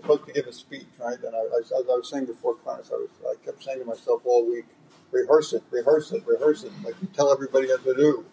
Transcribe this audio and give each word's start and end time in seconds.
supposed 0.00 0.26
to 0.26 0.32
give 0.32 0.46
a 0.46 0.52
speech, 0.52 0.86
right? 0.98 1.18
And 1.22 1.34
I, 1.34 1.38
I, 1.38 1.60
as 1.60 1.72
I 1.72 1.96
was 1.96 2.10
saying 2.10 2.26
before 2.26 2.54
class, 2.56 2.90
I 2.92 2.96
was 2.96 3.10
I 3.28 3.34
kept 3.44 3.62
saying 3.62 3.80
to 3.80 3.84
myself 3.84 4.22
all 4.24 4.50
week, 4.50 4.66
rehearse 5.10 5.52
it, 5.52 5.62
rehearse 5.70 6.12
it, 6.12 6.26
rehearse 6.26 6.64
it, 6.64 6.72
like 6.84 6.94
you 7.00 7.08
tell 7.12 7.32
everybody 7.32 7.68
what 7.68 7.84
to 7.84 7.94
do. 7.94 8.24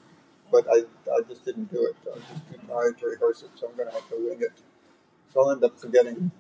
But 0.51 0.67
I, 0.71 0.83
I 1.11 1.21
just 1.27 1.43
didn't 1.43 1.71
do 1.71 1.85
it. 1.85 1.95
I 2.05 2.15
was 2.15 2.23
just 2.31 2.47
too 2.51 2.59
tired 2.67 2.97
to 2.99 3.07
rehearse 3.07 3.43
it, 3.43 3.49
so 3.55 3.67
I'm 3.67 3.75
going 3.75 3.89
to 3.89 3.95
have 3.95 4.07
to 4.09 4.15
wing 4.17 4.39
it. 4.41 4.53
So 5.33 5.41
I'll 5.41 5.51
end 5.51 5.63
up 5.63 5.79
forgetting 5.79 6.31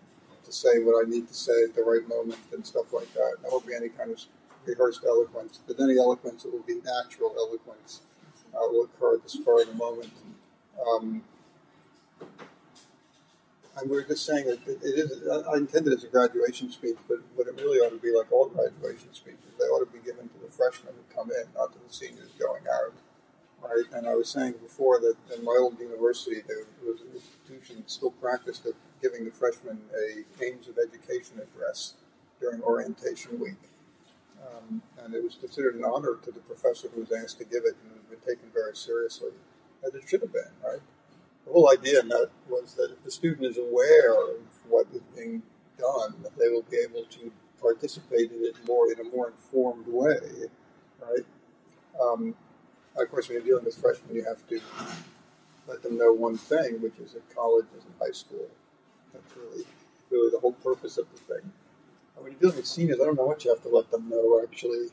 to 0.43 0.51
say 0.51 0.79
what 0.79 1.05
I 1.05 1.09
need 1.09 1.27
to 1.27 1.33
say 1.33 1.63
at 1.63 1.75
the 1.75 1.83
right 1.83 2.07
moment 2.07 2.39
and 2.53 2.65
stuff 2.65 2.93
like 2.93 3.11
that. 3.13 3.37
There 3.41 3.51
won't 3.51 3.65
be 3.65 3.73
any 3.75 3.89
kind 3.89 4.11
of 4.11 4.21
rehearsed 4.65 5.01
eloquence, 5.05 5.59
but 5.67 5.79
any 5.79 5.97
eloquence, 5.97 6.45
it 6.45 6.51
will 6.53 6.61
be 6.61 6.75
natural 6.75 7.33
eloquence. 7.37 8.01
Uh, 8.53 8.67
will 8.71 8.85
occur 8.85 9.15
at 9.15 9.23
the 9.23 9.29
spur 9.29 9.61
of 9.63 9.67
the 9.67 9.73
moment. 9.73 10.13
Um, 10.87 11.23
and 13.77 13.89
we 13.89 13.97
are 13.97 14.03
just 14.03 14.25
saying 14.25 14.45
that 14.45 14.59
it, 14.67 14.79
it 14.83 14.99
is. 14.99 15.27
I 15.27 15.57
intended 15.57 15.93
as 15.93 16.03
a 16.03 16.07
graduation 16.07 16.71
speech, 16.71 16.97
but 17.07 17.19
what 17.35 17.47
it 17.47 17.55
really 17.55 17.79
ought 17.79 17.89
to 17.89 17.97
be 17.97 18.15
like 18.15 18.31
all 18.31 18.47
graduation 18.47 19.13
speeches, 19.13 19.51
they 19.59 19.65
ought 19.65 19.85
to 19.85 19.91
be 19.91 19.99
given 19.99 20.29
to 20.29 20.39
the 20.39 20.51
freshmen 20.51 20.93
who 20.95 21.15
come 21.15 21.31
in, 21.31 21.45
not 21.55 21.73
to 21.73 21.79
the 21.85 21.93
seniors 21.93 22.31
going 22.39 22.63
out. 22.71 22.93
Right? 23.61 23.85
And 23.93 24.07
I 24.07 24.15
was 24.15 24.29
saying 24.29 24.55
before 24.61 24.99
that 24.99 25.15
in 25.35 25.43
my 25.43 25.57
old 25.59 25.79
university, 25.79 26.41
there 26.47 26.65
was 26.85 27.01
an 27.01 27.07
institution 27.15 27.77
that 27.77 27.89
still 27.89 28.11
practiced 28.11 28.65
of 28.65 28.73
giving 29.01 29.25
the 29.25 29.31
freshmen 29.31 29.81
a 29.91 30.23
aims 30.43 30.67
of 30.67 30.77
education 30.77 31.41
address 31.41 31.95
during 32.39 32.61
orientation 32.61 33.39
week. 33.39 33.57
Um, 34.45 34.81
and 35.03 35.15
it 35.15 35.23
was 35.23 35.35
considered 35.35 35.75
an 35.75 35.83
honor 35.83 36.17
to 36.23 36.31
the 36.31 36.41
professor 36.41 36.87
who 36.93 37.01
was 37.01 37.11
asked 37.11 37.39
to 37.39 37.45
give 37.45 37.63
it, 37.65 37.75
and 37.83 37.91
it 37.95 38.09
was 38.09 38.19
taken 38.19 38.49
very 38.53 38.75
seriously, 38.75 39.31
as 39.85 39.95
it 39.95 40.03
should 40.07 40.21
have 40.21 40.31
been, 40.31 40.51
right? 40.63 40.81
The 41.45 41.51
whole 41.51 41.71
idea 41.71 41.99
in 41.99 42.07
that 42.09 42.29
was 42.49 42.73
that 42.73 42.91
if 42.91 43.03
the 43.03 43.11
student 43.11 43.45
is 43.45 43.57
aware 43.57 44.13
of 44.13 44.37
what 44.67 44.87
is 44.93 45.01
being 45.15 45.43
done, 45.77 46.15
they 46.37 46.49
will 46.49 46.63
be 46.63 46.77
able 46.77 47.03
to 47.05 47.31
participate 47.61 48.31
in 48.31 48.43
it 48.43 48.55
more 48.67 48.91
in 48.91 48.99
a 48.99 49.03
more 49.03 49.27
informed 49.27 49.87
way, 49.87 50.19
right? 51.01 51.25
Um, 52.01 52.35
of 52.97 53.09
course, 53.09 53.27
when 53.27 53.37
you're 53.37 53.45
dealing 53.45 53.65
with 53.65 53.77
freshmen, 53.77 54.15
you 54.15 54.23
have 54.23 54.47
to 54.49 54.59
let 55.67 55.83
them 55.83 55.97
know 55.97 56.13
one 56.13 56.37
thing, 56.37 56.81
which 56.81 56.97
is 56.99 57.13
that 57.13 57.35
college 57.35 57.65
isn't 57.77 57.93
high 57.99 58.11
school. 58.11 58.47
That's 59.13 59.35
really, 59.35 59.65
really 60.09 60.31
the 60.31 60.39
whole 60.39 60.53
purpose 60.53 60.97
of 60.97 61.05
the 61.11 61.19
thing. 61.33 61.51
And 62.15 62.23
when 62.23 62.31
you're 62.31 62.41
dealing 62.41 62.57
with 62.57 62.67
seniors, 62.67 62.99
I 63.01 63.05
don't 63.05 63.17
know 63.17 63.25
what 63.25 63.43
you 63.43 63.51
have 63.51 63.63
to 63.63 63.69
let 63.69 63.91
them 63.91 64.09
know 64.09 64.41
actually, 64.41 64.87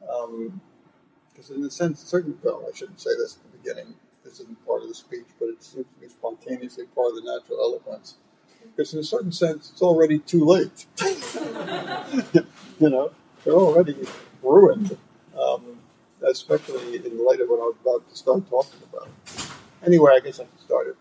because 0.00 1.50
um, 1.50 1.56
in 1.56 1.64
a 1.64 1.70
sense, 1.70 2.02
certain 2.02 2.38
well, 2.42 2.64
I 2.68 2.76
shouldn't 2.76 3.00
say 3.00 3.10
this 3.16 3.36
at 3.36 3.50
the 3.50 3.58
beginning 3.58 3.94
this 4.26 4.40
isn't 4.40 4.66
part 4.66 4.82
of 4.82 4.88
the 4.88 4.94
speech, 4.94 5.26
but 5.38 5.48
it 5.48 5.62
seems 5.62 5.86
to 5.86 6.00
be 6.00 6.08
spontaneously 6.08 6.84
part 6.94 7.10
of 7.10 7.16
the 7.16 7.22
natural 7.22 7.60
eloquence. 7.60 8.16
Because 8.62 8.92
in 8.92 9.00
a 9.00 9.04
certain 9.04 9.30
sense, 9.30 9.70
it's 9.70 9.82
already 9.82 10.18
too 10.18 10.44
late. 10.44 10.86
you 12.80 12.90
know, 12.90 13.12
they're 13.44 13.54
already 13.54 13.96
ruined, 14.42 14.98
um, 15.40 15.78
especially 16.28 16.96
in 16.96 17.24
light 17.24 17.40
of 17.40 17.48
what 17.48 17.60
I 17.60 17.70
was 17.70 17.76
about 17.80 18.10
to 18.10 18.16
start 18.16 18.50
talking 18.50 18.80
about. 18.92 19.08
Anyway, 19.86 20.10
I 20.14 20.20
guess 20.20 20.40
I 20.40 20.44
can 20.44 20.58
start 20.58 20.88
it. 20.88 20.96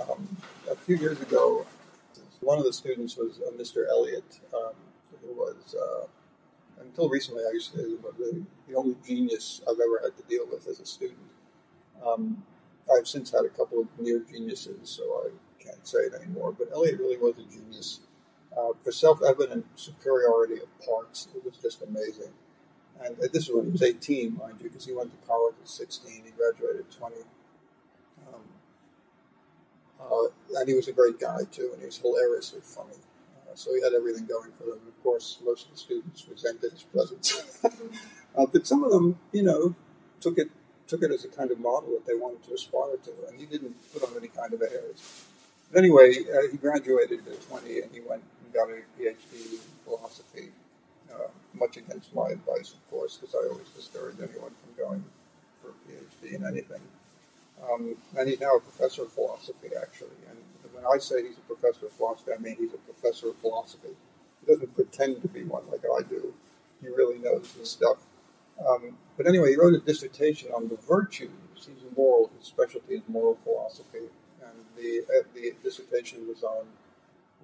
Um, 0.00 0.36
a 0.70 0.74
few 0.74 0.96
years 0.96 1.20
ago, 1.20 1.64
one 2.40 2.58
of 2.58 2.64
the 2.64 2.72
students 2.72 3.16
was 3.16 3.38
uh, 3.40 3.52
Mr. 3.52 3.88
Elliott, 3.88 4.40
um, 4.52 4.74
who 5.20 5.32
was, 5.34 5.76
uh, 5.76 6.06
until 6.80 7.08
recently, 7.08 7.44
I 7.48 7.52
used 7.52 7.72
to 7.74 8.00
the 8.66 8.74
only 8.74 8.96
genius 9.06 9.60
I've 9.68 9.78
ever 9.78 10.00
had 10.02 10.16
to 10.16 10.22
deal 10.28 10.46
with 10.50 10.66
as 10.66 10.80
a 10.80 10.86
student. 10.86 11.18
Um, 12.06 12.42
I've 12.92 13.06
since 13.06 13.30
had 13.30 13.44
a 13.44 13.48
couple 13.48 13.80
of 13.80 13.86
near 13.98 14.20
geniuses, 14.20 14.90
so 14.90 15.02
I 15.24 15.62
can't 15.62 15.86
say 15.86 16.00
it 16.00 16.14
anymore. 16.14 16.52
But 16.52 16.68
Elliott 16.72 16.98
really 16.98 17.16
was 17.16 17.38
a 17.38 17.44
genius. 17.44 18.00
Uh, 18.56 18.72
for 18.84 18.92
self-evident 18.92 19.64
superiority 19.76 20.54
of 20.54 20.68
parts, 20.86 21.28
it 21.34 21.44
was 21.44 21.56
just 21.56 21.82
amazing. 21.82 22.32
And 23.02 23.18
uh, 23.18 23.28
this 23.32 23.48
was 23.48 23.56
when 23.56 23.64
he 23.66 23.70
was 23.72 23.82
18, 23.82 24.36
mind 24.36 24.56
you, 24.60 24.68
because 24.68 24.84
he 24.84 24.92
went 24.92 25.10
to 25.10 25.26
college 25.26 25.54
at 25.60 25.68
16. 25.68 26.22
He 26.24 26.30
graduated 26.32 26.80
at 26.80 26.90
20. 26.90 27.16
Um, 28.28 28.42
uh, 30.00 30.58
and 30.58 30.68
he 30.68 30.74
was 30.74 30.88
a 30.88 30.92
great 30.92 31.18
guy, 31.18 31.40
too, 31.50 31.70
and 31.72 31.80
he 31.80 31.86
was 31.86 31.96
hilariously 31.96 32.60
funny. 32.62 32.98
Uh, 33.48 33.54
so 33.54 33.74
he 33.74 33.82
had 33.82 33.94
everything 33.94 34.26
going 34.26 34.52
for 34.52 34.64
him. 34.64 34.80
Of 34.86 35.02
course, 35.02 35.38
most 35.42 35.66
of 35.66 35.72
the 35.72 35.78
students 35.78 36.26
resented 36.28 36.72
his 36.72 36.82
presence. 36.82 37.58
Uh, 38.34 38.46
but 38.46 38.66
some 38.66 38.82
of 38.82 38.90
them, 38.90 39.18
you 39.32 39.42
know, 39.42 39.74
took 40.18 40.38
it 40.38 40.50
took 40.92 41.02
it 41.02 41.10
as 41.10 41.24
a 41.24 41.28
kind 41.28 41.50
of 41.50 41.58
model 41.58 41.88
that 41.96 42.04
they 42.04 42.12
wanted 42.12 42.44
to 42.44 42.52
aspire 42.52 43.00
to, 43.02 43.12
and 43.26 43.40
he 43.40 43.46
didn't 43.46 43.74
put 43.94 44.02
on 44.04 44.12
any 44.14 44.28
kind 44.28 44.52
of 44.52 44.60
airs. 44.60 45.24
But 45.72 45.78
anyway, 45.78 46.12
uh, 46.28 46.52
he 46.52 46.58
graduated 46.58 47.26
at 47.26 47.48
20 47.48 47.80
and 47.80 47.90
he 47.90 48.00
went 48.00 48.20
and 48.44 48.52
got 48.52 48.68
a 48.68 48.84
PhD 49.00 49.56
in 49.56 49.58
philosophy, 49.86 50.52
uh, 51.10 51.32
much 51.54 51.78
against 51.78 52.14
my 52.14 52.28
advice, 52.28 52.74
of 52.76 52.90
course, 52.90 53.16
because 53.16 53.34
I 53.34 53.48
always 53.48 53.68
discourage 53.74 54.16
anyone 54.18 54.52
from 54.52 54.72
going 54.76 55.04
for 55.62 55.70
a 55.70 55.76
PhD 55.88 56.34
in 56.34 56.44
anything. 56.44 56.82
Um, 57.64 57.96
and 58.18 58.28
he's 58.28 58.40
now 58.40 58.56
a 58.56 58.60
professor 58.60 59.04
of 59.04 59.12
philosophy, 59.12 59.70
actually. 59.80 60.20
And 60.28 60.36
when 60.74 60.84
I 60.84 60.98
say 60.98 61.22
he's 61.22 61.38
a 61.38 61.54
professor 61.54 61.86
of 61.86 61.92
philosophy, 61.92 62.32
I 62.36 62.38
mean 62.38 62.56
he's 62.58 62.74
a 62.74 62.92
professor 62.92 63.30
of 63.30 63.36
philosophy. 63.36 63.96
He 64.44 64.52
doesn't 64.52 64.74
pretend 64.74 65.22
to 65.22 65.28
be 65.28 65.44
one 65.44 65.62
like 65.70 65.84
I 65.88 66.02
do. 66.02 66.34
He 66.82 66.88
really 66.88 67.18
knows 67.18 67.50
his 67.58 67.70
stuff. 67.70 67.96
Um, 68.66 68.96
but 69.16 69.26
anyway, 69.26 69.50
he 69.50 69.56
wrote 69.56 69.74
a 69.74 69.80
dissertation 69.80 70.50
on 70.52 70.68
the 70.68 70.76
virtues. 70.76 71.30
He's 71.54 71.68
a 71.68 71.94
moral, 71.96 72.30
his 72.38 72.46
specialty 72.46 72.94
is 72.94 73.02
moral 73.08 73.38
philosophy. 73.44 74.10
And 74.42 74.64
the, 74.76 75.02
uh, 75.08 75.22
the 75.34 75.52
dissertation 75.62 76.26
was 76.28 76.42
on 76.42 76.66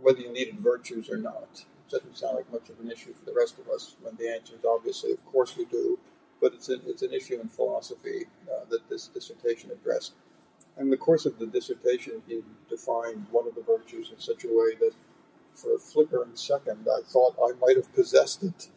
whether 0.00 0.20
you 0.20 0.32
needed 0.32 0.58
virtues 0.58 1.10
or 1.10 1.16
not. 1.16 1.48
It 1.54 1.90
doesn't 1.90 2.16
sound 2.16 2.36
like 2.36 2.52
much 2.52 2.68
of 2.68 2.80
an 2.80 2.90
issue 2.90 3.12
for 3.12 3.24
the 3.24 3.34
rest 3.36 3.58
of 3.58 3.68
us 3.68 3.96
when 4.00 4.16
the 4.16 4.28
answer 4.32 4.54
is 4.54 4.64
obviously, 4.64 5.12
of 5.12 5.24
course 5.24 5.56
we 5.56 5.64
do. 5.64 5.98
But 6.40 6.54
it's, 6.54 6.68
a, 6.68 6.74
it's 6.86 7.02
an 7.02 7.12
issue 7.12 7.40
in 7.40 7.48
philosophy 7.48 8.26
uh, 8.42 8.64
that 8.70 8.88
this 8.88 9.08
dissertation 9.08 9.70
addressed. 9.72 10.12
And 10.76 10.86
in 10.86 10.90
the 10.90 10.96
course 10.96 11.26
of 11.26 11.38
the 11.38 11.46
dissertation, 11.46 12.22
he 12.28 12.42
defined 12.70 13.26
one 13.32 13.48
of 13.48 13.56
the 13.56 13.62
virtues 13.62 14.10
in 14.12 14.20
such 14.20 14.44
a 14.44 14.48
way 14.48 14.76
that 14.78 14.92
for 15.54 15.74
a 15.74 15.78
flickering 15.78 16.36
second, 16.36 16.86
I 16.88 17.00
thought 17.04 17.34
I 17.42 17.58
might 17.60 17.76
have 17.76 17.92
possessed 17.92 18.44
it. 18.44 18.68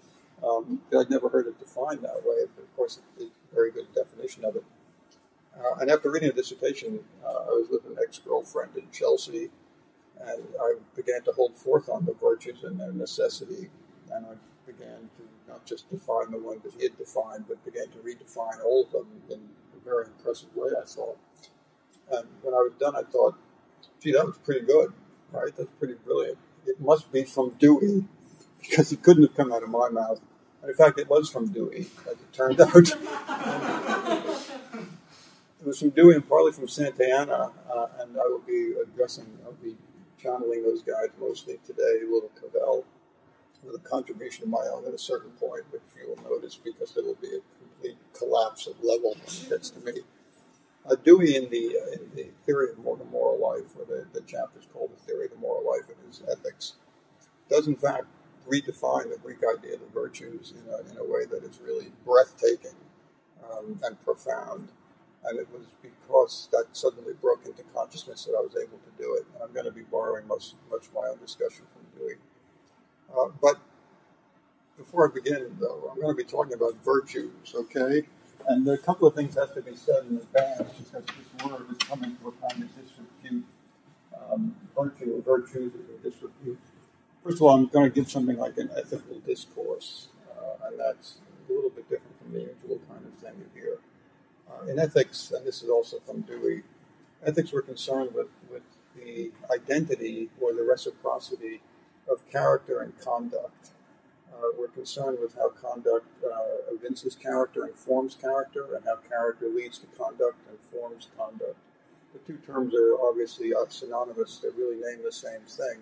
Um, 0.43 0.81
I'd 0.97 1.09
never 1.09 1.29
heard 1.29 1.47
it 1.47 1.59
defined 1.59 2.01
that 2.03 2.21
way, 2.25 2.45
but 2.55 2.63
of 2.63 2.75
course, 2.75 2.99
it's 3.17 3.25
a 3.25 3.55
very 3.55 3.71
good 3.71 3.87
definition 3.93 4.43
of 4.43 4.55
it. 4.55 4.63
Uh, 5.55 5.75
and 5.79 5.91
after 5.91 6.09
reading 6.09 6.29
the 6.29 6.35
dissertation, 6.35 6.99
uh, 7.23 7.27
I 7.27 7.49
was 7.49 7.67
with 7.69 7.85
an 7.85 7.97
ex 8.01 8.19
girlfriend 8.19 8.75
in 8.75 8.89
Chelsea, 8.91 9.49
and 10.19 10.43
I 10.59 10.75
began 10.95 11.21
to 11.23 11.31
hold 11.31 11.55
forth 11.55 11.89
on 11.89 12.05
the 12.05 12.13
virtues 12.13 12.63
and 12.63 12.79
their 12.79 12.91
necessity. 12.91 13.69
And 14.11 14.25
I 14.25 14.33
began 14.65 15.09
to 15.17 15.23
not 15.47 15.65
just 15.65 15.89
define 15.89 16.31
the 16.31 16.37
one 16.37 16.59
that 16.63 16.73
he 16.73 16.83
had 16.83 16.97
defined, 16.97 17.45
but 17.47 17.63
began 17.65 17.87
to 17.89 17.97
redefine 17.99 18.63
all 18.63 18.85
of 18.85 18.91
them 18.91 19.07
in 19.29 19.39
a 19.75 19.83
very 19.83 20.05
impressive 20.05 20.49
way, 20.55 20.69
I 20.79 20.85
thought. 20.85 21.17
And 22.11 22.27
when 22.41 22.53
I 22.53 22.57
was 22.57 22.73
done, 22.79 22.95
I 22.95 23.03
thought, 23.03 23.35
gee, 24.01 24.11
that 24.13 24.25
was 24.25 24.37
pretty 24.37 24.65
good, 24.65 24.93
right? 25.31 25.55
That's 25.55 25.71
pretty 25.77 25.95
brilliant. 26.05 26.37
It 26.65 26.79
must 26.79 27.11
be 27.11 27.23
from 27.23 27.55
Dewey, 27.59 28.05
because 28.59 28.91
it 28.91 29.01
couldn't 29.01 29.23
have 29.23 29.35
come 29.35 29.51
out 29.51 29.63
of 29.63 29.69
my 29.69 29.89
mouth. 29.89 30.21
And 30.61 30.69
in 30.69 30.75
fact, 30.75 30.99
it 30.99 31.09
was 31.09 31.29
from 31.29 31.51
Dewey, 31.51 31.87
as 32.07 32.13
it 32.13 32.33
turned 32.33 32.61
out. 32.65 32.75
it 32.75 32.95
was 35.65 35.79
from 35.79 35.89
Dewey 35.89 36.15
and 36.15 36.27
partly 36.27 36.51
from 36.51 36.67
Santayana, 36.67 37.51
uh, 37.73 37.87
and 37.99 38.15
I 38.15 38.27
will 38.27 38.43
be 38.45 38.73
addressing, 38.81 39.25
I'll 39.43 39.53
be 39.53 39.75
channeling 40.21 40.63
those 40.63 40.83
guys 40.83 41.09
mostly 41.19 41.57
today, 41.65 42.01
Little 42.03 42.31
Cavell, 42.39 42.85
with 43.63 43.75
a 43.75 43.79
contribution 43.79 44.43
of 44.43 44.49
my 44.49 44.65
own 44.71 44.85
at 44.85 44.93
a 44.93 44.97
certain 44.99 45.31
point, 45.31 45.63
which 45.71 45.81
you 45.99 46.09
will 46.09 46.23
notice 46.29 46.55
because 46.55 46.93
there 46.93 47.03
will 47.03 47.17
be 47.21 47.27
a 47.27 47.41
complete 47.59 47.97
collapse 48.13 48.67
of 48.67 48.75
level 48.83 49.13
it 49.13 49.47
gets 49.49 49.69
to 49.71 49.79
me. 49.79 50.01
Uh, 50.89 50.95
Dewey, 50.95 51.35
in 51.35 51.49
the, 51.49 51.77
uh, 51.79 51.91
in 51.93 52.09
the 52.15 52.29
theory 52.45 52.69
of 52.71 52.77
moral 52.79 53.39
life, 53.39 53.75
or 53.77 53.85
the, 53.85 54.05
the 54.13 54.21
chapter 54.25 54.59
is 54.59 54.65
called 54.73 54.91
the 54.95 55.03
theory 55.05 55.25
of 55.25 55.31
the 55.31 55.37
moral 55.37 55.63
life 55.67 55.89
in 55.89 56.07
his 56.07 56.23
ethics, 56.31 56.73
does 57.49 57.67
in 57.67 57.75
fact 57.75 58.05
redefine 58.47 59.09
the 59.09 59.19
Greek 59.23 59.39
idea 59.39 59.75
of 59.75 59.81
the 59.81 59.91
virtues 59.93 60.53
in 60.55 60.73
a, 60.73 60.91
in 60.91 60.97
a 60.97 61.03
way 61.03 61.25
that 61.25 61.43
is 61.43 61.59
really 61.63 61.91
breathtaking 62.05 62.77
um, 63.51 63.79
and 63.83 64.03
profound. 64.03 64.69
And 65.23 65.39
it 65.39 65.47
was 65.51 65.65
because 65.81 66.49
that 66.51 66.65
suddenly 66.73 67.13
broke 67.21 67.45
into 67.45 67.63
consciousness 67.75 68.25
that 68.25 68.35
I 68.37 68.41
was 68.41 68.55
able 68.55 68.79
to 68.79 69.03
do 69.03 69.15
it. 69.15 69.25
And 69.33 69.43
I'm 69.43 69.53
going 69.53 69.65
to 69.65 69.71
be 69.71 69.83
borrowing 69.83 70.27
much, 70.27 70.53
much 70.71 70.87
of 70.87 70.93
my 70.93 71.07
own 71.09 71.19
discussion 71.19 71.65
from 71.73 71.99
Dewey. 71.99 72.15
Uh, 73.15 73.29
but 73.41 73.59
before 74.77 75.09
I 75.09 75.13
begin, 75.13 75.57
though, 75.59 75.91
I'm 75.91 76.01
going 76.01 76.15
to 76.15 76.23
be 76.23 76.29
talking 76.29 76.53
about 76.53 76.75
virtues, 76.83 77.53
okay? 77.53 78.03
And 78.47 78.65
there 78.65 78.73
are 78.73 78.77
a 78.77 78.81
couple 78.81 79.07
of 79.07 79.13
things 79.13 79.35
that 79.35 79.47
have 79.47 79.55
to 79.55 79.61
be 79.61 79.75
said 79.75 80.05
in 80.09 80.17
advance 80.17 80.73
because 80.73 81.05
this 81.05 81.45
word 81.45 81.65
is 81.69 81.77
coming 81.77 82.17
to 82.17 82.29
a 82.29 82.31
kind 82.49 82.63
of 82.63 82.69
disrepute. 82.75 83.45
Um, 84.31 84.55
virtue 84.75 85.17
or 85.17 85.21
virtues 85.21 85.73
is 85.75 85.89
a 85.89 86.09
disrepute. 86.09 86.59
First 87.23 87.37
of 87.37 87.43
all, 87.43 87.51
I'm 87.51 87.67
going 87.67 87.87
to 87.87 87.93
give 87.93 88.09
something 88.09 88.37
like 88.37 88.57
an 88.57 88.71
ethical 88.75 89.19
discourse, 89.19 90.07
uh, 90.31 90.67
and 90.67 90.79
that's 90.79 91.19
a 91.47 91.53
little 91.53 91.69
bit 91.69 91.87
different 91.87 92.17
from 92.19 92.33
the 92.33 92.39
usual 92.39 92.79
kind 92.89 93.05
of 93.05 93.13
thing 93.21 93.33
you 93.37 93.61
hear. 93.61 93.77
Uh, 94.49 94.65
in 94.65 94.79
ethics, 94.79 95.29
and 95.29 95.45
this 95.45 95.61
is 95.61 95.69
also 95.69 95.99
from 95.99 96.21
Dewey, 96.21 96.63
ethics 97.23 97.51
were 97.51 97.61
concerned 97.61 98.15
with, 98.15 98.29
with 98.51 98.63
the 98.95 99.31
identity 99.53 100.29
or 100.41 100.51
the 100.51 100.63
reciprocity 100.63 101.61
of 102.09 102.27
character 102.31 102.81
and 102.81 102.99
conduct. 102.99 103.69
Uh, 104.33 104.47
we're 104.57 104.67
concerned 104.69 105.19
with 105.21 105.35
how 105.35 105.49
conduct 105.49 106.07
uh, 106.25 106.73
evinces 106.73 107.15
character 107.15 107.65
and 107.65 107.75
forms 107.75 108.15
character, 108.15 108.73
and 108.75 108.83
how 108.83 108.95
character 108.95 109.47
leads 109.47 109.77
to 109.77 109.85
conduct 109.95 110.37
and 110.49 110.57
forms 110.71 111.07
conduct. 111.15 111.57
The 112.13 112.19
two 112.25 112.39
terms 112.47 112.73
are 112.73 112.99
obviously 112.99 113.53
synonymous, 113.69 114.39
they 114.39 114.49
really 114.49 114.77
name 114.77 115.03
the 115.05 115.11
same 115.11 115.41
thing. 115.47 115.81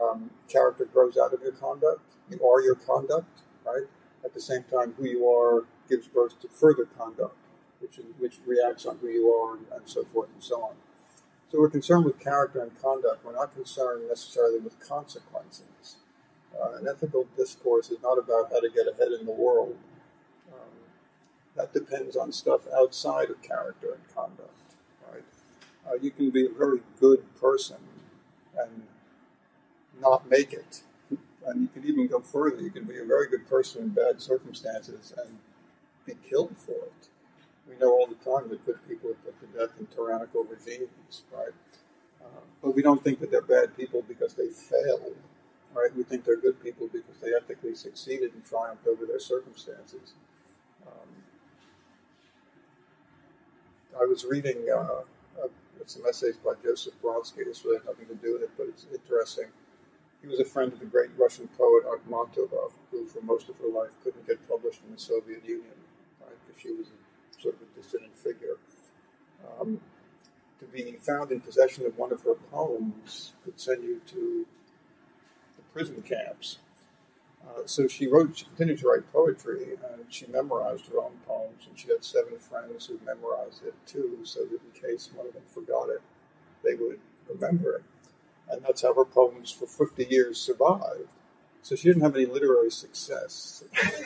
Um, 0.00 0.30
character 0.48 0.84
grows 0.84 1.16
out 1.16 1.32
of 1.32 1.40
your 1.42 1.52
conduct, 1.52 2.00
you 2.30 2.44
are 2.46 2.60
your 2.60 2.74
conduct, 2.74 3.40
right? 3.64 3.84
At 4.24 4.34
the 4.34 4.40
same 4.40 4.64
time, 4.64 4.94
who 4.98 5.06
you 5.06 5.28
are 5.28 5.64
gives 5.88 6.06
birth 6.06 6.40
to 6.40 6.48
further 6.48 6.84
conduct, 6.84 7.36
which, 7.80 7.98
which 8.18 8.38
reacts 8.46 8.84
on 8.84 8.98
who 8.98 9.08
you 9.08 9.30
are, 9.30 9.56
and, 9.56 9.66
and 9.72 9.88
so 9.88 10.04
forth 10.04 10.28
and 10.34 10.42
so 10.42 10.62
on. 10.62 10.74
So 11.50 11.60
we're 11.60 11.70
concerned 11.70 12.04
with 12.04 12.18
character 12.18 12.60
and 12.60 12.72
conduct. 12.82 13.24
We're 13.24 13.34
not 13.34 13.54
concerned 13.54 14.08
necessarily 14.08 14.58
with 14.58 14.80
consequences. 14.80 15.96
Uh, 16.52 16.72
an 16.72 16.88
ethical 16.88 17.28
discourse 17.36 17.90
is 17.90 17.98
not 18.02 18.18
about 18.18 18.50
how 18.50 18.60
to 18.60 18.68
get 18.68 18.86
ahead 18.88 19.12
in 19.18 19.26
the 19.26 19.32
world. 19.32 19.76
Um, 20.52 20.74
that 21.54 21.72
depends 21.72 22.16
on 22.16 22.32
stuff 22.32 22.62
outside 22.74 23.30
of 23.30 23.40
character 23.42 23.92
and 23.92 24.02
conduct. 24.14 24.50
Right? 25.12 25.22
Uh, 25.88 25.94
you 26.00 26.10
can 26.10 26.30
be 26.30 26.46
a 26.46 26.50
very 26.50 26.80
good 26.98 27.22
person 27.40 27.76
and 28.58 28.82
not 30.00 30.28
make 30.28 30.52
it. 30.52 30.82
And 31.46 31.62
you 31.62 31.68
can 31.68 31.84
even 31.88 32.06
go 32.08 32.20
further. 32.20 32.60
You 32.60 32.70
can 32.70 32.84
be 32.84 32.98
a 32.98 33.04
very 33.04 33.28
good 33.28 33.48
person 33.48 33.82
in 33.82 33.88
bad 33.90 34.20
circumstances 34.20 35.12
and 35.16 35.38
be 36.04 36.14
killed 36.28 36.56
for 36.58 36.72
it. 36.72 37.08
We 37.68 37.76
know 37.76 37.92
all 37.92 38.06
the 38.06 38.14
time 38.16 38.48
that 38.50 38.64
good 38.66 38.78
people 38.88 39.10
are 39.10 39.14
put 39.14 39.40
to 39.40 39.58
death 39.58 39.78
in 39.78 39.86
tyrannical 39.86 40.44
regimes, 40.44 41.22
right? 41.32 41.52
Uh, 42.22 42.40
but 42.62 42.74
we 42.74 42.82
don't 42.82 43.02
think 43.02 43.20
that 43.20 43.30
they're 43.30 43.42
bad 43.42 43.76
people 43.76 44.02
because 44.06 44.34
they 44.34 44.48
failed, 44.48 45.16
right? 45.74 45.94
We 45.96 46.02
think 46.02 46.24
they're 46.24 46.40
good 46.40 46.62
people 46.62 46.88
because 46.92 47.20
they 47.22 47.32
ethically 47.34 47.74
succeeded 47.74 48.32
and 48.34 48.44
triumphed 48.44 48.86
over 48.86 49.06
their 49.06 49.20
circumstances. 49.20 50.14
Um, 50.86 51.08
I 54.00 54.04
was 54.04 54.24
reading 54.24 54.66
uh, 54.74 55.02
some 55.86 56.02
essays 56.08 56.36
by 56.36 56.52
Joseph 56.62 56.94
Brodsky. 57.02 57.44
This 57.44 57.64
really 57.64 57.78
has 57.78 57.86
nothing 57.86 58.06
to 58.06 58.14
do 58.14 58.34
with 58.34 58.42
it, 58.42 58.50
but 58.56 58.66
it's 58.68 58.86
interesting. 58.92 59.46
He 60.26 60.30
was 60.30 60.40
a 60.40 60.44
friend 60.44 60.72
of 60.72 60.80
the 60.80 60.86
great 60.86 61.10
Russian 61.16 61.46
poet 61.56 61.84
Akhmatova, 61.84 62.72
who 62.90 63.06
for 63.06 63.22
most 63.22 63.48
of 63.48 63.58
her 63.58 63.68
life 63.68 63.92
couldn't 64.02 64.26
get 64.26 64.46
published 64.48 64.80
in 64.84 64.92
the 64.92 64.98
Soviet 64.98 65.44
Union, 65.46 65.70
right? 66.20 66.34
Because 66.44 66.60
she 66.60 66.72
was 66.72 66.88
a, 66.88 67.40
sort 67.40 67.54
of 67.54 67.60
a 67.62 67.80
dissident 67.80 68.18
figure. 68.18 68.56
Um, 69.60 69.80
to 70.58 70.64
be 70.64 70.96
found 71.00 71.30
in 71.30 71.38
possession 71.38 71.86
of 71.86 71.96
one 71.96 72.10
of 72.10 72.22
her 72.22 72.34
poems 72.50 73.34
could 73.44 73.60
send 73.60 73.84
you 73.84 74.00
to 74.06 74.44
the 75.56 75.62
prison 75.72 76.02
camps. 76.02 76.58
Uh, 77.46 77.60
so 77.64 77.86
she 77.86 78.08
wrote, 78.08 78.38
she 78.38 78.46
continued 78.46 78.80
to 78.80 78.88
write 78.88 79.12
poetry, 79.12 79.78
and 79.92 80.06
she 80.08 80.26
memorized 80.26 80.88
her 80.88 80.98
own 80.98 81.20
poems, 81.24 81.68
and 81.68 81.78
she 81.78 81.86
had 81.86 82.02
seven 82.02 82.36
friends 82.36 82.86
who 82.86 82.98
memorized 83.06 83.64
it 83.64 83.74
too, 83.86 84.18
so 84.24 84.40
that 84.40 84.58
in 84.64 84.90
case 84.90 85.08
one 85.14 85.28
of 85.28 85.34
them 85.34 85.44
forgot 85.46 85.88
it, 85.88 86.02
they 86.64 86.74
would 86.74 86.98
remember 87.28 87.76
it. 87.76 87.84
And 88.50 88.62
that's 88.62 88.82
how 88.82 88.94
her 88.94 89.04
poems 89.04 89.50
for 89.50 89.66
50 89.66 90.06
years 90.08 90.38
survived. 90.38 91.08
So 91.62 91.74
she 91.74 91.88
didn't 91.88 92.02
have 92.02 92.14
any 92.14 92.26
literary 92.26 92.70
success 92.70 93.64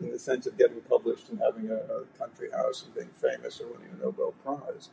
in 0.00 0.10
the 0.10 0.18
sense 0.18 0.46
of 0.46 0.56
getting 0.56 0.80
published 0.80 1.28
and 1.28 1.38
having 1.38 1.70
a, 1.70 1.74
a, 1.74 2.04
country 2.18 2.50
house 2.50 2.82
and 2.82 2.94
being 2.94 3.10
famous 3.20 3.60
or 3.60 3.66
winning 3.66 3.90
a 3.92 4.04
Nobel 4.04 4.32
Prize. 4.42 4.88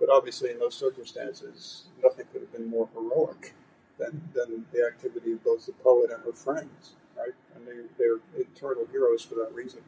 But 0.00 0.08
obviously, 0.10 0.50
in 0.50 0.58
those 0.58 0.74
circumstances, 0.74 1.84
nothing 2.02 2.26
could 2.32 2.40
have 2.40 2.52
been 2.52 2.68
more 2.68 2.88
heroic 2.92 3.54
than, 3.98 4.28
than 4.34 4.66
the 4.72 4.84
activity 4.84 5.32
of 5.32 5.44
both 5.44 5.66
the 5.66 5.72
poet 5.72 6.10
and 6.10 6.24
her 6.24 6.32
friends, 6.32 6.94
right? 7.16 7.34
And 7.54 7.66
they, 7.66 7.86
they're 7.98 8.18
eternal 8.36 8.86
heroes 8.90 9.22
for 9.22 9.36
that 9.36 9.52
reason. 9.54 9.82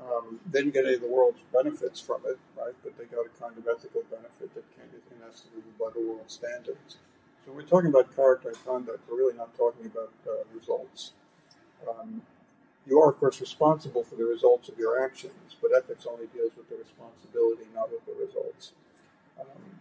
Um, 0.00 0.40
they 0.50 0.60
didn't 0.60 0.74
get 0.74 0.86
any 0.86 0.94
of 0.94 1.02
the 1.02 1.08
world's 1.08 1.42
benefits 1.52 2.00
from 2.00 2.22
it, 2.26 2.38
right? 2.56 2.74
But 2.82 2.98
they 2.98 3.04
got 3.04 3.26
a 3.26 3.40
kind 3.40 3.56
of 3.56 3.68
ethical 3.68 4.02
benefit 4.10 4.54
that 4.54 4.64
came 4.76 4.88
in 4.92 5.04
essence 5.28 5.50
by 5.78 5.90
the 5.94 6.00
world 6.00 6.28
standards. 6.30 6.96
So 7.44 7.52
we're 7.52 7.62
talking 7.62 7.90
about 7.90 8.14
character 8.16 8.48
and 8.48 8.64
conduct. 8.64 9.00
We're 9.08 9.18
really 9.18 9.36
not 9.36 9.54
talking 9.54 9.84
about 9.84 10.12
uh, 10.26 10.44
results. 10.54 11.12
Um, 11.86 12.22
you 12.86 12.98
are, 13.00 13.10
of 13.10 13.18
course, 13.18 13.38
responsible 13.38 14.02
for 14.02 14.14
the 14.14 14.24
results 14.24 14.70
of 14.70 14.78
your 14.78 15.04
actions, 15.04 15.56
but 15.60 15.70
ethics 15.76 16.06
only 16.10 16.26
deals 16.28 16.52
with 16.56 16.70
the 16.70 16.76
responsibility, 16.76 17.64
not 17.74 17.90
with 17.90 18.06
the 18.06 18.14
results. 18.14 18.72
Um, 19.38 19.78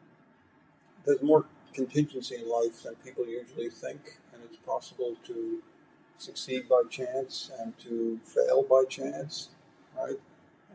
there's 1.06 1.22
more 1.22 1.46
contingency 1.74 2.36
in 2.36 2.50
life 2.50 2.84
than 2.84 2.96
people 2.96 3.26
usually 3.26 3.70
think, 3.70 4.18
and 4.34 4.42
it's 4.44 4.58
possible 4.58 5.16
to 5.28 5.64
succeed 6.18 6.68
by 6.68 6.82
chance 6.90 7.50
and 7.60 7.78
to 7.80 8.20
fail 8.26 8.64
by 8.64 8.84
chance, 8.90 9.50
right? 9.98 10.20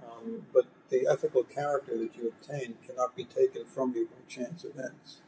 Um, 0.02 0.46
but 0.55 0.64
the 0.88 1.06
ethical 1.06 1.44
character 1.44 1.99
that 1.99 2.17
you 2.17 2.29
obtain 2.29 2.76
cannot 2.87 3.14
be 3.14 3.25
taken 3.25 3.67
from 3.67 3.94
you 3.94 4.06
by 4.06 4.26
chance 4.26 4.64
events 4.64 5.19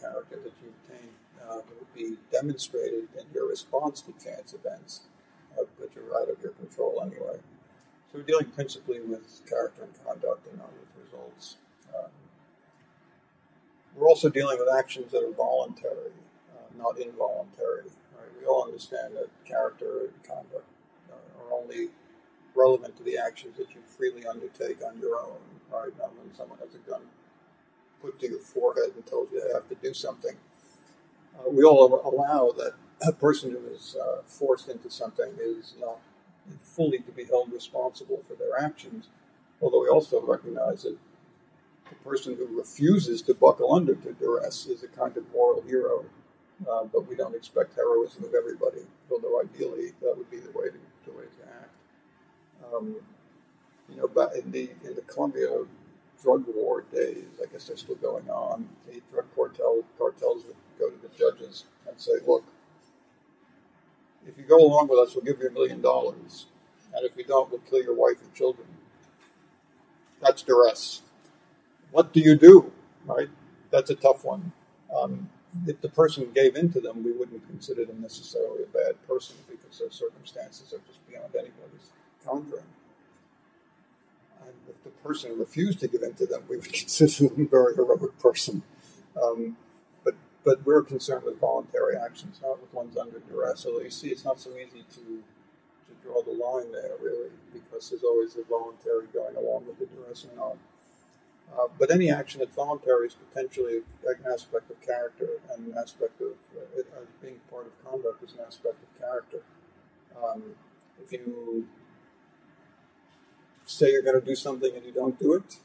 character 0.00 0.36
that 0.42 0.52
you 0.62 0.72
obtain 0.72 1.08
uh, 1.48 1.56
will 1.56 1.86
be 1.94 2.16
demonstrated 2.30 3.08
in 3.18 3.24
your 3.34 3.48
response 3.48 4.00
to 4.02 4.12
chance 4.22 4.54
events, 4.54 5.02
uh, 5.58 5.64
but 5.78 5.90
you're 5.94 6.16
out 6.20 6.28
of 6.28 6.42
your 6.42 6.52
control 6.52 7.00
anyway. 7.02 7.38
So 8.10 8.18
we're 8.18 8.22
dealing 8.22 8.46
principally 8.46 9.00
with 9.00 9.42
character 9.48 9.82
and 9.84 9.92
conduct 10.04 10.46
and 10.46 10.58
not 10.58 10.70
with 10.72 11.04
results. 11.04 11.56
Um, 11.94 12.10
we're 13.94 14.08
also 14.08 14.28
dealing 14.28 14.58
with 14.58 14.68
actions 14.72 15.12
that 15.12 15.22
are 15.22 15.32
voluntary, 15.32 16.12
uh, 16.54 16.68
not 16.76 16.98
involuntary. 16.98 17.90
Right? 18.16 18.32
We 18.40 18.46
all 18.46 18.64
understand 18.64 19.14
that 19.16 19.28
character 19.44 20.08
and 20.08 20.22
conduct 20.22 20.66
are 21.10 21.52
only 21.52 21.88
relevant 22.54 22.96
to 22.96 23.02
the 23.02 23.16
actions 23.16 23.56
that 23.56 23.70
you 23.74 23.80
freely 23.96 24.26
undertake 24.26 24.78
on 24.84 24.98
your 25.00 25.20
own, 25.20 25.38
right? 25.72 25.96
Not 25.98 26.16
when 26.16 26.34
someone 26.34 26.58
has 26.58 26.74
a 26.74 26.90
gun 26.90 27.02
put 28.00 28.18
to 28.20 28.28
your 28.28 28.40
forehead 28.40 28.92
and 28.94 29.06
told 29.06 29.30
you 29.32 29.40
they 29.40 29.52
have 29.52 29.68
to 29.68 29.74
do 29.76 29.94
something. 29.94 30.36
Uh, 31.38 31.50
we 31.50 31.64
all 31.64 32.00
allow 32.04 32.52
that 32.52 32.74
a 33.06 33.12
person 33.12 33.50
who 33.50 33.66
is 33.74 33.96
uh, 34.00 34.22
forced 34.26 34.68
into 34.68 34.90
something 34.90 35.32
is 35.40 35.74
not 35.80 35.98
fully 36.60 36.98
to 36.98 37.12
be 37.12 37.24
held 37.24 37.52
responsible 37.52 38.22
for 38.26 38.34
their 38.34 38.58
actions, 38.58 39.08
although 39.60 39.82
we 39.82 39.88
also 39.88 40.20
recognize 40.20 40.82
that 40.82 40.96
the 41.88 41.94
person 41.96 42.36
who 42.36 42.46
refuses 42.58 43.22
to 43.22 43.34
buckle 43.34 43.72
under 43.72 43.94
to 43.94 44.12
duress 44.12 44.66
is 44.66 44.82
a 44.82 44.88
kind 44.88 45.16
of 45.16 45.24
moral 45.32 45.62
hero. 45.62 46.04
Uh, 46.68 46.82
but 46.92 47.08
we 47.08 47.14
don't 47.14 47.36
expect 47.36 47.76
heroism 47.76 48.24
of 48.24 48.34
everybody, 48.34 48.80
although 49.12 49.40
ideally 49.40 49.92
that 50.02 50.16
would 50.16 50.28
be 50.28 50.38
the 50.38 50.50
way 50.50 50.66
to, 50.66 50.78
the 51.06 51.16
way 51.16 51.22
to 51.22 51.48
act. 51.48 51.70
Um, 52.74 52.96
you 53.88 53.96
know, 53.96 54.08
but 54.08 54.34
in 54.34 54.50
the 54.50 54.70
in 54.84 54.96
the 54.96 55.02
Colombia 55.02 55.48
drug 56.22 56.44
war 56.54 56.84
days, 56.92 57.24
I 57.42 57.50
guess 57.50 57.64
they're 57.64 57.76
still 57.76 57.96
going 57.96 58.28
on. 58.28 58.68
The 58.86 59.00
drug 59.12 59.26
cartel 59.34 59.82
cartels 59.96 60.44
would 60.46 60.56
go 60.78 60.90
to 60.90 60.96
the 60.96 61.14
judges 61.16 61.64
and 61.88 61.98
say, 62.00 62.12
"Look, 62.26 62.44
if 64.26 64.36
you 64.36 64.44
go 64.44 64.58
along 64.58 64.88
with 64.88 64.98
us, 64.98 65.14
we'll 65.14 65.24
give 65.24 65.40
you 65.40 65.48
a 65.48 65.52
million 65.52 65.80
dollars, 65.80 66.46
and 66.94 67.04
if 67.04 67.16
you 67.16 67.24
don't, 67.24 67.50
we'll 67.50 67.60
kill 67.60 67.82
your 67.82 67.94
wife 67.94 68.20
and 68.20 68.32
children." 68.34 68.66
That's 70.20 70.42
duress. 70.42 71.02
What 71.92 72.12
do 72.12 72.20
you 72.20 72.36
do? 72.36 72.72
Right? 73.06 73.28
That's 73.70 73.90
a 73.90 73.94
tough 73.94 74.24
one. 74.24 74.52
Um, 74.94 75.30
if 75.66 75.80
the 75.80 75.88
person 75.88 76.30
gave 76.34 76.56
in 76.56 76.70
to 76.72 76.80
them, 76.80 77.02
we 77.04 77.12
wouldn't 77.12 77.46
consider 77.46 77.84
them 77.84 78.00
necessarily 78.00 78.64
a 78.64 78.66
bad 78.66 78.94
person 79.06 79.36
because 79.48 79.78
their 79.78 79.90
circumstances 79.90 80.72
are 80.72 80.80
just 80.86 81.06
beyond 81.08 81.34
anybody's 81.34 81.90
conjuring 82.24 82.64
if 84.68 84.82
the 84.84 84.90
person 84.90 85.38
refused 85.38 85.80
to 85.80 85.88
give 85.88 86.02
in 86.02 86.14
to 86.14 86.26
them, 86.26 86.42
we 86.48 86.56
would 86.56 86.72
consider 86.72 87.28
them 87.28 87.46
a 87.46 87.48
very 87.48 87.74
heroic 87.74 88.18
person. 88.18 88.62
Um, 89.20 89.56
but 90.04 90.14
but 90.44 90.64
we're 90.64 90.82
concerned 90.82 91.24
with 91.24 91.38
voluntary 91.40 91.96
actions, 91.96 92.40
not 92.42 92.60
with 92.60 92.72
ones 92.72 92.96
under 92.96 93.18
duress. 93.20 93.60
So 93.60 93.80
you 93.80 93.90
see, 93.90 94.08
it's 94.08 94.24
not 94.24 94.40
so 94.40 94.50
easy 94.50 94.84
to 94.94 95.00
to 95.00 95.92
draw 96.02 96.22
the 96.22 96.32
line 96.32 96.72
there, 96.72 96.92
really, 97.02 97.30
because 97.52 97.90
there's 97.90 98.04
always 98.04 98.36
a 98.36 98.44
voluntary 98.44 99.06
going 99.12 99.36
along 99.36 99.66
with 99.66 99.78
the 99.78 99.86
duress 99.86 100.24
or 100.24 100.36
not. 100.36 100.56
Uh, 101.56 101.66
but 101.78 101.90
any 101.90 102.10
action 102.10 102.40
that's 102.40 102.54
voluntary 102.54 103.06
is 103.06 103.14
potentially 103.14 103.78
an 104.06 104.32
aspect 104.32 104.70
of 104.70 104.80
character, 104.82 105.28
and 105.50 105.68
an 105.68 105.74
aspect 105.78 106.20
of 106.20 106.32
uh, 106.54 106.78
it, 106.78 106.86
as 107.00 107.06
being 107.22 107.40
part 107.50 107.66
of 107.66 107.72
conduct 107.90 108.22
is 108.22 108.32
an 108.34 108.40
aspect 108.46 108.76
of 108.82 109.00
character. 109.00 109.40
Um, 110.22 110.42
if 111.02 111.12
you 111.12 111.66
say 113.68 113.92
you're 113.92 114.02
going 114.02 114.20
to 114.20 114.26
do 114.26 114.34
something 114.34 114.74
and 114.74 114.84
you 114.84 114.92
don't 114.92 115.18
do 115.18 115.34
it, 115.34 115.58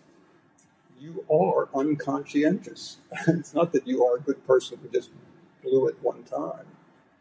you 0.99 1.25
are 1.31 1.69
unconscientious. 1.73 2.97
it's 3.27 3.53
not 3.53 3.73
that 3.73 3.87
you 3.87 4.05
are 4.05 4.17
a 4.17 4.19
good 4.19 4.45
person 4.45 4.79
who 4.81 4.89
just 4.89 5.09
blew 5.63 5.87
it 5.87 5.95
one 6.01 6.23
time. 6.23 6.65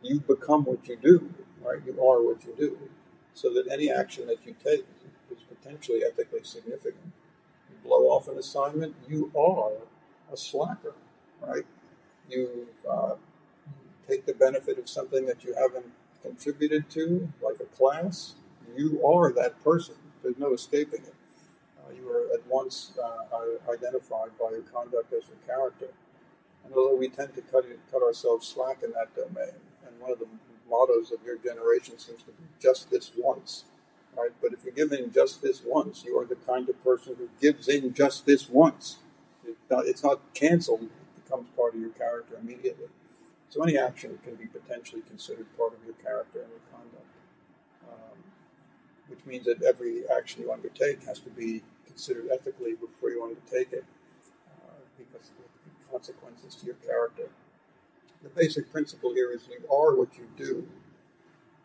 You 0.03 0.21
become 0.21 0.65
what 0.65 0.87
you 0.89 0.97
do, 0.97 1.33
right? 1.62 1.81
You 1.87 1.93
are 1.93 2.23
what 2.23 2.45
you 2.45 2.55
do. 2.57 2.79
So 3.35 3.53
that 3.55 3.71
any 3.71 3.91
action 3.91 4.27
that 4.27 4.45
you 4.45 4.55
take 4.62 4.85
is 5.31 5.43
potentially 5.45 6.03
ethically 6.05 6.43
significant. 6.43 7.12
You 7.71 7.77
blow 7.85 8.09
off 8.09 8.29
an 8.29 8.37
assignment, 8.39 8.95
you 9.09 9.31
are 9.37 9.73
a 10.33 10.37
slacker, 10.37 10.95
right? 11.41 11.65
You 12.29 12.69
uh, 12.91 13.15
take 14.09 14.27
the 14.27 14.35
benefit 14.35 14.79
of 14.79 14.89
something 14.89 15.27
that 15.27 15.45
you 15.45 15.55
haven't 15.55 15.87
contributed 16.23 16.91
to, 16.91 17.33
like 17.43 17.61
a 17.61 17.77
class. 17.77 18.35
You 18.77 19.05
are 19.07 19.33
that 19.33 19.62
person. 19.62 19.95
There's 20.23 20.38
no 20.38 20.55
escaping 20.55 21.02
it. 21.02 21.14
Uh, 21.79 21.93
you 21.93 22.09
are 22.09 22.33
at 22.33 22.47
once 22.47 22.93
uh, 23.02 23.71
identified 23.71 24.31
by 24.38 24.50
your 24.50 24.62
conduct 24.62 25.12
as 25.12 25.25
your 25.29 25.38
character. 25.47 25.88
And 26.64 26.73
although 26.75 26.97
we 26.97 27.09
tend 27.09 27.35
to 27.35 27.43
cut, 27.43 27.64
it, 27.64 27.81
cut 27.91 28.02
ourselves 28.02 28.47
slack 28.47 28.83
in 28.83 28.93
that 28.93 29.14
domain, 29.17 29.57
and 29.87 30.00
one 30.00 30.12
of 30.12 30.19
the 30.19 30.29
mottos 30.71 31.11
of 31.11 31.19
your 31.26 31.37
generation 31.37 31.99
seems 31.99 32.23
to 32.23 32.31
be 32.31 32.45
just 32.61 32.91
this 32.91 33.11
once, 33.17 33.64
right? 34.17 34.31
But 34.41 34.52
if 34.52 34.64
you 34.64 34.73
give 34.73 34.93
in 34.93 35.12
just 35.12 35.43
this 35.43 35.62
once, 35.64 36.05
you 36.05 36.19
are 36.19 36.25
the 36.25 36.37
kind 36.37 36.69
of 36.69 36.83
person 36.85 37.17
who 37.19 37.29
gives 37.41 37.69
in 37.69 37.93
just 37.93 38.26
this 38.26 38.49
once. 38.49 38.99
It's 39.45 39.71
not, 39.71 39.87
it's 39.87 40.05
not 40.05 40.21
canceled, 40.35 40.83
it 40.83 41.25
becomes 41.25 41.49
part 41.57 41.75
of 41.75 41.81
your 41.81 41.91
character 41.91 42.37
immediately. 42.41 42.87
So 43.49 43.62
any 43.62 43.76
action 43.76 44.19
can 44.25 44.37
be 44.37 44.47
potentially 44.47 45.02
considered 45.02 45.47
part 45.59 45.73
of 45.75 45.85
your 45.85 45.95
character 45.95 46.41
and 46.41 46.50
your 46.50 46.64
conduct, 46.73 47.12
um, 47.91 48.19
which 49.25 49.33
means 49.33 49.47
that 49.47 49.62
every 49.62 50.02
action 50.17 50.43
you 50.43 50.52
undertake 50.52 51.02
has 51.05 51.19
to 51.21 51.31
be 51.31 51.62
considered 51.87 52.29
ethically 52.33 52.75
before 52.75 53.11
you 53.11 53.23
undertake 53.23 53.73
it, 53.73 53.85
uh, 54.49 54.81
because 54.99 55.31
of 55.31 55.37
the 55.37 55.91
consequences 55.91 56.55
to 56.55 56.67
your 56.67 56.75
character. 56.76 57.29
The 58.23 58.29
basic 58.29 58.71
principle 58.73 59.12
here 59.14 59.31
is 59.33 59.49
you 59.49 59.67
are 59.69 59.95
what 59.95 60.17
you 60.17 60.29
do, 60.37 60.69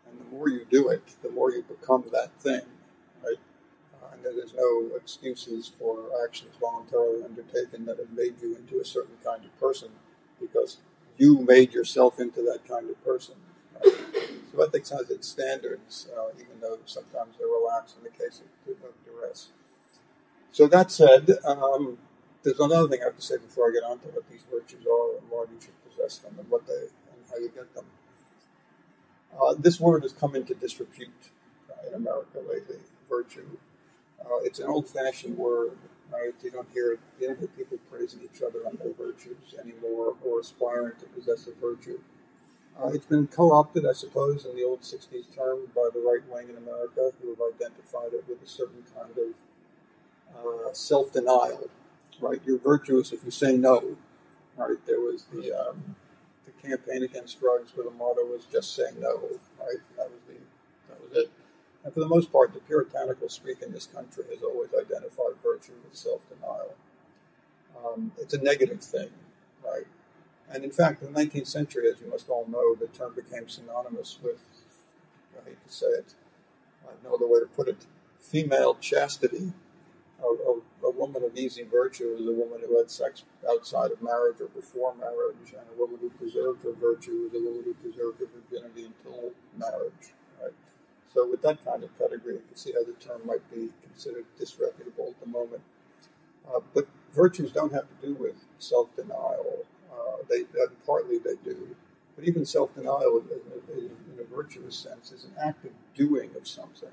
and 0.08 0.20
the 0.20 0.36
more 0.36 0.50
you 0.50 0.66
do 0.70 0.90
it, 0.90 1.04
the 1.22 1.30
more 1.30 1.52
you 1.52 1.64
become 1.64 2.04
that 2.12 2.32
thing, 2.40 2.62
right? 3.24 3.38
Uh, 3.94 4.14
and 4.14 4.24
there's 4.24 4.54
no 4.56 4.96
excuses 4.96 5.72
for 5.80 6.10
actions 6.24 6.56
voluntarily 6.60 7.24
undertaken 7.24 7.86
that 7.86 8.00
have 8.00 8.12
made 8.12 8.42
you 8.42 8.56
into 8.56 8.80
a 8.80 8.86
certain 8.86 9.18
kind 9.24 9.46
of 9.46 9.60
person, 9.60 9.90
because 10.40 10.78
you 11.18 11.40
made 11.40 11.74
yourself 11.74 12.20
into 12.20 12.42
that 12.42 12.68
kind 12.68 12.90
of 12.90 13.04
person. 13.04 13.36
Right? 13.84 13.94
So 14.58 14.64
ethics 14.64 14.90
has 14.90 15.12
its 15.12 15.28
standards, 15.28 16.08
uh, 16.18 16.30
even 16.36 16.60
though 16.60 16.80
sometimes 16.86 17.36
they're 17.38 17.48
relaxed 17.48 17.96
in 17.98 18.04
the 18.04 18.10
case 18.10 18.42
of, 18.42 18.72
of 18.84 18.94
duress. 19.06 19.50
So 20.52 20.66
that 20.68 20.90
said, 20.90 21.30
um, 21.46 22.00
there's 22.44 22.60
another 22.60 22.88
thing 22.88 23.02
I 23.04 23.06
have 23.06 23.16
to 23.18 23.22
say 23.22 23.38
before 23.38 23.70
I 23.70 23.74
get 23.74 23.84
on 23.84 24.00
to 24.00 24.08
what 24.08 24.28
these 24.32 24.42
virtues 24.52 24.84
are 24.88 25.18
and 25.20 25.30
why 25.30 25.46
you 25.52 25.62
should 25.62 25.76
possess 25.88 26.18
them 26.18 26.38
and 26.40 26.50
what 26.50 26.66
they 26.66 26.74
and 26.74 27.22
how 27.30 27.38
you 27.38 27.52
get 27.54 27.72
them. 27.76 27.86
Uh, 29.40 29.54
this 29.60 29.80
word 29.80 30.02
has 30.02 30.12
come 30.12 30.36
into 30.36 30.56
disrepute 30.56 31.30
uh, 31.70 31.88
in 31.90 31.94
America 31.94 32.40
lately. 32.40 32.78
Virtue. 33.08 33.60
Uh, 34.20 34.40
it's 34.42 34.58
an 34.58 34.66
old-fashioned 34.66 35.38
word, 35.38 35.78
right? 36.12 36.34
You 36.42 36.50
don't 36.50 36.68
hear 36.74 36.98
you 37.20 37.28
don't 37.28 37.38
hear 37.38 37.48
people 37.50 37.78
praising 37.92 38.22
each 38.24 38.42
other 38.42 38.66
on 38.66 38.80
their 38.82 38.94
virtues 38.94 39.54
anymore 39.62 40.16
or 40.26 40.40
aspiring 40.40 40.94
to 41.00 41.06
possess 41.06 41.46
a 41.46 41.54
virtue. 41.62 42.00
Uh, 42.80 42.90
it's 42.90 43.06
been 43.06 43.28
co-opted, 43.28 43.86
I 43.86 43.94
suppose, 43.94 44.46
in 44.46 44.56
the 44.56 44.64
old 44.64 44.82
'60s 44.82 45.36
term 45.36 45.60
by 45.76 45.90
the 45.94 46.00
right 46.00 46.22
wing 46.30 46.50
in 46.50 46.58
America, 46.58 47.12
who 47.22 47.30
have 47.30 47.42
identified 47.56 48.14
it 48.14 48.26
with 48.28 48.42
a 48.44 48.48
certain 48.48 48.84
kind 48.96 49.12
of 49.18 49.34
uh, 50.38 50.74
self-denial. 50.74 51.70
Right, 52.20 52.42
you're 52.46 52.60
virtuous 52.60 53.12
if 53.12 53.24
you 53.24 53.32
say 53.32 53.58
no. 53.58 53.98
Right, 54.58 54.78
there 54.88 55.00
was 55.00 55.26
the 55.34 55.54
um, 55.54 55.96
the 56.46 56.68
campaign 56.68 57.04
against 57.04 57.40
drugs, 57.40 57.72
where 57.76 57.86
the 57.86 57.92
motto 57.92 58.26
was 58.26 58.46
"just 58.52 58.76
say 58.76 58.90
no." 59.00 59.22
Right, 59.60 59.82
that 59.98 60.10
was 60.12 60.22
the 60.28 60.36
that 60.90 61.02
was 61.02 61.26
it. 61.26 61.32
And 61.84 61.94
for 61.94 62.00
the 62.00 62.08
most 62.08 62.32
part, 62.32 62.54
the 62.54 62.60
puritanical 62.60 63.30
streak 63.30 63.62
in 63.62 63.72
this 63.72 63.88
country 63.88 64.26
has 64.32 64.44
always 64.44 64.70
identified 64.74 65.36
virtue 65.44 65.74
with 65.84 65.96
self-denial. 65.96 66.76
Um, 67.86 68.12
it's 68.20 68.34
a 68.34 68.42
negative 68.42 68.82
thing, 68.84 69.10
right? 69.66 69.86
And 70.52 70.64
in 70.64 70.72
fact, 70.72 71.04
in 71.04 71.14
the 71.14 71.20
19th 71.20 71.48
century, 71.48 71.90
as 71.90 72.00
you 72.00 72.10
must 72.10 72.30
all 72.30 72.46
know, 72.48 72.76
the 72.76 72.88
term 72.88 73.14
became 73.14 73.50
synonymous 73.50 74.18
with, 74.24 74.40
I 75.38 75.50
hate 75.50 75.68
to 75.68 75.74
say 75.74 75.88
it, 75.88 76.14
I 76.86 76.92
no 77.04 77.16
other 77.16 77.28
way 77.28 77.40
to 77.40 77.46
put 77.46 77.68
it, 77.68 77.86
female 78.20 78.76
chastity. 78.76 79.54
A, 80.20 80.26
a, 80.26 80.88
a, 80.88 80.92
woman 80.92 81.24
of 81.24 81.38
easy 81.38 81.64
virtue 81.64 82.16
is 82.20 82.26
a 82.26 82.32
woman 82.32 82.62
who 82.66 82.78
had 82.78 82.90
sex 82.90 83.24
outside 83.48 83.92
of 83.92 84.02
marriage 84.02 84.42
or 84.42 84.48
before 84.48 84.96
marriage, 84.96 85.52
and 85.52 85.68
a 85.76 85.80
woman 85.80 86.00
who 86.02 86.10
preserved 86.10 86.64
her 86.64 86.74
virtue 86.74 87.30
is 87.30 87.40
a 87.40 87.44
woman 87.44 87.64
who 87.64 87.74
preserved 87.76 88.20
her 88.20 88.26
virginity 88.26 88.86
until 88.86 89.32
marriage. 89.56 90.16
Right? 90.42 90.54
So, 91.14 91.30
with 91.30 91.44
that 91.44 91.64
kind 91.64 91.84
of 91.84 91.96
pedigree, 92.00 92.34
you 92.34 92.42
can 92.48 92.56
see 92.56 92.74
how 92.74 92.84
the 92.84 92.94
term 92.94 93.22
might 93.26 93.48
be 93.52 93.70
considered 93.84 94.26
disreputable 94.40 95.10
at 95.10 95.20
the 95.20 95.28
moment. 95.28 95.62
Uh, 96.48 96.62
but 96.74 96.88
virtues 97.14 97.52
don't 97.52 97.74
have 97.74 97.86
to 97.90 98.08
do 98.08 98.14
with 98.16 98.46
self-denial. 98.58 99.66
Uh, 99.98 100.18
they 100.30 100.44
partly 100.86 101.18
they 101.18 101.36
do, 101.44 101.76
but 102.16 102.26
even 102.26 102.46
self-denial, 102.46 103.24
in, 103.32 103.90
in 104.14 104.20
a 104.20 104.36
virtuous 104.36 104.76
sense, 104.76 105.12
is 105.12 105.26
an 105.26 105.34
act 105.42 105.66
of 105.66 105.72
doing 105.96 106.32
of 106.36 106.48
something. 106.48 106.90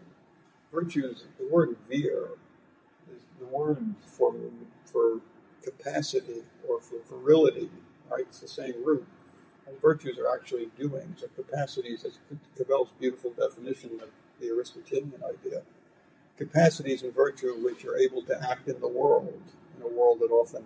Virtue 0.72 1.06
is 1.06 1.24
the 1.38 1.48
word 1.48 1.76
vir 1.88 2.30
is 3.12 3.22
the 3.38 3.46
word 3.46 3.94
for 4.06 4.34
for 4.84 5.20
capacity 5.62 6.42
or 6.68 6.80
for 6.80 6.96
virility. 7.08 7.70
Right, 8.10 8.22
it's 8.28 8.40
the 8.40 8.48
same 8.48 8.84
root. 8.84 9.06
And 9.66 9.80
virtues 9.80 10.18
are 10.18 10.32
actually 10.34 10.68
doing. 10.78 11.16
So 11.18 11.26
capacities, 11.34 12.04
as 12.04 12.18
Cavell's 12.56 12.90
beautiful 13.00 13.30
definition 13.30 13.98
of 14.02 14.10
the 14.38 14.48
Aristotelian 14.48 15.22
idea, 15.24 15.62
capacities 16.36 17.02
and 17.02 17.14
virtue 17.14 17.54
which 17.64 17.84
are 17.84 17.96
able 17.96 18.22
to 18.22 18.50
act 18.50 18.68
in 18.68 18.80
the 18.80 18.88
world, 18.88 19.42
in 19.76 19.82
a 19.82 19.88
world 19.88 20.18
that 20.20 20.30
often 20.30 20.64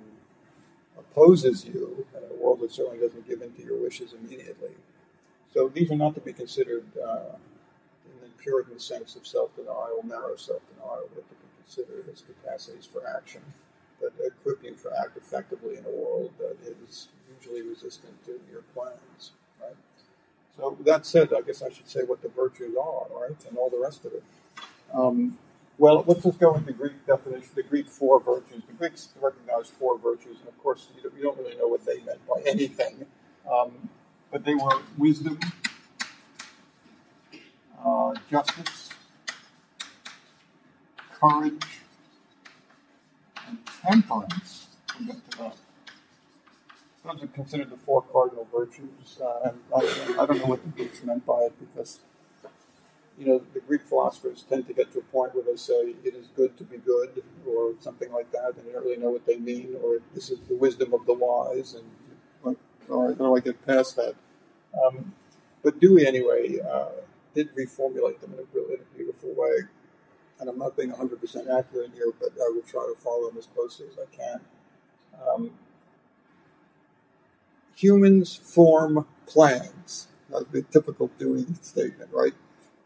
opposes 0.98 1.64
you, 1.64 2.06
and 2.14 2.24
a 2.30 2.34
world 2.34 2.60
that 2.60 2.72
certainly 2.72 2.98
doesn't 2.98 3.28
give 3.28 3.42
in 3.42 3.52
to 3.52 3.62
your 3.62 3.76
wishes 3.76 4.12
immediately. 4.12 4.72
So 5.52 5.68
these 5.68 5.90
are 5.90 5.96
not 5.96 6.14
to 6.14 6.20
be 6.20 6.32
considered 6.32 6.86
uh, 6.96 7.36
in 8.04 8.20
the 8.20 8.28
Puritan 8.42 8.78
sense 8.78 9.16
of 9.16 9.26
self-denial, 9.26 10.04
narrow 10.04 10.36
self-denial, 10.36 11.08
but 11.14 11.28
to 11.28 11.34
be 11.34 11.48
considered 11.64 12.08
as 12.12 12.22
capacities 12.22 12.86
for 12.86 13.06
action 13.06 13.42
that 14.00 14.12
equip 14.24 14.62
you 14.62 14.74
for 14.74 14.92
act 14.94 15.16
effectively 15.16 15.76
in 15.76 15.84
a 15.84 15.90
world 15.90 16.30
that 16.38 16.56
is 16.88 17.08
usually 17.36 17.62
resistant 17.62 18.24
to 18.24 18.40
your 18.50 18.62
plans. 18.74 19.32
Right. 19.60 19.74
So 20.56 20.76
that 20.84 21.06
said, 21.06 21.32
I 21.32 21.40
guess 21.40 21.62
I 21.62 21.70
should 21.70 21.88
say 21.88 22.00
what 22.02 22.22
the 22.22 22.28
virtues 22.28 22.76
are, 22.76 23.06
right, 23.10 23.36
and 23.48 23.58
all 23.58 23.70
the 23.70 23.80
rest 23.80 24.04
of 24.04 24.12
it. 24.12 24.22
Um, 24.92 25.38
well, 25.78 26.04
let's 26.06 26.24
just 26.24 26.38
go 26.40 26.52
with 26.52 26.66
the 26.66 26.72
Greek 26.72 27.06
definition, 27.06 27.48
the 27.54 27.62
Greek 27.62 27.86
four 27.86 28.20
virtues. 28.20 28.62
The 28.66 28.74
Greeks 28.74 29.08
recognized 29.20 29.72
four 29.72 29.96
virtues, 29.98 30.38
and 30.40 30.48
of 30.48 30.58
course, 30.62 30.88
you 30.96 31.22
don't 31.22 31.38
really 31.38 31.56
know 31.56 31.68
what 31.68 31.86
they 31.86 32.00
meant 32.02 32.26
by 32.26 32.42
anything. 32.46 33.06
Um, 33.50 33.88
but 34.30 34.44
they 34.44 34.54
were 34.54 34.82
wisdom, 34.98 35.38
uh, 37.84 38.14
justice, 38.30 38.90
courage, 41.12 41.62
and 43.46 43.58
temperance. 43.82 44.66
We'll 44.98 45.08
get 45.08 45.30
to 45.30 45.38
that. 45.38 45.56
Those 47.04 47.22
are 47.22 47.26
considered 47.28 47.70
the 47.70 47.76
four 47.76 48.02
cardinal 48.02 48.46
virtues, 48.52 49.18
uh, 49.22 49.50
and 49.50 49.58
I, 49.74 50.22
I, 50.22 50.26
don't 50.26 50.40
know 50.40 50.46
what 50.46 50.62
the 50.62 50.68
Greeks 50.68 51.02
meant 51.02 51.24
by 51.24 51.42
it 51.42 51.54
because, 51.58 52.00
you 53.18 53.26
know, 53.26 53.42
the 53.52 53.60
Greek 53.60 53.84
philosophers 53.84 54.44
tend 54.48 54.66
to 54.68 54.74
get 54.74 54.92
to 54.92 54.98
a 54.98 55.02
point 55.02 55.34
where 55.34 55.44
they 55.44 55.56
say 55.56 55.94
it 56.04 56.14
is 56.14 56.28
good 56.36 56.56
to 56.58 56.64
be 56.64 56.78
good, 56.78 57.22
or 57.46 57.74
something 57.80 58.12
like 58.12 58.30
that, 58.32 58.54
and 58.56 58.66
they 58.66 58.72
don't 58.72 58.84
really 58.84 58.96
know 58.96 59.10
what 59.10 59.26
they 59.26 59.36
mean, 59.36 59.76
or 59.82 59.98
this 60.14 60.30
is 60.30 60.38
the 60.48 60.54
wisdom 60.54 60.94
of 60.94 61.04
the 61.06 61.14
wise, 61.14 61.74
and 61.74 61.84
like, 62.44 62.56
all 62.90 63.08
right, 63.08 63.18
how 63.18 63.24
do 63.24 63.36
I 63.36 63.40
get 63.40 63.64
past 63.66 63.96
that? 63.96 64.14
Um, 64.84 65.14
but 65.62 65.80
Dewey, 65.80 66.06
anyway, 66.06 66.58
uh, 66.60 66.90
did 67.34 67.54
reformulate 67.56 68.20
them 68.20 68.34
in 68.34 68.40
a, 68.40 68.42
really, 68.54 68.78
beautiful 68.96 69.34
way 69.34 69.68
and 70.40 70.48
I'm 70.48 70.58
not 70.58 70.76
being 70.76 70.92
100% 70.92 71.14
accurate 71.58 71.90
here, 71.94 72.12
but 72.18 72.30
I 72.40 72.50
will 72.54 72.62
try 72.62 72.86
to 72.86 72.94
follow 73.00 73.28
them 73.28 73.38
as 73.38 73.46
closely 73.46 73.86
as 73.90 73.98
I 73.98 74.16
can. 74.16 74.40
Um, 75.26 75.50
humans 77.74 78.36
form 78.36 79.06
plans. 79.26 80.08
That's 80.30 80.44
the 80.52 80.62
typical 80.62 81.10
Dewey 81.18 81.46
statement, 81.60 82.10
right? 82.12 82.34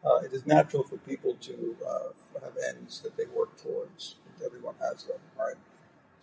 Uh, 0.05 0.17
it 0.17 0.33
is 0.33 0.47
natural 0.47 0.83
for 0.83 0.97
people 0.99 1.35
to 1.41 1.77
uh, 1.89 2.09
have 2.43 2.57
ends 2.69 3.01
that 3.01 3.17
they 3.17 3.27
work 3.27 3.57
towards. 3.63 4.17
Everyone 4.45 4.75
has 4.81 5.05
them, 5.05 5.19
right? 5.39 5.55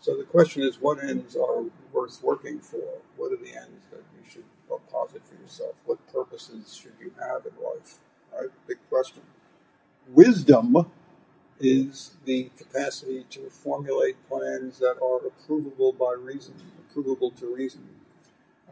So 0.01 0.15
the 0.17 0.23
question 0.23 0.63
is, 0.63 0.79
what 0.79 1.03
ends 1.03 1.35
are 1.35 1.63
worth 1.93 2.21
working 2.23 2.59
for? 2.59 2.99
What 3.17 3.33
are 3.33 3.37
the 3.37 3.55
ends 3.55 3.85
that 3.91 4.03
you 4.17 4.29
should 4.29 4.43
posit 4.89 5.23
for 5.25 5.41
yourself? 5.41 5.75
What 5.85 6.05
purposes 6.11 6.75
should 6.75 6.93
you 6.99 7.11
have 7.19 7.45
in 7.45 7.53
life? 7.63 7.97
Right? 8.33 8.49
Big 8.67 8.77
question. 8.89 9.21
Wisdom 10.07 10.91
is 11.59 12.11
the 12.25 12.49
capacity 12.57 13.25
to 13.29 13.49
formulate 13.49 14.15
plans 14.27 14.79
that 14.79 14.97
are 15.01 15.19
approvable 15.19 15.97
by 15.97 16.13
reason, 16.13 16.55
approvable 16.81 17.37
to 17.39 17.53
reason. 17.53 17.87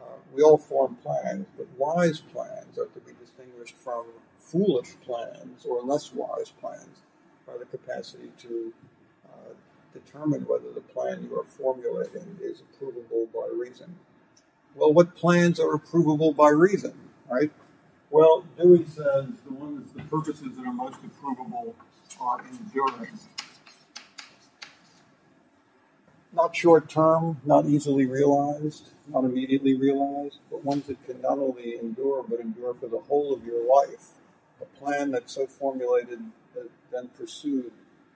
Uh, 0.00 0.16
we 0.34 0.42
all 0.42 0.58
form 0.58 0.96
plans, 0.96 1.46
but 1.56 1.66
wise 1.76 2.20
plans 2.20 2.78
are 2.78 2.86
to 2.86 3.00
be 3.00 3.12
distinguished 3.20 3.76
from 3.76 4.06
foolish 4.38 4.94
plans 5.04 5.64
or 5.66 5.82
less 5.82 6.12
wise 6.12 6.50
plans 6.60 7.02
by 7.46 7.54
the 7.58 7.64
capacity 7.66 8.30
to 8.38 8.72
uh, 9.26 9.52
determine 9.92 10.42
whether 10.46 10.72
the 10.72 10.80
plan 10.80 11.28
you 11.28 11.38
are 11.38 11.44
formulating 11.44 12.38
is 12.42 12.62
approvable 12.62 13.32
by 13.32 13.48
reason. 13.54 13.96
Well, 14.74 14.92
what 14.92 15.14
plans 15.14 15.58
are 15.58 15.76
approvable 15.76 16.34
by 16.36 16.50
reason, 16.50 16.94
right? 17.30 17.50
Well, 18.10 18.44
Dewey 18.56 18.86
says 18.86 19.26
the 19.44 19.52
ones, 19.52 19.92
the 19.92 20.02
purposes 20.04 20.56
that 20.56 20.66
are 20.66 20.72
most 20.72 20.96
approvable 21.02 21.74
are 22.20 22.40
enduring. 22.50 23.18
Not 26.32 26.54
short 26.54 26.88
term, 26.88 27.38
not 27.44 27.66
easily 27.66 28.06
realized, 28.06 28.90
not 29.08 29.24
immediately 29.24 29.74
realized, 29.74 30.38
but 30.50 30.64
ones 30.64 30.86
that 30.86 31.04
can 31.06 31.20
not 31.20 31.38
only 31.38 31.78
endure, 31.78 32.24
but 32.28 32.40
endure 32.40 32.74
for 32.74 32.86
the 32.86 32.98
whole 32.98 33.34
of 33.34 33.44
your 33.44 33.66
life. 33.66 34.08
A 34.60 34.64
plan 34.78 35.10
that's 35.10 35.34
so 35.34 35.46
formulated 35.46 36.20
that 36.54 36.68
then 36.90 37.08
pursued 37.08 37.72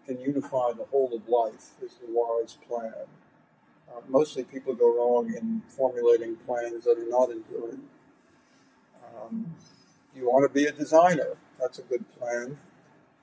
can 0.07 0.21
unify 0.21 0.73
the 0.73 0.85
whole 0.91 1.13
of 1.15 1.29
life 1.29 1.71
is 1.81 1.95
the 2.01 2.09
wise 2.09 2.57
plan. 2.67 3.07
Uh, 3.89 4.01
mostly 4.09 4.43
people 4.43 4.75
go 4.75 4.97
wrong 4.97 5.33
in 5.33 5.63
formulating 5.69 6.37
plans 6.37 6.85
that 6.85 6.99
are 6.99 7.09
not 7.09 7.31
enduring. 7.31 7.83
Um, 9.23 9.55
you 10.17 10.29
want 10.29 10.49
to 10.49 10.53
be 10.53 10.67
a 10.67 10.73
designer. 10.73 11.37
That's 11.61 11.79
a 11.79 11.83
good 11.83 12.05
plan. 12.19 12.59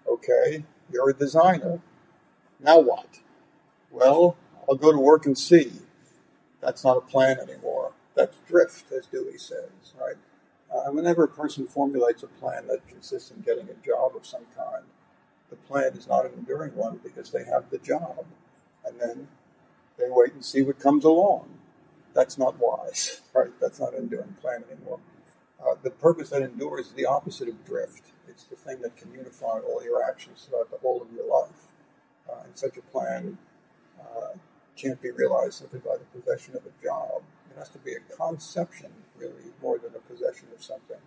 Okay, 0.07 0.63
you're 0.91 1.09
a 1.09 1.13
designer. 1.13 1.81
Now 2.59 2.79
what? 2.79 3.19
Well, 3.91 4.37
I'll 4.67 4.75
go 4.75 4.91
to 4.91 4.99
work 4.99 5.25
and 5.25 5.37
see. 5.37 5.71
That's 6.61 6.83
not 6.83 6.97
a 6.97 7.01
plan 7.01 7.39
anymore. 7.39 7.93
That's 8.15 8.35
drift, 8.47 8.91
as 8.91 9.05
Dewey 9.07 9.37
says, 9.37 9.93
right? 9.99 10.15
Uh, 10.71 10.91
whenever 10.91 11.23
a 11.23 11.27
person 11.27 11.65
formulates 11.67 12.21
a 12.23 12.27
plan 12.27 12.67
that 12.67 12.87
consists 12.87 13.31
in 13.31 13.41
getting 13.41 13.67
a 13.69 13.85
job 13.85 14.15
of 14.15 14.25
some 14.25 14.45
kind, 14.55 14.85
the 15.49 15.55
plan 15.55 15.93
is 15.93 16.07
not 16.07 16.25
an 16.25 16.31
enduring 16.37 16.75
one 16.75 16.99
because 17.03 17.31
they 17.31 17.43
have 17.43 17.69
the 17.71 17.79
job. 17.79 18.25
And 18.85 18.99
then 18.99 19.27
they 19.97 20.05
wait 20.09 20.33
and 20.33 20.45
see 20.45 20.61
what 20.61 20.79
comes 20.79 21.03
along. 21.03 21.49
That's 22.13 22.37
not 22.37 22.59
wise, 22.59 23.21
right? 23.33 23.51
That's 23.59 23.79
not 23.79 23.93
an 23.93 24.03
enduring 24.03 24.35
plan 24.41 24.63
anymore. 24.71 24.99
Uh, 25.59 25.75
the 25.81 25.89
purpose 25.89 26.29
that 26.29 26.41
endures 26.41 26.87
is 26.87 26.93
the 26.93 27.05
opposite 27.05 27.49
of 27.49 27.65
drift. 27.65 28.03
It's 28.27 28.43
the 28.43 28.55
thing 28.55 28.81
that 28.81 28.95
can 28.95 29.11
unify 29.11 29.59
all 29.59 29.83
your 29.83 30.03
actions 30.03 30.47
throughout 30.47 30.71
the 30.71 30.77
whole 30.77 31.01
of 31.01 31.11
your 31.11 31.27
life. 31.27 31.67
Uh, 32.29 32.43
and 32.45 32.57
such 32.57 32.77
a 32.77 32.81
plan 32.81 33.37
uh, 33.99 34.37
can't 34.75 35.01
be 35.01 35.11
realized 35.11 35.55
simply 35.55 35.79
by 35.79 35.97
the 35.97 36.19
possession 36.19 36.55
of 36.55 36.61
a 36.65 36.83
job. 36.83 37.23
It 37.51 37.57
has 37.57 37.69
to 37.69 37.79
be 37.79 37.93
a 37.93 38.15
conception, 38.15 38.91
really, 39.19 39.51
more 39.61 39.77
than 39.77 39.91
a 39.95 39.99
possession 39.99 40.47
of 40.55 40.63
something. 40.63 40.97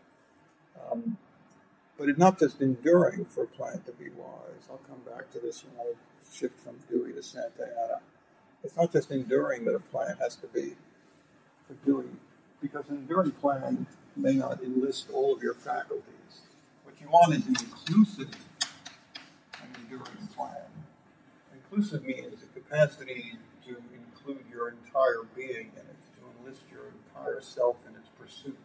Um, 0.90 1.16
but 1.98 2.08
it's 2.08 2.18
not 2.18 2.38
just 2.38 2.60
enduring 2.60 3.24
for 3.26 3.44
a 3.44 3.46
plan 3.46 3.82
to 3.86 3.92
be 3.92 4.10
wise. 4.10 4.68
I'll 4.70 4.80
come 4.88 5.00
back 5.06 5.30
to 5.32 5.38
this 5.38 5.64
when 5.64 5.86
I 5.86 5.92
shift 6.32 6.58
from 6.60 6.76
Dewey 6.90 7.12
to 7.12 7.20
Santayana. 7.20 8.00
It's 8.64 8.76
not 8.76 8.92
just 8.92 9.10
enduring 9.10 9.64
that 9.64 9.74
a 9.74 9.80
plan 9.80 10.16
has 10.20 10.36
to 10.36 10.46
be 10.46 10.74
for 11.66 11.74
Dewey, 11.84 12.10
because 12.60 12.88
an 12.88 12.96
enduring 12.96 13.32
plan 13.32 13.86
may 14.16 14.34
not 14.34 14.62
enlist 14.62 15.10
all 15.12 15.34
of 15.34 15.42
your 15.42 15.54
faculties. 15.54 16.42
What 16.84 17.00
you 17.00 17.08
want 17.08 17.34
is 17.34 17.46
an 17.46 17.56
inclusive 17.60 18.34
and 19.60 19.76
enduring 19.76 20.28
plan. 20.34 20.66
Inclusive 21.54 22.04
means 22.04 22.40
the 22.40 22.60
capacity 22.60 23.38
to 23.66 23.76
include 23.94 24.44
your 24.50 24.68
entire 24.70 25.22
being 25.34 25.70
in 25.74 25.82
it, 25.82 25.96
to 26.16 26.20
enlist 26.38 26.62
your 26.70 26.84
entire 27.08 27.40
self 27.40 27.76
in 27.88 27.91
pursuit, 28.32 28.56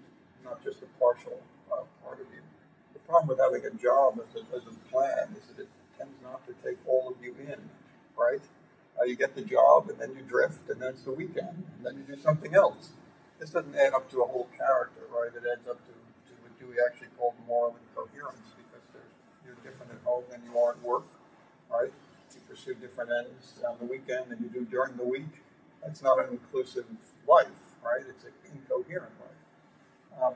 not 0.43 0.63
just 0.63 0.81
a 0.81 0.85
partial 0.99 1.39
uh, 1.71 1.83
part 2.03 2.19
of 2.21 2.27
you. 2.33 2.41
The 2.93 2.99
problem 2.99 3.27
with 3.27 3.39
having 3.39 3.65
a 3.65 3.75
job 3.81 4.19
as 4.19 4.41
a, 4.41 4.55
as 4.55 4.63
a 4.63 4.75
plan 4.91 5.35
is 5.37 5.47
that 5.47 5.63
it 5.63 5.69
tends 5.97 6.13
not 6.23 6.45
to 6.47 6.53
take 6.63 6.77
all 6.87 7.09
of 7.09 7.23
you 7.23 7.35
in, 7.39 7.59
right? 8.17 8.41
Uh, 8.99 9.03
you 9.03 9.15
get 9.15 9.35
the 9.35 9.43
job, 9.43 9.89
and 9.89 9.99
then 9.99 10.15
you 10.15 10.23
drift, 10.23 10.69
and 10.69 10.81
then 10.81 10.89
it's 10.89 11.03
the 11.03 11.11
weekend, 11.11 11.63
and 11.77 11.85
then 11.85 11.95
you 11.97 12.15
do 12.15 12.19
something 12.21 12.55
else. 12.55 12.89
This 13.39 13.51
doesn't 13.51 13.75
add 13.75 13.93
up 13.93 14.09
to 14.11 14.23
a 14.23 14.27
whole 14.27 14.47
character, 14.57 15.01
right? 15.13 15.29
It 15.29 15.43
adds 15.45 15.67
up 15.67 15.77
to, 15.85 15.93
to 15.93 16.33
what 16.41 16.57
Dewey 16.59 16.77
actually 16.83 17.09
called 17.17 17.35
moral 17.47 17.75
incoherence, 17.77 18.55
because 18.57 19.05
you're 19.45 19.55
different 19.61 19.91
at 19.91 20.01
home 20.03 20.23
than 20.31 20.41
you 20.45 20.57
are 20.57 20.71
at 20.71 20.81
work, 20.81 21.05
right? 21.69 21.91
You 22.33 22.41
pursue 22.49 22.75
different 22.75 23.11
ends 23.11 23.59
on 23.67 23.77
the 23.79 23.85
weekend 23.85 24.29
than 24.29 24.39
you 24.41 24.49
do 24.49 24.65
during 24.65 24.95
the 24.97 25.03
week. 25.05 25.43
That's 25.83 26.01
not 26.01 26.19
an 26.19 26.31
inclusive 26.31 26.85
life, 27.27 27.47
right? 27.83 28.01
It's 28.07 28.23
an 28.25 28.31
incoherent 28.51 29.13
life. 29.19 29.26
Um, 30.21 30.33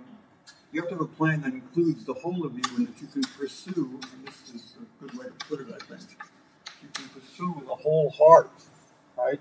you 0.71 0.81
have 0.81 0.89
to 0.89 0.95
have 0.95 1.01
a 1.03 1.07
plan 1.07 1.41
that 1.41 1.53
includes 1.53 2.05
the 2.05 2.13
whole 2.13 2.45
of 2.45 2.53
you 2.55 2.63
and 2.77 2.87
that 2.87 3.01
you 3.01 3.07
can 3.07 3.23
pursue, 3.23 3.99
and 4.13 4.27
this 4.27 4.55
is 4.55 4.75
a 4.79 5.03
good 5.03 5.17
way 5.17 5.25
to 5.25 5.45
put 5.45 5.59
it, 5.61 5.67
I 5.73 5.83
think. 5.85 6.17
You 6.81 6.89
can 6.93 7.09
pursue 7.09 7.61
the 7.67 7.75
whole 7.75 8.09
heart, 8.11 8.51
right? 9.17 9.39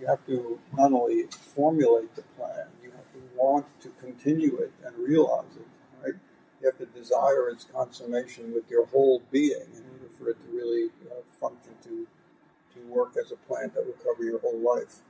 You 0.00 0.06
have 0.06 0.24
to 0.26 0.58
not 0.76 0.92
only 0.92 1.24
formulate 1.54 2.14
the 2.16 2.22
plan, 2.36 2.66
you 2.82 2.90
have 2.90 3.12
to 3.12 3.20
want 3.36 3.66
to 3.82 3.90
continue 4.00 4.56
it 4.58 4.72
and 4.84 4.96
realize 4.96 5.56
it, 5.56 5.66
right? 6.02 6.14
You 6.60 6.68
have 6.68 6.78
to 6.78 6.86
desire 6.86 7.48
its 7.50 7.64
consummation 7.64 8.52
with 8.54 8.70
your 8.70 8.86
whole 8.86 9.22
being 9.30 9.66
in 9.74 9.84
order 9.92 10.08
for 10.18 10.30
it 10.30 10.36
to 10.44 10.56
really 10.56 10.90
uh, 11.10 11.22
function 11.40 11.74
to, 11.84 12.06
to 12.74 12.86
work 12.88 13.14
as 13.22 13.30
a 13.32 13.36
plan 13.36 13.70
that 13.74 13.84
will 13.86 13.98
cover 14.04 14.24
your 14.24 14.40
whole 14.40 14.58
life 14.58 15.00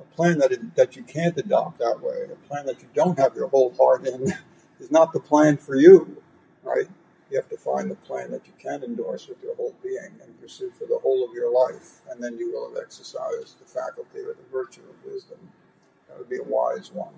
a 0.00 0.04
plan 0.14 0.38
that, 0.38 0.52
it, 0.52 0.74
that 0.76 0.96
you 0.96 1.02
can't 1.02 1.36
adopt 1.36 1.78
that 1.78 2.00
way, 2.02 2.24
a 2.30 2.48
plan 2.48 2.66
that 2.66 2.80
you 2.82 2.88
don't 2.94 3.18
have 3.18 3.34
your 3.34 3.48
whole 3.48 3.74
heart 3.78 4.06
in, 4.06 4.32
is 4.80 4.90
not 4.90 5.12
the 5.12 5.20
plan 5.20 5.56
for 5.56 5.76
you, 5.76 6.22
right? 6.62 6.88
You 7.30 7.36
have 7.36 7.48
to 7.50 7.56
find 7.58 7.90
the 7.90 7.96
plan 7.96 8.30
that 8.30 8.46
you 8.46 8.52
can 8.58 8.82
endorse 8.82 9.28
with 9.28 9.42
your 9.42 9.54
whole 9.56 9.74
being 9.82 10.18
and 10.22 10.40
pursue 10.40 10.70
for 10.70 10.86
the 10.86 10.98
whole 10.98 11.24
of 11.24 11.34
your 11.34 11.52
life, 11.52 12.00
and 12.10 12.22
then 12.22 12.38
you 12.38 12.52
will 12.52 12.72
have 12.72 12.82
exercised 12.82 13.58
the 13.60 13.66
faculty 13.66 14.20
or 14.20 14.34
the 14.34 14.48
virtue 14.50 14.82
of 14.82 15.12
wisdom. 15.12 15.38
That 16.08 16.18
would 16.18 16.28
be 16.28 16.38
a 16.38 16.42
wise 16.42 16.90
one. 16.92 17.12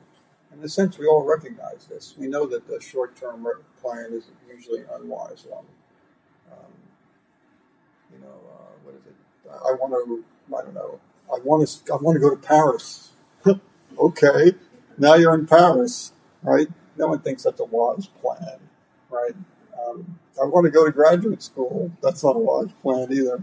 In 0.52 0.64
a 0.64 0.68
sense, 0.68 0.98
we 0.98 1.06
all 1.06 1.22
recognize 1.24 1.86
this. 1.86 2.16
We 2.18 2.26
know 2.26 2.44
that 2.46 2.66
the 2.66 2.80
short 2.80 3.14
term 3.14 3.46
plan 3.80 4.08
is 4.12 4.30
usually 4.52 4.80
an 4.80 4.86
unwise 5.00 5.44
one. 5.48 5.64
Um, 6.50 6.72
you 8.12 8.18
know, 8.18 8.34
uh, 8.50 8.72
what 8.82 8.96
is 8.96 9.06
it? 9.06 9.14
I 9.48 9.72
want 9.74 9.92
to, 9.92 10.24
I 10.56 10.62
don't 10.62 10.74
know, 10.74 10.98
I 11.32 11.38
want 11.44 11.66
to, 11.68 11.92
I 11.92 11.96
want 11.96 12.16
to 12.16 12.20
go 12.20 12.30
to 12.30 12.36
Paris. 12.36 13.10
okay, 13.98 14.54
now 14.98 15.14
you're 15.14 15.34
in 15.34 15.46
Paris, 15.46 16.12
right? 16.42 16.68
No 16.96 17.08
one 17.08 17.20
thinks 17.20 17.44
that's 17.44 17.60
a 17.60 17.64
wise 17.64 18.06
plan, 18.06 18.58
right? 19.10 19.34
Um, 19.78 20.18
I 20.40 20.44
want 20.44 20.64
to 20.64 20.70
go 20.70 20.84
to 20.84 20.92
graduate 20.92 21.42
school. 21.42 21.92
That's 22.02 22.24
not 22.24 22.36
a 22.36 22.38
wise 22.38 22.72
plan 22.82 23.08
either. 23.10 23.42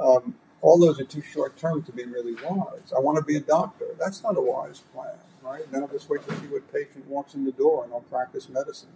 Um, 0.00 0.34
all 0.60 0.78
those 0.78 1.00
are 1.00 1.04
too 1.04 1.22
short 1.22 1.56
term 1.56 1.82
to 1.82 1.92
be 1.92 2.04
really 2.04 2.34
wise. 2.34 2.92
I 2.94 3.00
want 3.00 3.18
to 3.18 3.24
be 3.24 3.36
a 3.36 3.40
doctor. 3.40 3.86
That's 3.98 4.22
not 4.22 4.36
a 4.36 4.40
wise 4.40 4.82
plan, 4.94 5.18
right? 5.42 5.62
I'll 5.74 5.88
just 5.88 6.08
wait 6.08 6.26
to 6.28 6.34
see 6.36 6.46
what 6.46 6.72
patient 6.72 7.06
walks 7.08 7.34
in 7.34 7.44
the 7.44 7.52
door 7.52 7.84
and 7.84 7.92
I'll 7.92 8.00
practice 8.00 8.48
medicine. 8.48 8.90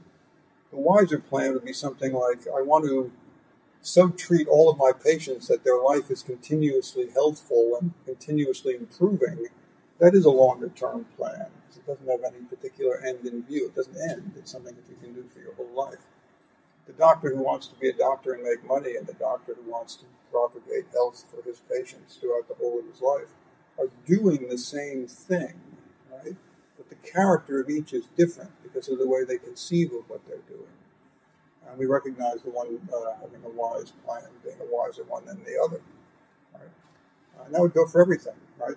The 0.70 0.78
wiser 0.78 1.18
plan 1.18 1.54
would 1.54 1.64
be 1.64 1.72
something 1.72 2.12
like 2.12 2.40
I 2.46 2.62
want 2.62 2.84
to 2.86 3.10
so 3.86 4.08
treat 4.08 4.48
all 4.48 4.68
of 4.68 4.78
my 4.78 4.90
patients 4.90 5.46
that 5.46 5.62
their 5.62 5.80
life 5.80 6.10
is 6.10 6.20
continuously 6.20 7.08
healthful 7.14 7.78
and 7.80 7.92
continuously 8.04 8.74
improving. 8.74 9.46
That 10.00 10.12
is 10.12 10.24
a 10.24 10.30
longer 10.30 10.68
term 10.70 11.06
plan. 11.16 11.46
It 11.76 11.86
doesn't 11.86 12.08
have 12.08 12.34
any 12.34 12.44
particular 12.46 12.98
end 12.98 13.24
in 13.24 13.44
view. 13.44 13.66
It 13.66 13.76
doesn't 13.76 13.96
end. 14.10 14.32
It's 14.36 14.50
something 14.50 14.74
that 14.74 14.90
you 14.90 14.96
can 15.00 15.14
do 15.14 15.24
for 15.32 15.38
your 15.38 15.54
whole 15.54 15.72
life. 15.72 16.00
The 16.88 16.94
doctor 16.94 17.30
who 17.30 17.42
wants 17.42 17.68
to 17.68 17.76
be 17.76 17.88
a 17.88 17.92
doctor 17.92 18.32
and 18.32 18.42
make 18.42 18.66
money, 18.66 18.96
and 18.96 19.06
the 19.06 19.14
doctor 19.14 19.54
who 19.54 19.70
wants 19.70 19.94
to 19.96 20.04
propagate 20.32 20.86
health 20.92 21.24
for 21.30 21.48
his 21.48 21.60
patients 21.60 22.16
throughout 22.16 22.48
the 22.48 22.54
whole 22.54 22.80
of 22.80 22.86
his 22.86 23.00
life, 23.00 23.34
are 23.78 23.90
doing 24.04 24.48
the 24.48 24.58
same 24.58 25.06
thing, 25.06 25.60
right? 26.10 26.34
But 26.76 26.88
the 26.88 26.96
character 26.96 27.60
of 27.60 27.70
each 27.70 27.92
is 27.92 28.06
different 28.16 28.50
because 28.64 28.88
of 28.88 28.98
the 28.98 29.06
way 29.06 29.22
they 29.22 29.38
conceive 29.38 29.92
of 29.92 30.10
what 30.10 30.26
they're 30.26 30.38
doing. 30.48 30.66
And 31.68 31.78
we 31.78 31.86
recognize 31.86 32.42
the 32.42 32.50
one 32.50 32.66
uh, 32.92 33.20
having 33.20 33.42
a 33.44 33.48
wise 33.48 33.92
plan 34.04 34.22
being 34.44 34.56
a 34.60 34.74
wiser 34.74 35.02
one 35.04 35.24
than 35.26 35.42
the 35.44 35.60
other. 35.62 35.80
Right? 36.54 36.70
And 37.44 37.54
that 37.54 37.60
would 37.60 37.74
go 37.74 37.86
for 37.86 38.00
everything, 38.00 38.34
right? 38.58 38.74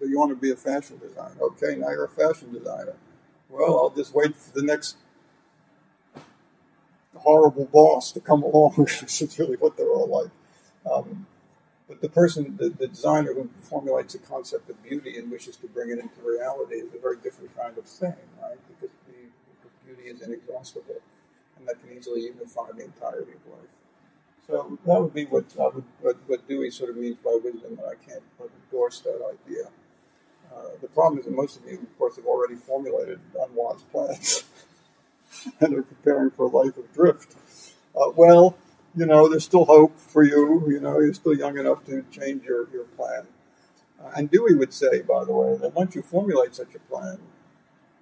You 0.00 0.18
want 0.18 0.30
to 0.30 0.36
be 0.36 0.50
a 0.50 0.56
fashion 0.56 0.98
designer. 0.98 1.40
Okay, 1.40 1.76
now 1.76 1.90
you're 1.90 2.04
a 2.04 2.08
fashion 2.08 2.52
designer. 2.52 2.96
Well, 3.48 3.78
I'll 3.78 3.90
just 3.90 4.14
wait 4.14 4.36
for 4.36 4.52
the 4.58 4.64
next 4.64 4.96
horrible 7.16 7.66
boss 7.66 8.12
to 8.12 8.20
come 8.20 8.42
along. 8.48 8.72
which 8.74 9.02
is 9.02 9.38
really 9.38 9.56
what 9.56 9.76
they're 9.76 9.90
all 9.90 10.08
like. 10.08 10.30
Um, 10.90 11.26
but 11.88 12.00
the 12.00 12.08
person, 12.08 12.56
the, 12.56 12.70
the, 12.70 12.86
designer 12.86 13.34
who 13.34 13.50
formulates 13.62 14.14
a 14.14 14.18
concept 14.18 14.70
of 14.70 14.80
beauty 14.82 15.18
and 15.18 15.28
wishes 15.30 15.56
to 15.56 15.66
bring 15.66 15.90
it 15.90 15.98
into 15.98 16.20
reality 16.24 16.76
is 16.76 16.94
a 16.94 16.98
very 16.98 17.16
different 17.16 17.54
kind 17.56 17.76
of 17.76 17.84
thing, 17.84 18.14
right? 18.40 18.58
Because, 18.68 18.94
the, 19.08 19.12
because 19.60 19.76
beauty 19.84 20.08
is 20.08 20.22
inexhaustible 20.22 21.02
and 21.60 21.68
that 21.68 21.80
can 21.80 21.96
easily 21.96 22.22
unify 22.22 22.72
the 22.74 22.84
entirety 22.84 23.32
of 23.32 23.52
life. 23.52 23.70
So 24.46 24.78
that 24.86 25.00
would 25.00 25.14
be 25.14 25.26
what, 25.26 25.44
what, 26.00 26.16
what 26.26 26.48
Dewey 26.48 26.70
sort 26.70 26.90
of 26.90 26.96
means 26.96 27.18
by 27.24 27.38
wisdom, 27.42 27.78
and 27.78 27.80
I 27.80 27.94
can't 28.04 28.22
endorse 28.40 29.00
that 29.00 29.20
idea. 29.24 29.66
Uh, 30.52 30.70
the 30.80 30.88
problem 30.88 31.20
is 31.20 31.26
that 31.26 31.34
most 31.34 31.58
of 31.58 31.64
you, 31.66 31.78
of 31.78 31.98
course, 31.98 32.16
have 32.16 32.26
already 32.26 32.56
formulated 32.56 33.20
unwise 33.40 33.82
plans 33.92 34.44
and 35.60 35.74
are 35.74 35.82
preparing 35.82 36.30
for 36.30 36.46
a 36.46 36.48
life 36.48 36.76
of 36.76 36.92
drift. 36.92 37.36
Uh, 37.94 38.10
well, 38.16 38.56
you 38.96 39.06
know, 39.06 39.28
there's 39.28 39.44
still 39.44 39.66
hope 39.66 39.96
for 39.98 40.24
you. 40.24 40.68
You 40.68 40.80
know, 40.80 40.98
you're 40.98 41.14
still 41.14 41.34
young 41.34 41.56
enough 41.58 41.84
to 41.86 42.04
change 42.10 42.44
your, 42.44 42.68
your 42.72 42.84
plan. 42.84 43.26
Uh, 44.02 44.10
and 44.16 44.30
Dewey 44.30 44.54
would 44.54 44.72
say, 44.72 45.02
by 45.02 45.24
the 45.24 45.32
way, 45.32 45.56
that 45.58 45.74
once 45.74 45.94
you 45.94 46.02
formulate 46.02 46.56
such 46.56 46.74
a 46.74 46.80
plan, 46.80 47.18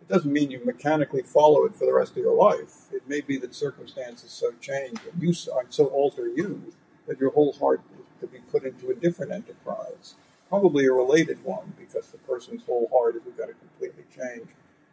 doesn't 0.08 0.32
mean 0.32 0.50
you 0.50 0.64
mechanically 0.64 1.22
follow 1.22 1.64
it 1.64 1.74
for 1.74 1.84
the 1.84 1.92
rest 1.92 2.12
of 2.12 2.18
your 2.18 2.34
life. 2.34 2.86
It 2.92 3.08
may 3.08 3.20
be 3.20 3.36
that 3.38 3.54
circumstances 3.54 4.30
so 4.30 4.52
change 4.60 4.98
and 5.10 5.22
you 5.22 5.32
so, 5.32 5.86
alter 5.86 6.28
you 6.28 6.72
that 7.06 7.20
your 7.20 7.30
whole 7.30 7.52
heart 7.52 7.82
could 8.20 8.32
be 8.32 8.38
put 8.50 8.64
into 8.64 8.90
a 8.90 8.94
different 8.94 9.32
enterprise, 9.32 10.14
probably 10.48 10.86
a 10.86 10.92
related 10.92 11.44
one 11.44 11.74
because 11.78 12.08
the 12.08 12.18
person's 12.18 12.62
whole 12.64 12.88
heart 12.92 13.16
is 13.16 13.22
going 13.36 13.48
to 13.48 13.54
completely 13.54 14.04
change. 14.14 14.48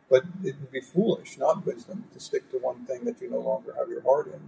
But 0.10 0.24
it 0.44 0.56
would 0.60 0.72
be 0.72 0.82
foolish, 0.82 1.38
not 1.38 1.66
wisdom, 1.66 2.06
to 2.14 2.20
stick 2.20 2.52
to 2.52 2.58
one 2.60 2.86
thing 2.86 3.06
that 3.06 3.20
you 3.22 3.30
no 3.30 3.40
longer 3.40 3.74
have 3.78 3.90
your 3.90 4.04
heart 4.04 4.28
in, 4.28 4.40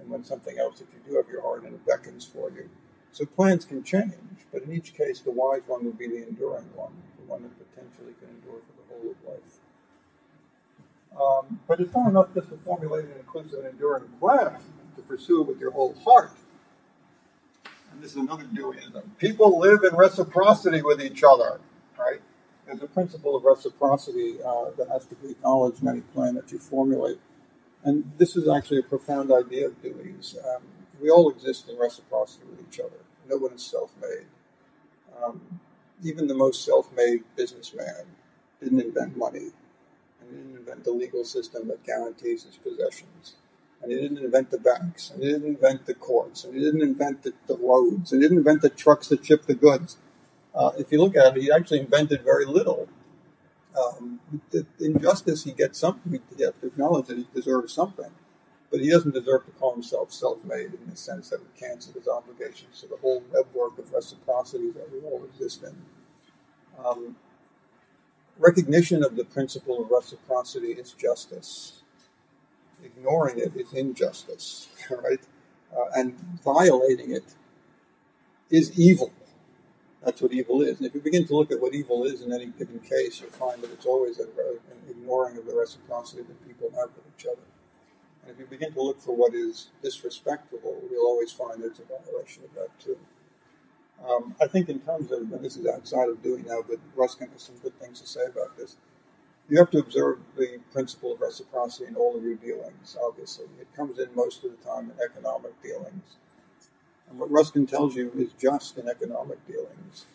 and 0.00 0.10
when 0.10 0.24
something 0.24 0.58
else 0.58 0.80
that 0.80 0.88
you 0.92 0.98
do 1.08 1.16
have 1.16 1.28
your 1.28 1.42
heart 1.42 1.64
in 1.64 1.76
beckons 1.86 2.24
for 2.24 2.50
you. 2.50 2.68
So 3.12 3.24
plans 3.24 3.64
can 3.64 3.84
change, 3.84 4.42
but 4.52 4.64
in 4.64 4.72
each 4.72 4.94
case, 4.94 5.20
the 5.20 5.30
wise 5.30 5.62
one 5.68 5.84
would 5.84 5.96
be 5.96 6.08
the 6.08 6.26
enduring 6.26 6.68
one, 6.74 6.94
the 7.16 7.30
one 7.30 7.42
that 7.44 7.52
potentially 7.70 8.14
can 8.18 8.28
endure 8.30 8.60
for 8.66 8.74
the 8.74 8.88
whole 8.92 9.12
of 9.12 9.28
life. 9.28 9.63
Um, 11.20 11.60
but 11.68 11.80
it's 11.80 11.94
not 11.94 12.08
enough 12.08 12.34
just 12.34 12.48
to 12.50 12.56
formulate 12.58 13.04
an 13.04 13.12
inclusive 13.18 13.60
and 13.60 13.68
enduring 13.68 14.04
plan 14.20 14.56
to 14.96 15.02
pursue 15.02 15.42
it 15.42 15.46
with 15.46 15.60
your 15.60 15.70
whole 15.70 15.94
heart. 16.04 16.32
And 17.92 18.02
this 18.02 18.12
is 18.12 18.16
another 18.16 18.44
Deweyism. 18.44 19.02
People 19.18 19.58
live 19.58 19.84
in 19.84 19.94
reciprocity 19.94 20.82
with 20.82 21.00
each 21.00 21.22
other, 21.22 21.60
right? 21.98 22.20
There's 22.66 22.82
a 22.82 22.88
principle 22.88 23.36
of 23.36 23.44
reciprocity 23.44 24.36
uh, 24.44 24.70
that 24.76 24.88
has 24.88 25.06
to 25.06 25.14
be 25.16 25.30
acknowledged 25.30 25.82
in 25.82 25.88
any 25.88 26.00
plan 26.00 26.34
that 26.34 26.50
you 26.50 26.58
formulate. 26.58 27.18
And 27.84 28.10
this 28.18 28.36
is 28.36 28.48
actually 28.48 28.78
a 28.78 28.82
profound 28.82 29.30
idea 29.30 29.68
of 29.68 29.80
Dewey's. 29.82 30.36
Um, 30.44 30.62
we 31.00 31.10
all 31.10 31.30
exist 31.30 31.68
in 31.68 31.78
reciprocity 31.78 32.46
with 32.50 32.60
each 32.66 32.80
other. 32.80 32.96
No 33.28 33.36
one 33.36 33.52
is 33.52 33.62
self-made. 33.62 34.26
Um, 35.22 35.60
even 36.02 36.26
the 36.26 36.34
most 36.34 36.64
self-made 36.64 37.22
businessman 37.36 38.06
didn't 38.60 38.80
invent 38.80 39.16
money 39.16 39.50
and 40.28 40.36
he 40.36 40.42
didn't 40.42 40.56
invent 40.58 40.84
the 40.84 40.92
legal 40.92 41.24
system 41.24 41.68
that 41.68 41.84
guarantees 41.84 42.44
his 42.44 42.56
possessions. 42.56 43.34
And 43.82 43.92
he 43.92 43.98
didn't 43.98 44.18
invent 44.18 44.50
the 44.50 44.58
banks, 44.58 45.10
and 45.10 45.22
he 45.22 45.30
didn't 45.30 45.46
invent 45.46 45.84
the 45.84 45.94
courts, 45.94 46.44
and 46.44 46.54
he 46.54 46.60
didn't 46.60 46.82
invent 46.82 47.22
the, 47.22 47.34
the 47.46 47.56
roads, 47.56 48.12
and 48.12 48.22
he 48.22 48.28
didn't 48.28 48.38
invent 48.38 48.62
the 48.62 48.70
trucks 48.70 49.08
that 49.08 49.26
ship 49.26 49.44
the 49.44 49.54
goods. 49.54 49.98
Uh, 50.54 50.70
if 50.78 50.90
you 50.90 51.00
look 51.00 51.16
at 51.16 51.36
it, 51.36 51.42
he 51.42 51.52
actually 51.52 51.80
invented 51.80 52.22
very 52.22 52.46
little. 52.46 52.88
Um, 53.76 54.20
injustice, 54.80 55.44
he 55.44 55.52
gets 55.52 55.78
something. 55.78 56.12
You 56.38 56.46
have 56.46 56.60
to 56.60 56.68
acknowledge 56.68 57.06
that 57.08 57.18
he 57.18 57.26
deserves 57.34 57.72
something. 57.72 58.10
But 58.70 58.80
he 58.80 58.90
doesn't 58.90 59.14
deserve 59.14 59.44
to 59.46 59.52
call 59.52 59.72
himself 59.72 60.12
self-made 60.12 60.74
in 60.74 60.90
the 60.90 60.96
sense 60.96 61.30
that 61.30 61.40
he 61.40 61.60
cancels 61.60 61.94
his 61.94 62.08
obligations 62.08 62.80
to 62.80 62.86
the 62.86 62.96
whole 62.96 63.22
network 63.32 63.78
of 63.78 63.92
reciprocity 63.92 64.70
that 64.70 64.90
we 64.92 65.00
all 65.00 65.24
exist 65.24 65.62
in. 65.62 65.76
Um, 66.84 67.16
recognition 68.38 69.02
of 69.04 69.16
the 69.16 69.24
principle 69.24 69.82
of 69.82 69.90
reciprocity 69.90 70.68
is 70.72 70.92
justice. 70.92 71.82
Ignoring 72.84 73.38
it 73.38 73.56
is 73.56 73.72
injustice, 73.72 74.68
right? 74.90 75.20
Uh, 75.74 75.86
and 75.96 76.18
violating 76.44 77.12
it 77.12 77.34
is 78.50 78.78
evil. 78.78 79.12
That's 80.04 80.20
what 80.20 80.32
evil 80.32 80.60
is. 80.60 80.78
And 80.78 80.86
if 80.86 80.94
you 80.94 81.00
begin 81.00 81.26
to 81.26 81.34
look 81.34 81.50
at 81.50 81.60
what 81.60 81.72
evil 81.74 82.04
is 82.04 82.20
in 82.20 82.32
any 82.32 82.46
given 82.46 82.78
case, 82.80 83.20
you'll 83.20 83.30
find 83.30 83.62
that 83.62 83.70
it's 83.72 83.86
always 83.86 84.18
an 84.18 84.28
ignoring 84.88 85.38
of 85.38 85.46
the 85.46 85.54
reciprocity 85.54 86.22
that 86.22 86.46
people 86.46 86.70
have 86.78 86.90
with 86.94 87.04
each 87.18 87.26
other. 87.26 87.42
And 88.22 88.32
if 88.32 88.38
you 88.38 88.46
begin 88.46 88.72
to 88.74 88.82
look 88.82 89.00
for 89.00 89.16
what 89.16 89.34
is 89.34 89.68
disrespectful, 89.82 90.60
you'll 90.90 91.06
always 91.06 91.32
find 91.32 91.62
there's 91.62 91.80
a 91.80 91.84
violation 91.84 92.44
of 92.44 92.54
that 92.54 92.78
too. 92.78 92.98
Um, 94.08 94.34
I 94.40 94.46
think 94.46 94.68
in 94.68 94.80
terms 94.80 95.10
of, 95.10 95.32
and 95.32 95.44
this 95.44 95.56
is 95.56 95.66
outside 95.66 96.08
of 96.08 96.22
Dewey 96.22 96.44
now, 96.46 96.62
but 96.68 96.78
Ruskin 96.94 97.28
has 97.32 97.42
some 97.42 97.56
good 97.58 97.78
things 97.80 98.00
to 98.00 98.06
say 98.06 98.26
about 98.26 98.56
this. 98.56 98.76
You 99.48 99.58
have 99.58 99.70
to 99.70 99.78
observe 99.78 100.18
the 100.36 100.58
principle 100.72 101.12
of 101.12 101.20
reciprocity 101.20 101.86
in 101.86 101.96
all 101.96 102.16
of 102.16 102.22
your 102.22 102.36
dealings, 102.36 102.96
obviously. 103.02 103.46
It 103.60 103.68
comes 103.76 103.98
in 103.98 104.08
most 104.14 104.44
of 104.44 104.50
the 104.50 104.56
time 104.64 104.90
in 104.90 104.96
economic 105.02 105.60
dealings. 105.62 106.16
And 107.08 107.18
what 107.18 107.30
Ruskin 107.30 107.66
tells 107.66 107.94
you 107.94 108.10
is 108.16 108.32
just 108.40 108.78
in 108.78 108.88
economic 108.88 109.46
dealings. 109.46 110.06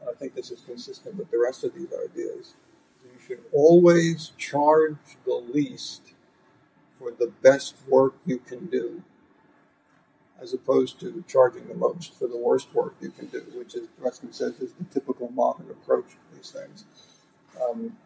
And 0.00 0.10
I 0.10 0.14
think 0.14 0.34
this 0.34 0.50
is 0.50 0.60
consistent 0.60 1.16
with 1.16 1.30
the 1.30 1.38
rest 1.38 1.64
of 1.64 1.74
these 1.74 1.88
ideas. 1.92 2.54
You 3.04 3.18
should 3.26 3.40
always 3.52 4.32
charge 4.36 4.96
the 5.24 5.34
least 5.34 6.12
for 6.98 7.10
the 7.10 7.32
best 7.42 7.76
work 7.88 8.14
you 8.24 8.38
can 8.38 8.66
do 8.66 9.02
as 10.42 10.52
opposed 10.52 10.98
to 10.98 11.22
charging 11.28 11.68
the 11.68 11.74
most 11.74 12.18
for 12.18 12.26
the 12.26 12.36
worst 12.36 12.74
work 12.74 12.94
you 13.00 13.10
can 13.10 13.26
do, 13.26 13.42
which 13.54 13.74
is 13.74 13.86
Ruskin 13.98 14.32
says 14.32 14.58
is 14.60 14.72
the 14.72 14.84
typical 14.92 15.30
modern 15.30 15.70
approach 15.70 16.08
to 16.10 16.36
these 16.36 16.50
things. 16.50 16.84
Um, 17.62 17.96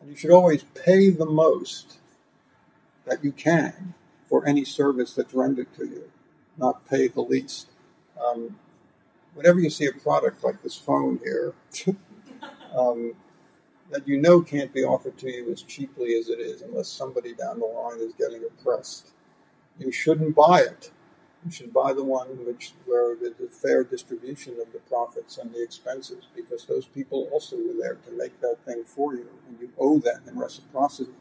and 0.00 0.10
you 0.10 0.16
should 0.16 0.30
always 0.30 0.62
pay 0.62 1.10
the 1.10 1.26
most 1.26 1.98
that 3.04 3.24
you 3.24 3.32
can 3.32 3.94
for 4.28 4.46
any 4.46 4.64
service 4.64 5.12
that's 5.12 5.34
rendered 5.34 5.74
to 5.74 5.84
you, 5.84 6.10
not 6.56 6.88
pay 6.88 7.08
the 7.08 7.20
least. 7.20 7.66
Um, 8.24 8.56
whenever 9.34 9.58
you 9.58 9.70
see 9.70 9.86
a 9.86 9.92
product 9.92 10.44
like 10.44 10.62
this 10.62 10.76
phone 10.76 11.18
here, 11.24 11.52
um, 12.76 13.14
that 13.90 14.06
you 14.06 14.18
know 14.18 14.40
can't 14.40 14.72
be 14.72 14.84
offered 14.84 15.18
to 15.18 15.28
you 15.28 15.50
as 15.50 15.62
cheaply 15.62 16.14
as 16.14 16.28
it 16.28 16.38
is 16.38 16.62
unless 16.62 16.88
somebody 16.88 17.34
down 17.34 17.58
the 17.58 17.66
line 17.66 17.98
is 17.98 18.14
getting 18.14 18.44
oppressed, 18.44 19.08
you 19.80 19.90
shouldn't 19.90 20.36
buy 20.36 20.60
it 20.60 20.92
you 21.44 21.50
should 21.50 21.72
buy 21.72 21.92
the 21.92 22.04
one 22.04 22.44
which 22.44 22.72
where 22.84 23.16
there's 23.16 23.40
a 23.40 23.48
fair 23.48 23.82
distribution 23.82 24.58
of 24.60 24.72
the 24.72 24.78
profits 24.80 25.38
and 25.38 25.52
the 25.54 25.62
expenses, 25.62 26.26
because 26.34 26.66
those 26.66 26.86
people 26.86 27.28
also 27.32 27.56
were 27.56 27.80
there 27.80 27.94
to 27.94 28.12
make 28.12 28.40
that 28.40 28.56
thing 28.66 28.84
for 28.84 29.14
you, 29.14 29.28
and 29.48 29.58
you 29.60 29.70
owe 29.78 29.98
them 29.98 30.22
in 30.26 30.38
reciprocity 30.38 31.12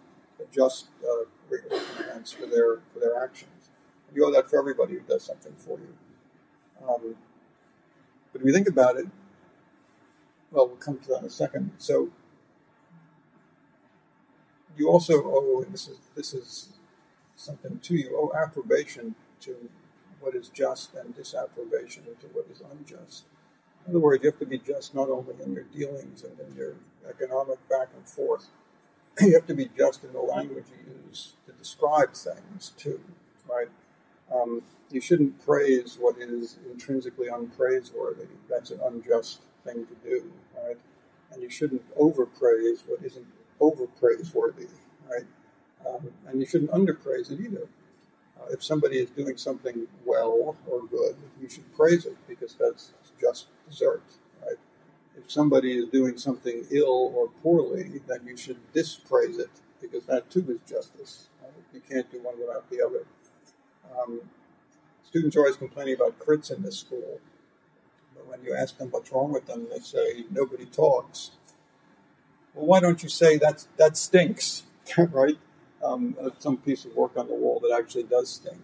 a 0.42 0.46
just 0.54 0.88
uh, 1.04 1.26
recompense 1.50 2.32
for 2.32 2.46
their 2.46 2.80
for 2.94 3.00
their 3.00 3.22
actions. 3.22 3.70
You 4.14 4.26
owe 4.26 4.32
that 4.32 4.50
for 4.50 4.60
everybody 4.60 4.94
who 4.94 5.02
does 5.02 5.24
something 5.24 5.54
for 5.58 5.78
you. 5.78 5.94
Um, 6.88 7.16
but 8.32 8.42
if 8.42 8.48
you 8.48 8.54
think 8.54 8.68
about 8.68 8.98
it, 8.98 9.08
well, 10.52 10.68
we'll 10.68 10.78
come 10.78 10.98
to 10.98 11.08
that 11.10 11.20
in 11.20 11.26
a 11.26 11.30
second. 11.30 11.72
So 11.78 12.10
you 14.78 14.90
also 14.90 15.14
owe, 15.26 15.66
this 15.70 15.88
is 15.88 15.98
this 16.16 16.34
is 16.34 16.70
something 17.36 17.80
to 17.80 17.96
You 17.96 18.18
owe 18.18 18.32
approbation 18.38 19.16
to 19.42 19.70
what 20.20 20.36
is 20.36 20.50
just 20.50 20.94
and 20.96 21.16
disapprobation 21.16 22.04
to 22.04 22.28
what 22.28 22.48
is 22.52 22.62
unjust. 22.72 23.26
In 23.86 23.92
other 23.92 24.00
words, 24.00 24.24
you 24.24 24.32
have 24.32 24.40
to 24.40 24.46
be 24.46 24.60
just 24.60 24.94
not 24.94 25.10
only 25.10 25.36
in 25.44 25.54
your 25.54 25.64
dealings 25.64 26.24
and 26.24 26.40
in 26.40 26.56
your 26.56 26.76
economic 27.10 27.58
back 27.70 27.90
and 27.96 28.08
forth, 28.08 28.48
you 29.22 29.34
have 29.34 29.48
to 29.48 29.54
be 29.54 29.70
just 29.78 30.04
in 30.04 30.14
the 30.14 30.20
language 30.20 30.66
you 30.70 30.94
use 31.08 31.34
to 31.46 31.54
describe 31.54 32.14
things 32.14 32.74
too, 32.78 33.00
right? 33.50 33.70
Um, 34.34 34.62
you 34.92 35.02
shouldn't 35.02 35.44
praise 35.46 35.98
what 36.00 36.18
is 36.18 36.58
intrinsically 36.72 37.28
unpraiseworthy. 37.28 38.28
That's 38.50 38.72
an 38.72 38.80
unjust 38.86 39.42
thing 39.64 39.86
to 39.88 40.10
do, 40.10 40.32
right? 40.64 40.78
And 41.32 41.42
you 41.42 41.50
shouldn't 41.50 41.84
overpraise 41.98 42.84
what 42.88 43.04
isn't 43.04 43.26
overpraiseworthy, 43.60 44.70
right? 45.10 45.26
Um, 45.88 46.12
and 46.28 46.40
you 46.40 46.48
shouldn't 46.48 46.72
underpraise 46.72 47.32
it 47.32 47.40
either. 47.40 47.68
Uh, 48.40 48.46
if 48.52 48.64
somebody 48.64 48.98
is 49.00 49.10
doing 49.10 49.38
something 49.38 49.88
well 50.06 50.56
or 50.68 50.82
good, 50.88 51.16
you 51.42 51.50
should 51.50 51.76
praise 51.76 52.06
it 52.06 52.18
because 52.28 52.56
that's 52.56 52.94
just 53.20 53.48
desert, 53.70 54.04
right? 54.46 54.58
If 55.18 55.30
somebody 55.32 55.78
is 55.78 55.90
doing 55.90 56.18
something 56.18 56.66
ill 56.72 57.14
or 57.16 57.30
poorly, 57.44 58.02
then 58.08 58.22
you 58.26 58.38
should 58.38 58.58
dispraise 58.74 59.38
it 59.38 59.50
because 59.82 60.06
that 60.06 60.30
too 60.30 60.46
is 60.50 60.60
justice. 60.70 61.28
Right? 61.42 61.52
You 61.74 61.82
can't 61.82 62.10
do 62.12 62.22
one 62.22 62.40
without 62.40 62.70
the 62.70 62.82
other. 62.82 63.06
Um, 64.00 64.22
students 65.04 65.36
are 65.36 65.42
always 65.42 65.58
complaining 65.58 65.96
about 65.96 66.20
crits 66.20 66.56
in 66.56 66.62
this 66.62 66.80
school, 66.80 67.20
but 68.16 68.28
when 68.28 68.44
you 68.44 68.56
ask 68.56 68.78
them 68.78 68.90
what's 68.92 69.12
wrong 69.12 69.34
with 69.34 69.46
them, 69.48 69.68
they 69.70 69.80
say 69.80 70.26
nobody 70.30 70.66
talks. 70.66 71.32
Well, 72.54 72.66
why 72.66 72.80
don't 72.80 73.02
you 73.04 73.10
say 73.10 73.38
that 73.38 73.66
that 73.78 73.98
stinks, 73.98 74.64
right? 74.98 75.38
Um, 75.84 76.16
some 76.40 76.58
piece 76.58 76.86
of 76.86 76.96
work 76.96 77.18
on 77.18 77.28
the 77.28 77.34
wall 77.34 77.60
that 77.60 77.76
actually 77.78 78.04
does 78.04 78.30
stink. 78.30 78.62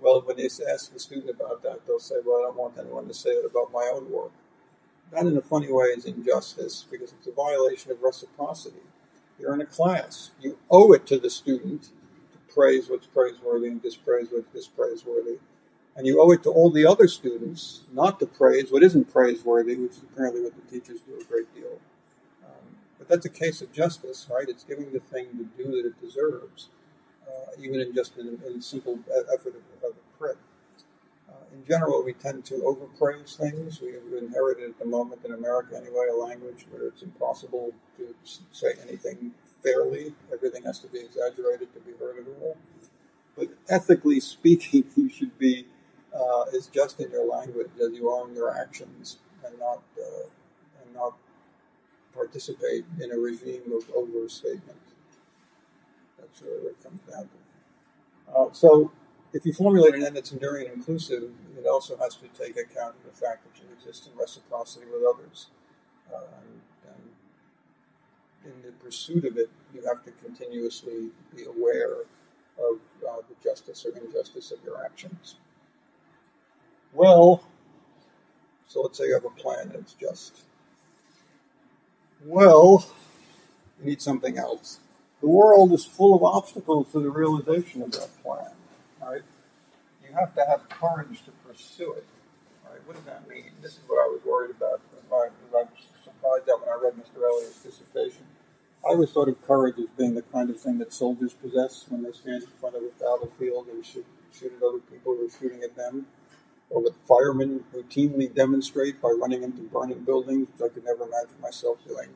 Well, 0.00 0.20
when 0.22 0.36
they 0.36 0.44
ask 0.44 0.92
the 0.92 1.00
student 1.00 1.30
about 1.30 1.62
that, 1.62 1.86
they'll 1.86 1.98
say, 1.98 2.16
well, 2.24 2.38
I 2.38 2.42
don't 2.42 2.56
want 2.56 2.78
anyone 2.78 3.08
to 3.08 3.14
say 3.14 3.30
it 3.30 3.44
about 3.44 3.72
my 3.72 3.90
own 3.92 4.10
work. 4.10 4.30
That, 5.12 5.26
in 5.26 5.36
a 5.36 5.42
funny 5.42 5.72
way, 5.72 5.86
is 5.86 6.04
injustice 6.04 6.84
because 6.90 7.12
it's 7.12 7.26
a 7.26 7.32
violation 7.32 7.90
of 7.90 8.02
reciprocity. 8.02 8.82
You're 9.40 9.54
in 9.54 9.60
a 9.60 9.66
class. 9.66 10.30
You 10.40 10.58
owe 10.70 10.92
it 10.92 11.06
to 11.06 11.18
the 11.18 11.30
student 11.30 11.84
to 11.84 12.54
praise 12.54 12.88
what's 12.88 13.06
praiseworthy 13.06 13.68
and 13.68 13.82
dispraise 13.82 14.28
what's 14.30 14.50
dispraiseworthy. 14.50 15.38
And 15.96 16.06
you 16.06 16.20
owe 16.22 16.30
it 16.30 16.44
to 16.44 16.50
all 16.50 16.70
the 16.70 16.86
other 16.86 17.08
students 17.08 17.80
not 17.92 18.20
to 18.20 18.26
praise 18.26 18.70
what 18.70 18.84
isn't 18.84 19.12
praiseworthy, 19.12 19.74
which 19.76 19.92
is 19.92 20.02
apparently 20.12 20.42
what 20.42 20.54
the 20.54 20.70
teachers 20.70 21.00
do 21.00 21.18
a 21.20 21.24
great 21.24 21.52
deal 21.54 21.80
that's 23.08 23.26
a 23.26 23.30
case 23.30 23.62
of 23.62 23.72
justice, 23.72 24.26
right? 24.30 24.48
It's 24.48 24.64
giving 24.64 24.92
the 24.92 25.00
thing 25.00 25.28
the 25.36 25.44
due 25.62 25.70
that 25.70 25.86
it 25.86 26.00
deserves, 26.00 26.68
uh, 27.26 27.50
even 27.60 27.80
in 27.80 27.94
just 27.94 28.16
in, 28.18 28.60
simple 28.60 28.98
effort 29.32 29.54
of, 29.56 29.90
of 29.90 29.96
a 29.96 30.18
crit. 30.18 30.36
Uh, 31.28 31.32
in 31.54 31.64
general, 31.66 32.04
we 32.04 32.12
tend 32.12 32.44
to 32.46 32.62
overpraise 32.64 33.36
things. 33.36 33.80
We 33.80 33.92
have 33.92 34.22
inherited 34.22 34.70
at 34.70 34.78
the 34.78 34.86
moment 34.86 35.22
in 35.24 35.32
America, 35.32 35.76
anyway, 35.76 36.08
a 36.10 36.16
language 36.16 36.66
where 36.70 36.86
it's 36.88 37.02
impossible 37.02 37.72
to 37.96 38.14
say 38.52 38.74
anything 38.86 39.32
fairly. 39.62 40.14
Everything 40.32 40.64
has 40.64 40.78
to 40.80 40.88
be 40.88 41.00
exaggerated 41.00 41.72
to 41.74 41.80
be 41.80 41.92
heard 41.98 42.18
at 42.18 42.26
all. 42.40 42.56
But 43.36 43.48
ethically 43.68 44.20
speaking, 44.20 44.84
you 44.96 45.08
should 45.08 45.38
be 45.38 45.66
uh, 46.14 46.42
as 46.56 46.66
just 46.66 47.00
in 47.00 47.10
your 47.10 47.26
language 47.26 47.68
as 47.82 47.92
you 47.92 48.10
are 48.10 48.28
in 48.28 48.34
your 48.34 48.56
actions, 48.56 49.18
and 49.44 49.58
not 49.58 49.82
uh, 49.98 50.28
and 50.82 50.94
not 50.94 51.14
participate 52.18 52.84
in 53.00 53.12
a 53.12 53.16
regime 53.16 53.72
of 53.72 53.88
overstatement. 53.94 54.82
That's 56.18 56.42
really 56.42 56.62
what 56.64 56.72
it 56.72 56.82
comes 56.82 57.00
down 57.02 57.28
to. 57.28 58.34
Uh, 58.34 58.52
so, 58.52 58.90
if 59.32 59.46
you 59.46 59.52
formulate 59.52 59.94
an 59.94 60.04
end 60.04 60.16
that's 60.16 60.32
enduring 60.32 60.66
and 60.66 60.76
inclusive, 60.76 61.30
it 61.56 61.66
also 61.66 61.96
has 61.98 62.16
to 62.16 62.26
take 62.28 62.56
account 62.56 62.96
of 62.96 63.04
the 63.04 63.16
fact 63.16 63.44
that 63.44 63.62
you 63.62 63.68
exist 63.72 64.08
in 64.10 64.18
reciprocity 64.18 64.86
with 64.86 65.02
others. 65.14 65.46
Uh, 66.12 66.18
and, 66.40 66.94
and 68.44 68.52
in 68.52 68.62
the 68.66 68.72
pursuit 68.84 69.24
of 69.24 69.36
it, 69.36 69.48
you 69.72 69.82
have 69.86 70.02
to 70.04 70.10
continuously 70.24 71.10
be 71.36 71.44
aware 71.44 71.92
of 72.58 72.80
uh, 73.08 73.16
the 73.28 73.36
justice 73.42 73.86
or 73.86 73.96
injustice 73.96 74.50
of 74.50 74.58
your 74.64 74.84
actions. 74.84 75.36
Well, 76.92 77.44
so 78.66 78.82
let's 78.82 78.98
say 78.98 79.06
you 79.06 79.14
have 79.14 79.24
a 79.24 79.30
plan 79.30 79.70
that's 79.72 79.92
just. 79.94 80.47
Well, 82.24 82.86
you 83.78 83.90
need 83.90 84.02
something 84.02 84.38
else. 84.38 84.80
The 85.20 85.28
world 85.28 85.72
is 85.72 85.84
full 85.84 86.14
of 86.14 86.22
obstacles 86.22 86.92
to 86.92 87.00
the 87.00 87.10
realization 87.10 87.82
of 87.82 87.92
that 87.92 88.10
plan, 88.22 88.52
right? 89.00 89.22
You 90.02 90.14
have 90.14 90.34
to 90.34 90.44
have 90.44 90.68
courage 90.68 91.22
to 91.24 91.30
pursue 91.46 91.92
it, 91.92 92.06
right? 92.68 92.80
What 92.86 92.96
does 92.96 93.04
that 93.04 93.28
mean? 93.28 93.50
This 93.62 93.72
is 93.72 93.80
what 93.86 93.96
I 93.96 94.08
was 94.08 94.20
worried 94.24 94.50
about. 94.50 94.80
I 95.10 95.30
was 95.50 95.68
surprised 96.04 96.46
that 96.46 96.58
when 96.60 96.68
I 96.68 96.78
read 96.82 96.94
Mr. 96.94 97.22
Elliott's 97.22 97.62
dissertation. 97.62 98.26
I 98.84 98.90
always 98.90 99.10
thought 99.10 99.28
of 99.28 99.44
courage 99.46 99.78
as 99.78 99.86
being 99.96 100.14
the 100.14 100.22
kind 100.22 100.50
of 100.50 100.60
thing 100.60 100.78
that 100.78 100.92
soldiers 100.92 101.34
possess 101.34 101.86
when 101.88 102.02
they 102.02 102.12
stand 102.12 102.42
in 102.42 102.48
front 102.60 102.76
of 102.76 102.82
a 102.82 102.90
battlefield 103.00 103.68
and 103.68 103.84
shoot, 103.84 104.06
shoot 104.32 104.52
at 104.56 104.62
other 104.62 104.78
people 104.78 105.16
who 105.16 105.26
are 105.26 105.30
shooting 105.30 105.62
at 105.62 105.76
them 105.76 106.06
or 106.70 106.82
what 106.82 106.94
firemen 107.06 107.64
routinely 107.74 108.32
demonstrate 108.32 109.00
by 109.00 109.08
running 109.08 109.42
into 109.42 109.62
burning 109.62 110.00
buildings, 110.00 110.48
which 110.52 110.70
I 110.70 110.74
could 110.74 110.84
never 110.84 111.04
imagine 111.04 111.40
myself 111.40 111.78
doing. 111.86 112.10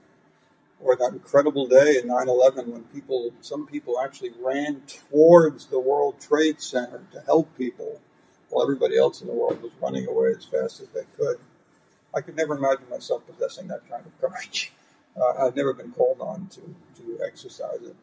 Or 0.80 0.96
that 0.96 1.12
incredible 1.12 1.66
day 1.66 1.98
in 2.02 2.08
9-11 2.08 2.66
when 2.66 2.82
people, 2.84 3.30
some 3.40 3.66
people 3.66 4.00
actually 4.00 4.32
ran 4.40 4.82
towards 4.86 5.66
the 5.66 5.78
World 5.78 6.20
Trade 6.20 6.60
Center 6.60 7.02
to 7.12 7.20
help 7.20 7.56
people 7.56 8.00
while 8.50 8.64
everybody 8.64 8.98
else 8.98 9.22
in 9.22 9.28
the 9.28 9.32
world 9.32 9.62
was 9.62 9.72
running 9.80 10.06
away 10.06 10.32
as 10.36 10.44
fast 10.44 10.80
as 10.80 10.88
they 10.88 11.04
could. 11.16 11.38
I 12.14 12.20
could 12.20 12.36
never 12.36 12.56
imagine 12.56 12.88
myself 12.90 13.22
possessing 13.26 13.68
that 13.68 13.88
kind 13.88 14.04
of 14.06 14.20
courage. 14.20 14.72
Uh, 15.14 15.44
I've 15.46 15.54
never 15.54 15.74
been 15.74 15.92
called 15.92 16.22
on 16.22 16.48
to, 16.52 16.60
to 16.96 17.22
exercise 17.22 17.82
it. 17.82 17.94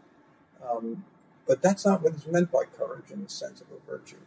Um, 0.63 1.03
but 1.47 1.59
that's 1.59 1.83
not 1.83 2.03
what 2.03 2.13
is 2.13 2.27
meant 2.27 2.51
by 2.51 2.65
courage 2.77 3.09
in 3.09 3.23
the 3.23 3.29
sense 3.29 3.61
of 3.61 3.67
a 3.71 3.91
virtue. 3.91 4.17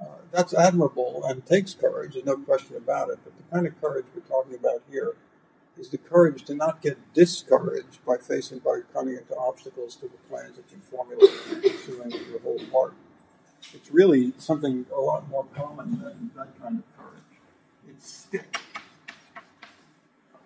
Uh, 0.00 0.06
that's 0.30 0.54
admirable 0.54 1.22
and 1.26 1.44
takes 1.44 1.74
courage, 1.74 2.14
there's 2.14 2.24
no 2.24 2.36
question 2.36 2.76
about 2.76 3.10
it. 3.10 3.18
But 3.22 3.34
the 3.36 3.54
kind 3.54 3.66
of 3.66 3.78
courage 3.80 4.06
we're 4.14 4.22
talking 4.22 4.54
about 4.54 4.82
here 4.90 5.14
is 5.78 5.90
the 5.90 5.98
courage 5.98 6.44
to 6.44 6.54
not 6.54 6.80
get 6.80 6.98
discouraged 7.14 8.04
by 8.06 8.16
facing, 8.16 8.60
by 8.60 8.80
running 8.94 9.16
into 9.16 9.36
obstacles 9.36 9.96
to 9.96 10.02
the 10.02 10.16
plans 10.28 10.56
that 10.56 10.64
you 10.70 10.78
formulate 10.90 11.30
and 11.50 11.62
pursuing 11.62 12.10
your 12.30 12.40
whole 12.40 12.60
heart. 12.72 12.94
It's 13.74 13.90
really 13.90 14.32
something 14.38 14.86
a 14.94 15.00
lot 15.00 15.28
more 15.28 15.46
common 15.54 16.02
than 16.02 16.30
that 16.36 16.60
kind 16.60 16.78
of 16.78 16.96
courage. 16.96 17.22
It's 17.88 18.10
stick. 18.10 18.58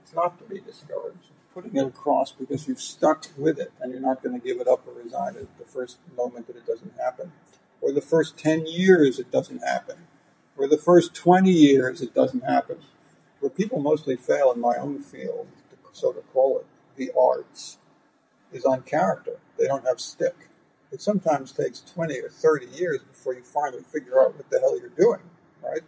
It's 0.02 0.14
not 0.14 0.38
to 0.38 0.44
be 0.44 0.60
discouraged. 0.60 1.30
Putting 1.54 1.76
it 1.76 1.86
across 1.86 2.32
because 2.32 2.66
you've 2.66 2.80
stuck 2.80 3.26
with 3.36 3.60
it 3.60 3.72
and 3.80 3.92
you're 3.92 4.00
not 4.00 4.22
going 4.22 4.38
to 4.38 4.44
give 4.44 4.60
it 4.60 4.66
up 4.66 4.84
or 4.88 5.00
resign 5.00 5.36
at 5.36 5.58
the 5.58 5.64
first 5.64 5.98
moment 6.16 6.48
that 6.48 6.56
it 6.56 6.66
doesn't 6.66 6.94
happen 6.98 7.30
or 7.84 7.92
the 7.92 8.00
first 8.00 8.38
10 8.38 8.66
years 8.66 9.18
it 9.18 9.30
doesn't 9.30 9.58
happen, 9.58 9.96
or 10.56 10.66
the 10.66 10.78
first 10.78 11.14
20 11.14 11.50
years 11.50 12.00
it 12.00 12.14
doesn't 12.14 12.42
happen. 12.42 12.78
Where 13.40 13.50
people 13.50 13.78
mostly 13.78 14.16
fail 14.16 14.50
in 14.52 14.58
my 14.58 14.76
own 14.76 15.00
field, 15.00 15.48
so 15.92 16.10
to 16.12 16.22
call 16.22 16.60
it, 16.60 16.66
the 16.96 17.10
arts, 17.18 17.76
is 18.52 18.64
on 18.64 18.82
character. 18.82 19.36
They 19.58 19.66
don't 19.66 19.86
have 19.86 20.00
stick. 20.00 20.48
It 20.92 21.02
sometimes 21.02 21.52
takes 21.52 21.80
20 21.80 22.18
or 22.20 22.30
30 22.30 22.66
years 22.68 23.02
before 23.02 23.34
you 23.34 23.42
finally 23.42 23.82
figure 23.82 24.18
out 24.18 24.34
what 24.34 24.48
the 24.48 24.60
hell 24.60 24.80
you're 24.80 24.88
doing, 24.88 25.20
right? 25.62 25.82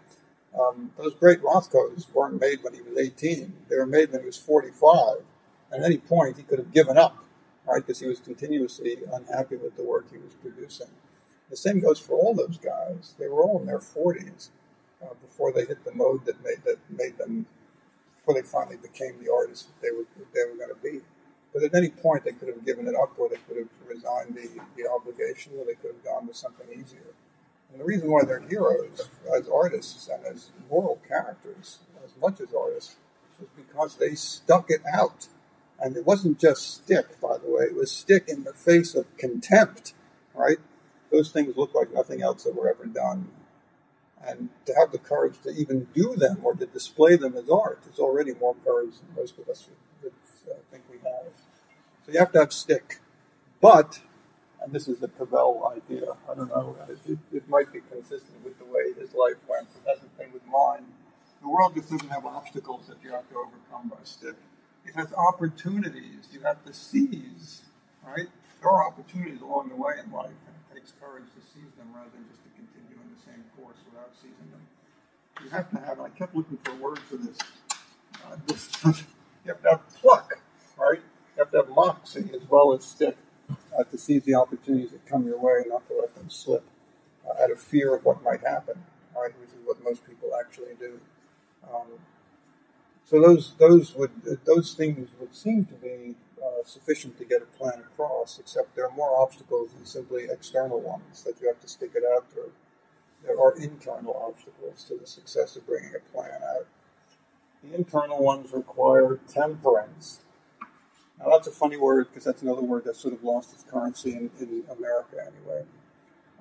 Um, 0.59 0.91
those 0.99 1.15
great 1.15 1.41
Rothkos 1.43 2.13
weren't 2.13 2.39
made 2.39 2.63
when 2.63 2.75
he 2.75 2.83
was 2.83 2.99
18. 2.99 3.55
They 3.71 3.77
were 3.77 3.87
made 3.87 4.13
when 4.13 4.21
he 4.21 4.27
was 4.27 4.37
45. 4.37 5.19
At 5.73 5.83
any 5.83 5.97
point, 5.97 6.37
he 6.37 6.43
could 6.43 6.59
have 6.59 6.73
given 6.73 6.99
up, 6.99 7.25
right? 7.67 7.81
Because 7.87 8.01
he 8.01 8.07
was 8.07 8.21
continuously 8.21 8.99
unhappy 9.11 9.57
with 9.57 9.77
the 9.77 9.83
work 9.83 10.07
he 10.11 10.19
was 10.19 10.35
producing. 10.35 10.89
The 11.51 11.57
same 11.57 11.81
goes 11.81 12.01
for 12.01 12.15
all 12.15 12.35
those 12.35 12.59
guys. 12.59 13.15
They 13.19 13.29
were 13.29 13.43
all 13.43 13.61
in 13.61 13.67
their 13.67 13.79
40s 13.79 14.51
uh, 15.03 15.15
before 15.23 15.53
they 15.53 15.65
hit 15.65 15.85
the 15.85 15.95
mode 15.95 16.25
that 16.27 16.43
made 16.43 16.63
that 16.65 16.79
made 16.91 17.19
them 17.19 17.47
before 18.17 18.35
they 18.35 18.47
finally 18.47 18.77
became 18.77 19.23
the 19.23 19.33
artists 19.33 19.67
that 19.67 19.81
they 19.81 19.91
were 19.91 20.07
they 20.35 20.45
were 20.51 20.57
going 20.57 20.75
to 20.75 20.83
be. 20.83 21.05
But 21.55 21.63
at 21.63 21.75
any 21.75 21.89
point, 21.89 22.25
they 22.25 22.33
could 22.33 22.49
have 22.49 22.67
given 22.67 22.87
it 22.87 22.95
up, 22.95 23.19
or 23.19 23.29
they 23.31 23.39
could 23.49 23.57
have 23.57 23.69
resigned 23.89 24.35
the, 24.35 24.61
the 24.77 24.91
obligation, 24.91 25.53
or 25.59 25.65
they 25.65 25.75
could 25.75 25.93
have 25.95 26.05
gone 26.05 26.27
with 26.27 26.37
something 26.37 26.67
easier. 26.71 27.15
And 27.73 27.81
the 27.81 27.85
reason 27.85 28.11
why 28.11 28.25
they're 28.25 28.41
heroes 28.41 29.09
as 29.35 29.49
artists 29.49 30.09
and 30.09 30.25
as 30.27 30.51
moral 30.71 31.01
characters, 31.09 31.79
as 32.05 32.11
much 32.21 32.41
as 32.41 32.53
artists, 32.53 32.97
is 33.41 33.49
because 33.57 33.97
they 33.97 34.15
stuck 34.15 34.71
it 34.71 34.83
out. 34.93 35.29
And 35.79 35.97
it 35.97 36.07
wasn't 36.07 36.39
just 36.39 36.75
stick, 36.75 37.21
by 37.21 37.39
the 37.39 37.51
way, 37.51 37.65
it 37.65 37.75
was 37.75 37.91
stick 37.91 38.29
in 38.29 38.45
the 38.45 38.53
face 38.53 38.95
of 38.95 39.05
contempt, 39.17 39.95
right? 40.35 40.59
Those 41.17 41.31
things 41.31 41.57
look 41.57 41.75
like 41.75 41.93
nothing 41.93 42.23
else 42.23 42.45
that 42.45 42.55
were 42.55 42.69
ever 42.69 42.85
done. 42.85 43.29
And 44.25 44.51
to 44.67 44.75
have 44.79 44.93
the 44.93 44.99
courage 44.99 45.41
to 45.45 45.51
even 45.51 45.89
do 45.95 46.15
them 46.17 46.39
or 46.43 46.55
to 46.55 46.67
display 46.67 47.17
them 47.17 47.37
as 47.37 47.49
art 47.49 47.81
is 47.91 47.99
already 47.99 48.35
more 48.35 48.55
courage 48.65 48.95
than 49.01 49.15
most 49.17 49.39
of 49.39 49.49
us 49.49 49.69
would, 50.03 50.13
would 50.13 50.53
uh, 50.53 50.59
think 50.71 50.85
we 50.91 50.99
have. 50.99 51.33
So 52.05 52.13
you 52.13 52.19
have 52.19 52.33
to 52.33 52.41
have 52.41 52.53
stick. 52.53 53.01
But, 53.61 54.01
and 54.61 54.73
this 54.73 54.89
is 54.89 55.03
a 55.03 55.09
Cavell 55.09 55.73
idea, 55.77 56.17
I 56.31 56.35
don't 56.35 56.49
know, 56.49 56.77
it, 56.89 57.19
it, 57.33 57.49
might 57.49 57.73
be 57.73 57.81
consistent 57.91 58.45
with 58.45 58.59
the 58.59 58.65
way 58.65 58.93
his 58.99 59.15
life 59.15 59.41
went, 59.49 59.69
it 59.75 59.89
hasn't 59.89 60.17
been 60.19 60.33
with 60.33 60.47
mine. 60.47 60.85
The 61.41 61.49
world 61.49 61.75
just 61.75 61.91
doesn't 61.91 62.11
have 62.11 62.27
obstacles 62.27 62.87
that 62.89 62.97
you 63.03 63.11
have 63.13 63.29
to 63.31 63.37
overcome 63.37 63.89
by 63.89 64.03
stick. 64.05 64.35
It 64.85 64.95
has 64.95 65.13
opportunities 65.15 66.29
you 66.33 66.41
have 66.41 66.65
to 66.65 66.73
seize, 66.73 67.63
right? 68.07 68.29
There 68.61 68.71
are 68.71 68.87
opportunities 68.87 69.41
along 69.41 69.69
the 69.69 69.77
way 69.77 69.95
in 70.05 70.11
life 70.11 70.31
takes 70.87 70.99
courage 71.01 71.25
to 71.35 71.41
seize 71.41 71.73
them 71.79 71.89
rather 71.95 72.11
than 72.15 72.25
just 72.31 72.43
to 72.45 72.51
continue 72.55 72.95
in 73.03 73.11
the 73.11 73.23
same 73.25 73.43
course 73.59 73.77
without 73.91 74.11
seizing 74.15 74.51
them. 74.51 74.63
You 75.43 75.51
have 75.51 75.71
to 75.71 75.79
have, 75.79 76.01
I 76.01 76.09
kept 76.11 76.35
looking 76.35 76.59
for 76.63 76.73
a 76.73 76.77
word 76.77 76.99
for 77.01 77.17
this. 77.17 77.39
Uh, 78.25 78.37
this 78.47 78.71
you 78.85 79.53
have 79.53 79.63
to 79.63 79.71
have 79.71 79.89
pluck, 79.95 80.39
right? 80.79 81.01
You 81.01 81.39
have 81.39 81.51
to 81.53 81.59
have 81.59 81.69
moxie 81.71 82.31
as 82.35 82.49
well 82.49 82.73
as 82.73 82.85
stick 82.85 83.17
uh, 83.77 83.85
to 83.85 83.99
seize 83.99 84.23
the 84.23 84.35
opportunities 84.35 84.91
that 84.93 85.05
come 85.07 85.27
your 85.27 85.39
way 85.39 85.63
and 85.63 85.71
not 85.71 85.87
to 85.89 85.95
let 85.99 86.15
them 86.15 86.31
slip 86.31 86.65
uh, 87.27 87.43
out 87.43 87.51
of 87.51 87.61
fear 87.61 87.95
of 87.95 88.05
what 88.05 88.23
might 88.23 88.41
happen, 88.41 88.85
right? 89.15 89.33
Which 89.41 89.51
is 89.51 89.65
what 89.65 89.83
most 89.83 90.07
people 90.07 90.31
actually 90.39 90.75
do. 90.79 91.01
Um, 91.65 91.99
so 93.05 93.21
those 93.21 93.55
those 93.59 93.95
would 93.95 94.11
those 94.45 94.75
things 94.75 95.09
would 95.21 95.35
seem 95.35 95.65
to 95.67 95.75
be 95.75 96.15
uh, 96.47 96.65
sufficient 96.65 97.19
to 97.19 97.25
get 97.25 97.43
a 97.43 97.47
plan 97.59 97.81
across, 97.81 98.39
except 98.39 98.75
there 98.77 98.87
are 98.87 98.95
more 98.95 99.17
obstacles 99.21 99.73
than 99.73 99.85
simply 99.85 100.27
external 100.31 100.81
ones 100.81 101.23
that 101.25 101.41
you 101.41 101.49
have 101.49 101.61
to 101.61 101.69
stick 101.69 101.93
it 101.95 102.05
out 102.15 102.31
through. 102.31 102.53
There 103.25 103.41
are 103.41 103.57
internal 103.59 104.15
obstacles 104.15 104.85
to 104.85 104.97
the 104.97 105.07
success 105.07 105.57
of 105.57 105.67
bringing 105.67 105.93
a 105.95 106.13
plan 106.13 106.41
out. 106.43 106.67
The 107.63 107.75
internal 107.75 108.23
ones 108.23 108.53
require 108.53 109.19
temperance. 109.29 110.21
Now, 111.19 111.31
that's 111.31 111.49
a 111.49 111.53
funny 111.53 111.77
word 111.77 112.09
because 112.09 112.25
that's 112.25 112.43
another 112.43 112.63
word 112.63 112.85
that's 112.85 113.01
sort 113.01 113.15
of 113.15 113.25
lost 113.25 113.53
its 113.53 113.65
currency 113.65 114.13
in, 114.13 114.31
in 114.39 114.65
America, 114.71 115.17
anyway. 115.21 115.65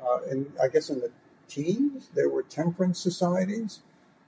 Uh, 0.03 0.19
and 0.29 0.51
I 0.61 0.67
guess 0.67 0.89
in 0.89 0.99
the 0.99 1.11
teens, 1.47 2.09
there 2.13 2.29
were 2.29 2.43
temperance 2.43 2.99
societies, 2.99 3.79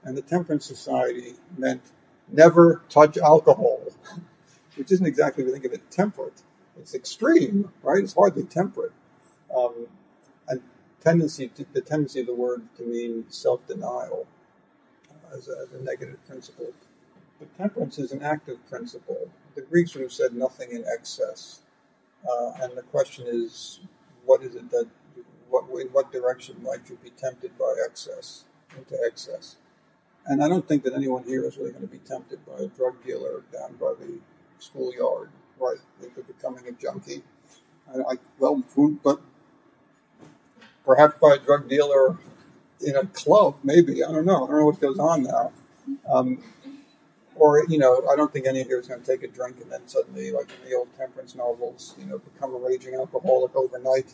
and 0.02 0.16
the 0.16 0.22
temperance 0.22 0.64
society 0.64 1.34
meant 1.56 1.82
never 2.30 2.82
touch 2.88 3.18
alcohol 3.18 3.80
which 4.78 4.92
isn't 4.92 5.06
exactly, 5.06 5.44
we 5.44 5.50
think 5.50 5.64
of 5.64 5.72
it, 5.72 5.90
temperate. 5.90 6.42
It's 6.78 6.94
extreme, 6.94 7.72
right? 7.82 8.02
It's 8.02 8.14
hardly 8.14 8.44
temperate. 8.44 8.92
Um, 9.54 9.88
and 10.46 10.62
tendency, 11.00 11.48
to, 11.48 11.66
the 11.72 11.80
tendency 11.80 12.20
of 12.20 12.26
the 12.26 12.34
word 12.34 12.62
to 12.76 12.84
mean 12.84 13.24
self-denial 13.28 14.26
uh, 15.10 15.36
as, 15.36 15.48
a, 15.48 15.52
as, 15.62 15.80
a, 15.80 15.82
negative 15.82 16.24
principle. 16.26 16.72
But 17.38 17.56
temperance 17.56 17.98
is 17.98 18.12
an 18.12 18.22
active 18.22 18.64
principle. 18.68 19.30
The 19.56 19.62
Greeks 19.62 19.94
would 19.94 20.02
have 20.02 20.12
said 20.12 20.34
nothing 20.34 20.70
in 20.70 20.84
excess. 20.92 21.60
Uh, 22.28 22.52
and 22.62 22.76
the 22.76 22.82
question 22.82 23.26
is, 23.28 23.80
what 24.24 24.42
is 24.42 24.54
it 24.54 24.70
that, 24.70 24.86
what, 25.48 25.64
in 25.80 25.88
what 25.88 26.12
direction 26.12 26.62
might 26.62 26.88
you 26.88 26.98
be 27.02 27.10
tempted 27.10 27.56
by 27.58 27.74
excess, 27.84 28.44
into 28.76 28.96
excess? 29.04 29.56
And 30.26 30.44
I 30.44 30.48
don't 30.48 30.68
think 30.68 30.84
that 30.84 30.94
anyone 30.94 31.24
here 31.24 31.44
is 31.46 31.56
really 31.56 31.70
going 31.70 31.86
to 31.86 31.88
be 31.88 31.98
tempted 31.98 32.44
by 32.44 32.58
a 32.58 32.66
drug 32.66 33.02
dealer 33.04 33.42
down 33.52 33.76
by 33.76 33.94
the 33.98 34.18
schoolyard 34.58 35.30
right 35.58 35.78
into 36.02 36.22
becoming 36.22 36.66
a 36.68 36.72
junkie. 36.72 37.22
I, 37.88 37.98
I 38.12 38.14
well, 38.38 38.62
but 39.02 39.20
perhaps 40.84 41.18
by 41.18 41.34
a 41.34 41.38
drug 41.38 41.68
dealer 41.68 42.18
in 42.84 42.96
a 42.96 43.06
club, 43.06 43.56
maybe. 43.64 44.04
I 44.04 44.12
don't 44.12 44.26
know. 44.26 44.44
I 44.44 44.48
don't 44.48 44.58
know 44.58 44.66
what 44.66 44.80
goes 44.80 44.98
on 44.98 45.24
now. 45.24 45.52
Um, 46.10 46.42
or, 47.36 47.64
you 47.68 47.78
know, 47.78 48.06
I 48.10 48.16
don't 48.16 48.32
think 48.32 48.46
any 48.46 48.60
of 48.60 48.68
you 48.68 48.78
is 48.78 48.88
going 48.88 49.00
to 49.00 49.06
take 49.06 49.22
a 49.22 49.28
drink 49.28 49.60
and 49.62 49.70
then 49.70 49.86
suddenly, 49.86 50.32
like 50.32 50.50
in 50.62 50.70
the 50.70 50.76
old 50.76 50.88
temperance 50.98 51.34
novels, 51.34 51.94
you 51.98 52.06
know, 52.06 52.18
become 52.18 52.54
a 52.54 52.58
raging 52.58 52.94
alcoholic 52.94 53.54
overnight 53.54 54.12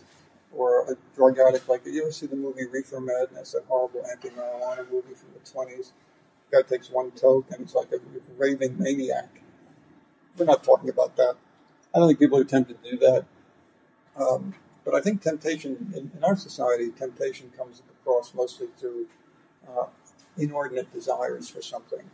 or 0.53 0.91
a 0.93 0.97
drug 1.17 1.39
addict. 1.39 1.69
Like, 1.69 1.87
you 1.87 2.03
ever 2.03 2.13
see 2.13 2.27
the 2.27 2.37
movie 2.37 2.67
Reefer 2.67 3.01
Madness, 3.01 3.53
that 3.53 3.65
horrible 3.67 4.05
anti-marijuana 4.11 4.91
movie 4.91 5.15
from 5.15 5.31
the 5.35 5.41
20s? 5.41 5.93
The 6.51 6.63
guy 6.63 6.69
takes 6.69 6.91
one 6.91 7.13
toke 7.13 7.47
and 7.51 7.61
he's 7.61 7.75
like 7.75 7.93
a 7.93 7.99
raving 8.37 8.79
maniac. 8.79 9.43
We're 10.37 10.47
not 10.47 10.65
talking 10.65 10.91
about 10.91 11.17
that. 11.17 11.37
I 11.95 11.99
don't 11.99 12.09
think 12.09 12.19
people 12.19 12.39
are 12.39 12.45
tempted 12.45 12.83
to 12.83 12.91
do 12.91 12.99
that. 12.99 13.25
Um, 14.17 14.55
but 14.85 14.95
I 14.95 15.01
think 15.01 15.23
temptation 15.23 15.93
in, 15.95 16.11
in, 16.17 16.25
our 16.25 16.37
society, 16.37 16.91
temptation 16.91 17.51
comes 17.57 17.83
across 18.01 18.35
mostly 18.35 18.69
through 18.79 19.07
uh, 19.69 19.87
inordinate 20.37 20.93
desires 20.93 21.49
for 21.49 21.63
something, 21.63 22.11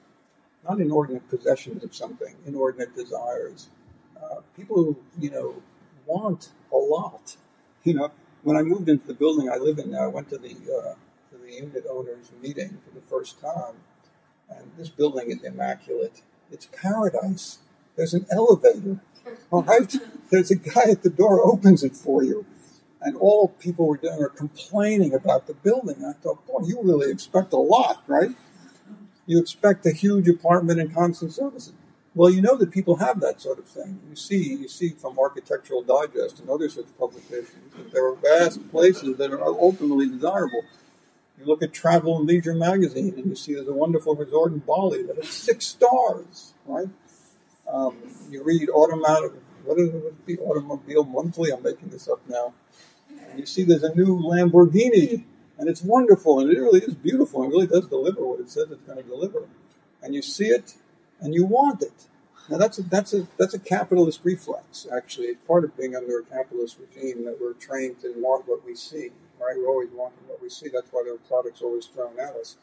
not 0.69 0.81
inordinate 0.81 1.29
possessions 1.29 1.83
of 1.83 1.95
something, 1.95 2.35
inordinate 2.47 2.95
desires. 2.95 3.69
Uh, 4.23 4.41
people 4.57 4.77
who 4.77 4.97
you 5.19 5.31
know 5.31 5.63
want 6.07 6.51
a 6.73 6.77
lot. 6.77 7.37
You 7.83 7.95
know, 7.95 8.11
when 8.43 8.59
I 8.59 8.63
moved 8.63 8.91
into 8.91 9.07
the 9.07 9.15
building 9.15 9.49
I 9.49 9.57
live 9.57 9.79
in 9.79 9.93
now, 9.93 10.05
I 10.05 10.07
went 10.09 10.29
to 10.29 10.37
the 10.37 10.51
uh, 10.51 10.95
to 11.31 11.39
the 11.43 11.51
unit 11.51 11.87
owners 11.91 12.31
meeting 12.43 12.77
for 12.85 12.95
the 12.95 13.01
first 13.01 13.41
time, 13.41 13.77
and 14.51 14.71
this 14.77 14.91
building 14.91 15.31
is 15.31 15.43
immaculate. 15.43 16.21
It's 16.51 16.67
paradise. 16.67 17.61
There's 17.97 18.15
an 18.15 18.27
elevator. 18.31 19.01
All 19.51 19.63
right, 19.63 19.95
there's 20.31 20.51
a 20.51 20.57
guy 20.57 20.91
at 20.91 21.03
the 21.03 21.11
door 21.11 21.41
opens 21.45 21.83
it 21.83 21.97
for 21.97 22.23
you 22.23 22.47
and 23.01 23.17
all 23.17 23.49
people 23.49 23.87
were 23.87 23.97
doing 23.97 24.19
were 24.19 24.29
complaining 24.29 25.15
about 25.15 25.47
the 25.47 25.55
building. 25.55 26.05
I 26.05 26.13
thought, 26.13 26.47
boy, 26.47 26.67
you 26.67 26.81
really 26.83 27.11
expect 27.11 27.53
a 27.53 27.59
lot, 27.59 28.03
right? 28.07 28.31
You 29.27 29.39
expect 29.39 29.87
a 29.87 29.93
huge 29.93 30.29
apartment 30.29 30.81
and 30.81 30.95
constant 30.95 31.33
services. 31.33 31.73
Well, 32.15 32.31
you 32.31 32.43
know 32.43 32.57
that 32.57 32.73
people 32.73 32.97
have 32.97 33.21
that 33.21 33.41
sort 33.41 33.59
of 33.59 33.67
thing. 33.67 34.01
You 34.11 34.17
see, 34.17 34.55
you 34.55 34.69
see 34.69 34.91
from 34.91 35.19
Architectural 35.19 35.83
Digest 35.83 36.41
and 36.41 36.51
other 36.51 36.69
such 36.69 36.87
publications 36.99 37.73
that 37.77 37.93
there 37.93 38.05
are 38.07 38.17
vast 38.17 38.69
places 38.71 39.17
that 39.19 39.33
are 39.33 39.43
ultimately 39.43 40.09
desirable. 40.09 40.63
You 41.39 41.47
look 41.47 41.63
at 41.63 41.73
Travel 41.73 42.19
and 42.19 42.27
Leisure 42.27 42.55
magazine, 42.55 43.15
and 43.17 43.27
you 43.27 43.37
see 43.37 43.55
there's 43.55 43.69
a 43.69 43.73
wonderful 43.73 44.17
resort 44.17 44.53
in 44.53 44.59
Bali 44.59 45.05
that 45.05 45.17
has 45.17 45.29
six 45.29 45.67
stars, 45.69 46.53
right? 46.67 46.89
Um, 47.71 47.97
you 48.31 48.43
read 48.43 48.69
Automatic, 48.71 49.33
what 49.65 49.79
is 49.79 49.91
it, 49.95 50.27
the 50.27 50.39
Automobile 50.39 51.05
Monthly? 51.05 51.51
I'm 51.53 51.63
making 51.63 51.91
this 51.91 52.09
up 52.09 52.21
now 52.29 52.55
and 53.31 53.39
you 53.39 53.47
see 53.47 53.63
there's 53.63 53.83
a 53.83 53.95
new 53.95 54.19
Lamborghini, 54.19 55.25
and 55.59 55.69
it's 55.69 55.83
wonderful, 55.83 56.41
and 56.41 56.51
it 56.51 56.59
really 56.59 56.81
is 56.81 56.95
beautiful, 56.95 57.43
and 57.43 57.53
really 57.53 57.67
does 57.67 57.87
deliver 57.87 58.25
what 58.27 58.41
it 58.41 58.51
says 58.51 58.71
it's 58.71 58.83
going 58.83 58.99
to 58.99 59.05
deliver. 59.05 59.47
And 60.03 60.15
you 60.15 60.23
see 60.23 60.47
it, 60.47 60.75
and 61.21 61.35
you 61.35 61.45
want 61.45 61.83
it. 61.83 62.07
Now 62.49 62.59
that's 62.59 62.79
a, 62.79 62.83
that's 62.83 63.15
a 63.15 63.29
that's 63.37 63.55
a 63.55 63.59
capitalist 63.59 64.21
reflex. 64.25 64.87
Actually, 64.93 65.27
it's 65.29 65.47
part 65.47 65.65
of 65.65 65.77
being 65.77 65.95
under 65.95 66.19
a 66.19 66.25
capitalist 66.25 66.79
regime 66.81 67.25
that 67.25 67.39
we're 67.41 67.53
trained 67.53 68.01
to 68.01 68.13
want 68.17 68.49
what 68.49 68.65
we 68.65 68.75
see. 68.75 69.11
Right? 69.39 69.57
We're 69.57 69.69
always 69.69 69.91
wanting 69.93 70.27
what 70.27 70.43
we 70.43 70.49
see. 70.49 70.69
That's 70.69 70.89
why 70.91 71.05
the 71.05 71.19
product's 71.29 71.63
always 71.63 71.87
thrown 71.87 72.19
at 72.19 72.35
us. 72.35 72.57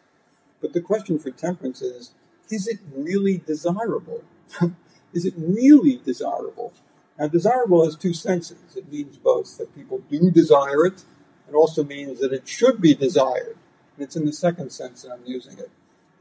But 0.62 0.74
the 0.74 0.82
question 0.82 1.20
for 1.20 1.32
temperance 1.32 1.82
is: 1.82 2.12
Is 2.50 2.68
it 2.68 2.80
really 2.94 3.38
desirable? 3.38 4.24
is 5.18 5.26
it 5.26 5.34
really 5.36 6.00
desirable? 6.06 6.74
Now, 7.18 7.28
desirable 7.28 7.84
has 7.84 7.96
two 7.96 8.14
senses. 8.14 8.76
It 8.76 8.92
means 8.92 9.18
both 9.18 9.58
that 9.58 9.76
people 9.76 10.04
do 10.12 10.30
desire 10.30 10.86
it, 10.86 11.04
and 11.48 11.56
also 11.56 11.84
means 11.84 12.20
that 12.20 12.32
it 12.32 12.48
should 12.48 12.80
be 12.80 12.94
desired. 12.94 13.58
And 13.96 14.06
it's 14.06 14.16
in 14.16 14.26
the 14.26 14.34
second 14.34 14.72
sense 14.72 15.02
that 15.02 15.12
I'm 15.12 15.26
using 15.26 15.58
it. 15.58 15.72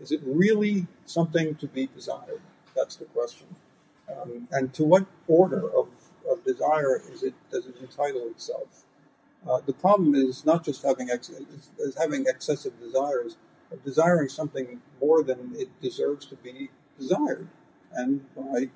Is 0.01 0.11
it 0.13 0.21
really 0.25 0.87
something 1.05 1.57
to 1.57 1.67
be 1.67 1.89
desired? 1.95 2.41
That's 2.75 2.97
the 2.97 3.05
question. 3.07 3.49
Um, 4.11 4.49
and 4.51 4.73
to 4.75 4.85
what 4.85 5.05
order 5.29 5.69
of, 5.79 5.89
of 6.31 6.43
desire 6.45 7.03
is 7.13 7.23
it 7.23 7.35
does 7.51 7.67
it 7.67 7.77
entitle 7.81 8.27
itself? 8.29 8.85
Uh, 9.47 9.61
the 9.67 9.73
problem 9.73 10.15
is 10.15 10.45
not 10.47 10.65
just 10.65 10.83
having 10.83 11.11
ex- 11.11 11.31
is 11.79 11.97
having 11.97 12.25
excessive 12.27 12.79
desires, 12.81 13.37
but 13.69 13.85
desiring 13.85 14.29
something 14.29 14.81
more 15.01 15.23
than 15.23 15.53
it 15.57 15.69
deserves 15.83 16.25
to 16.27 16.37
be 16.37 16.71
desired, 16.99 17.49
and 17.93 18.25
by 18.35 18.71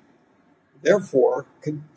Therefore, 0.81 1.45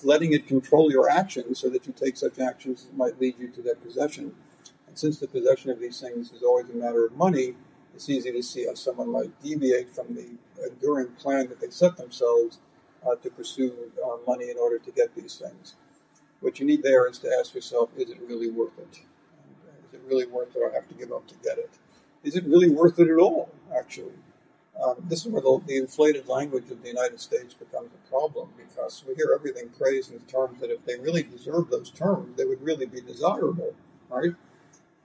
letting 0.03 0.33
it 0.35 0.47
control 0.47 0.91
your 0.91 1.09
actions 1.09 1.59
so 1.59 1.71
that 1.71 1.87
you 1.87 1.93
take 1.93 2.17
such 2.17 2.39
actions 2.39 2.85
that 2.85 2.97
might 2.97 3.21
lead 3.21 3.39
you 3.39 3.49
to 3.49 3.63
their 3.63 3.77
possession. 3.77 4.35
And 4.87 4.99
since 4.99 5.19
the 5.19 5.27
possession 5.27 5.71
of 5.71 5.81
these 5.81 6.01
things 6.01 6.33
is 6.33 6.43
always 6.43 6.69
a 6.69 6.75
matter 6.75 7.07
of 7.07 7.17
money, 7.17 7.55
it's 7.95 8.11
easy 8.11 8.33
to 8.33 8.43
see 8.43 8.67
how 8.67 8.75
someone 8.75 9.11
might 9.11 9.43
deviate 9.43 9.95
from 9.95 10.15
the 10.15 10.27
enduring 10.69 11.13
plan 11.13 11.49
that 11.49 11.61
they 11.61 11.71
set 11.71 11.97
themselves 11.97 12.59
uh, 13.07 13.15
to 13.17 13.31
pursue 13.31 13.73
uh, 14.05 14.17
money 14.27 14.51
in 14.51 14.59
order 14.59 14.79
to 14.79 14.91
get 14.91 15.15
these 15.15 15.37
things. 15.37 15.77
What 16.41 16.61
you 16.61 16.67
need 16.67 16.83
there 16.83 17.09
is 17.09 17.19
to 17.21 17.35
ask 17.39 17.55
yourself, 17.55 17.91
is 17.97 18.11
it 18.11 18.19
really 18.27 18.51
worth 18.51 18.79
it? 18.79 19.01
Is 19.89 19.95
it 19.95 20.03
really 20.07 20.27
worth 20.27 20.51
what 20.55 20.73
I 20.73 20.75
have 20.75 20.89
to 20.89 20.95
give 20.95 21.13
up 21.13 21.27
to 21.29 21.35
get 21.37 21.57
it? 21.59 21.71
Is 22.23 22.37
it 22.37 22.45
really 22.45 22.69
worth 22.69 22.99
it 22.99 23.09
at 23.09 23.19
all, 23.19 23.51
actually? 23.75 24.13
Um, 24.83 24.97
this 25.05 25.25
is 25.25 25.33
where 25.33 25.41
the, 25.41 25.61
the, 25.67 25.77
inflated 25.77 26.27
language 26.29 26.71
of 26.71 26.83
the 26.83 26.89
United 26.89 27.21
States 27.21 27.55
becomes 27.55 27.91
a 27.95 28.11
problem 28.11 28.49
because 28.57 29.05
we 29.07 29.15
hear 29.15 29.33
everything 29.35 29.69
praised 29.69 30.13
in 30.13 30.19
terms 30.21 30.61
that 30.61 30.71
if 30.71 30.85
they 30.85 30.99
really 30.99 31.23
deserve 31.23 31.71
those 31.71 31.91
terms, 31.91 32.37
they 32.37 32.45
would 32.45 32.61
really 32.61 32.87
be 32.87 33.01
desirable, 33.01 33.75
right? 34.09 34.35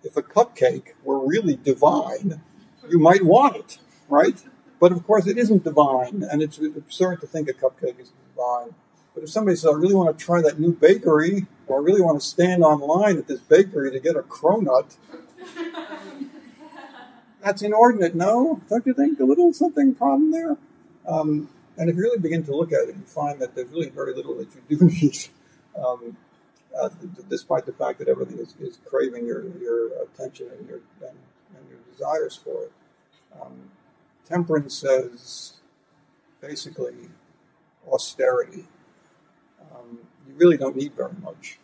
If 0.04 0.18
a 0.18 0.24
cupcake 0.24 0.94
were 1.04 1.20
really 1.20 1.56
divine, 1.56 2.42
you 2.90 2.98
might 2.98 3.24
want 3.24 3.58
it, 3.58 3.78
right? 4.08 4.44
But 4.80 4.92
of 4.92 5.04
course, 5.04 5.28
it 5.28 5.38
isn't 5.38 5.64
divine, 5.64 6.24
and 6.30 6.42
it's 6.42 6.58
absurd 6.58 7.22
to 7.22 7.28
think 7.28 7.50
a 7.50 7.54
cupcake 7.54 8.00
is 8.00 8.12
divine. 8.34 8.74
But 9.14 9.24
if 9.24 9.30
somebody 9.30 9.56
says, 9.58 9.72
I 9.72 9.78
really 9.78 9.96
want 9.96 10.18
to 10.18 10.26
try 10.26 10.42
that 10.42 10.60
new 10.60 10.74
bakery, 10.74 11.46
or 11.68 11.80
I 11.80 11.84
really 11.84 12.02
want 12.02 12.20
to 12.20 12.26
stand 12.26 12.64
online 12.64 13.18
at 13.18 13.28
this 13.28 13.40
bakery 13.42 13.92
to 13.92 14.00
get 14.00 14.16
a 14.16 14.22
cronut, 14.22 14.96
that's 17.42 17.62
inordinate, 17.62 18.16
no? 18.16 18.62
Don't 18.70 18.86
you 18.86 18.94
think? 18.94 19.20
A 19.20 19.24
little 19.24 19.54
something 19.54 19.96
problem 19.96 20.32
there? 20.32 20.58
Um, 21.08 21.50
and 21.78 21.90
if 21.90 21.96
you 21.96 22.02
really 22.02 22.20
begin 22.20 22.44
to 22.44 22.56
look 22.56 22.72
at 22.74 22.90
it, 22.90 22.96
you 22.96 23.04
find 23.06 23.40
that 23.40 23.56
there's 23.56 23.70
really 23.72 23.90
very 23.90 24.14
little 24.14 24.36
that 24.36 24.48
you 24.54 24.78
do 24.78 24.86
need, 25.02 25.28
um, 25.78 26.18
uh, 26.80 26.90
despite 27.30 27.66
the 27.66 27.74
fact 27.74 28.00
that 28.00 28.08
everything 28.08 28.38
is, 28.40 28.54
is 28.60 28.80
craving 28.86 29.26
your, 29.26 29.46
your 29.58 30.04
attention 30.04 30.50
and 30.58 30.68
your, 30.68 30.80
and, 31.02 31.18
and 31.56 31.70
your 31.70 31.80
desires 31.92 32.36
for 32.36 32.64
it. 32.64 32.72
Um, 33.42 33.72
temperance 34.28 34.76
says 34.76 35.54
basically 36.42 37.10
austerity. 37.90 38.66
Um, 39.74 40.00
you 40.28 40.34
really 40.36 40.58
don't 40.58 40.76
need 40.76 40.94
very 40.94 41.14
much. 41.22 41.60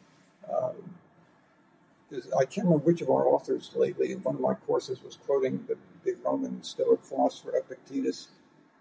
I 2.37 2.45
can't 2.45 2.67
remember 2.67 2.85
which 2.85 3.01
of 3.01 3.09
our 3.09 3.27
authors 3.27 3.71
lately 3.75 4.11
in 4.11 4.19
one 4.19 4.35
of 4.35 4.41
my 4.41 4.53
courses 4.53 5.03
was 5.03 5.17
quoting 5.17 5.65
the, 5.67 5.77
the 6.03 6.15
Roman 6.23 6.63
Stoic 6.63 7.03
philosopher 7.03 7.55
Epictetus 7.55 8.27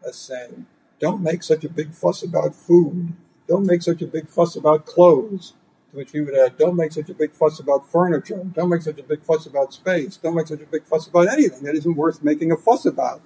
as 0.07 0.17
saying, 0.17 0.67
Don't 1.01 1.23
make 1.23 1.43
such 1.43 1.65
a 1.65 1.69
big 1.69 1.95
fuss 1.95 2.23
about 2.23 2.55
food. 2.55 3.13
Don't 3.47 3.67
make 3.67 3.83
such 3.83 4.03
a 4.03 4.07
big 4.07 4.29
fuss 4.29 4.57
about 4.57 4.87
clothes. 4.87 5.55
To 5.91 5.99
which 5.99 6.13
we 6.13 6.23
would 6.23 6.37
add, 6.37 6.59
Don't 6.59 6.77
make 6.77 6.93
such 6.93 7.09
a 7.09 7.15
big 7.15 7.33
fuss 7.33 7.61
about 7.61 7.91
furniture. 7.91 8.43
Don't 8.53 8.69
make 8.71 8.83
such 8.83 8.99
a 8.99 9.03
big 9.03 9.23
fuss 9.23 9.47
about 9.47 9.73
space. 9.73 10.17
Don't 10.17 10.35
make 10.35 10.49
such 10.49 10.63
a 10.63 10.67
big 10.67 10.85
fuss 10.85 11.07
about 11.07 11.29
anything 11.29 11.63
that 11.65 11.75
isn't 11.75 11.97
worth 11.97 12.23
making 12.23 12.53
a 12.53 12.57
fuss 12.57 12.85
about. 12.85 13.21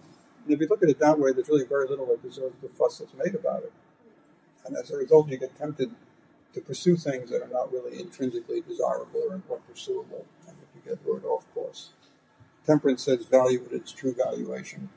And 0.44 0.54
if 0.54 0.60
you 0.60 0.66
look 0.68 0.82
at 0.82 0.88
it 0.88 0.98
that 1.00 1.18
way, 1.18 1.32
there's 1.32 1.48
really 1.48 1.66
very 1.66 1.86
little 1.86 2.06
that 2.06 2.22
deserves 2.22 2.56
the 2.62 2.68
fuss 2.68 2.98
that's 2.98 3.14
made 3.14 3.34
about 3.34 3.64
it. 3.64 3.72
And 4.64 4.76
as 4.76 4.90
a 4.90 4.96
result, 4.96 5.28
you 5.28 5.38
get 5.38 5.56
tempted 5.58 5.90
to 6.54 6.60
pursue 6.60 6.96
things 6.96 7.30
that 7.30 7.42
are 7.42 7.48
not 7.48 7.72
really 7.72 8.00
intrinsically 8.00 8.60
desirable 8.60 9.40
or, 9.48 9.58
pursuable, 9.68 10.26
and 10.46 10.56
that 10.56 10.66
you 10.74 10.80
get 10.84 11.06
lured 11.06 11.24
off 11.24 11.44
course. 11.54 11.90
Temperance 12.66 13.04
says 13.04 13.24
value 13.24 13.64
at 13.66 13.72
its 13.72 13.92
true 13.92 14.14
valuation. 14.14 14.88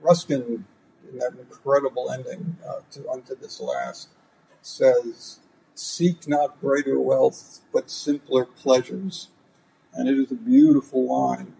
Ruskin, 0.00 0.64
in 1.10 1.18
that 1.18 1.32
incredible 1.38 2.10
ending 2.10 2.56
uh, 2.66 2.80
to 2.92 3.08
unto 3.10 3.34
this 3.34 3.60
last, 3.60 4.08
says, 4.62 5.40
"Seek 5.74 6.28
not 6.28 6.60
greater 6.60 7.00
wealth, 7.00 7.60
but 7.72 7.90
simpler 7.90 8.44
pleasures," 8.44 9.28
and 9.92 10.08
it 10.08 10.18
is 10.18 10.30
a 10.30 10.36
beautiful 10.36 11.06
line 11.06 11.54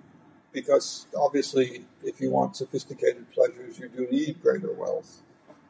because 0.52 1.06
obviously, 1.16 1.84
if 2.02 2.20
you 2.20 2.30
want 2.30 2.56
sophisticated 2.56 3.30
pleasures, 3.32 3.78
you 3.78 3.88
do 3.88 4.06
need 4.10 4.40
greater 4.42 4.72
wealth. 4.72 5.22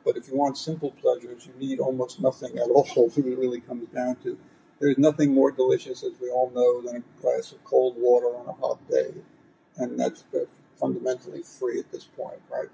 But 0.09 0.17
if 0.17 0.27
you 0.27 0.37
want 0.37 0.57
simple 0.57 0.93
pleasures, 0.93 1.47
you 1.47 1.53
need 1.61 1.81
almost 1.81 2.19
nothing 2.19 2.57
at 2.57 2.71
all. 2.71 2.89
It 3.15 3.39
really 3.39 3.61
comes 3.61 3.87
down 3.91 4.17
to 4.23 4.39
there's 4.81 4.97
nothing 4.97 5.35
more 5.35 5.51
delicious, 5.51 6.03
as 6.03 6.13
we 6.19 6.31
all 6.31 6.51
know, 6.55 6.81
than 6.81 6.97
a 7.03 7.21
glass 7.21 7.53
of 7.53 7.63
cold 7.63 7.97
water 7.99 8.35
on 8.35 8.49
a 8.49 8.53
hot 8.53 8.79
day, 8.89 9.13
and 9.77 10.01
that's 10.01 10.25
fundamentally 10.81 11.43
free 11.43 11.79
at 11.79 11.93
this 11.93 12.05
point, 12.05 12.41
right? 12.51 12.71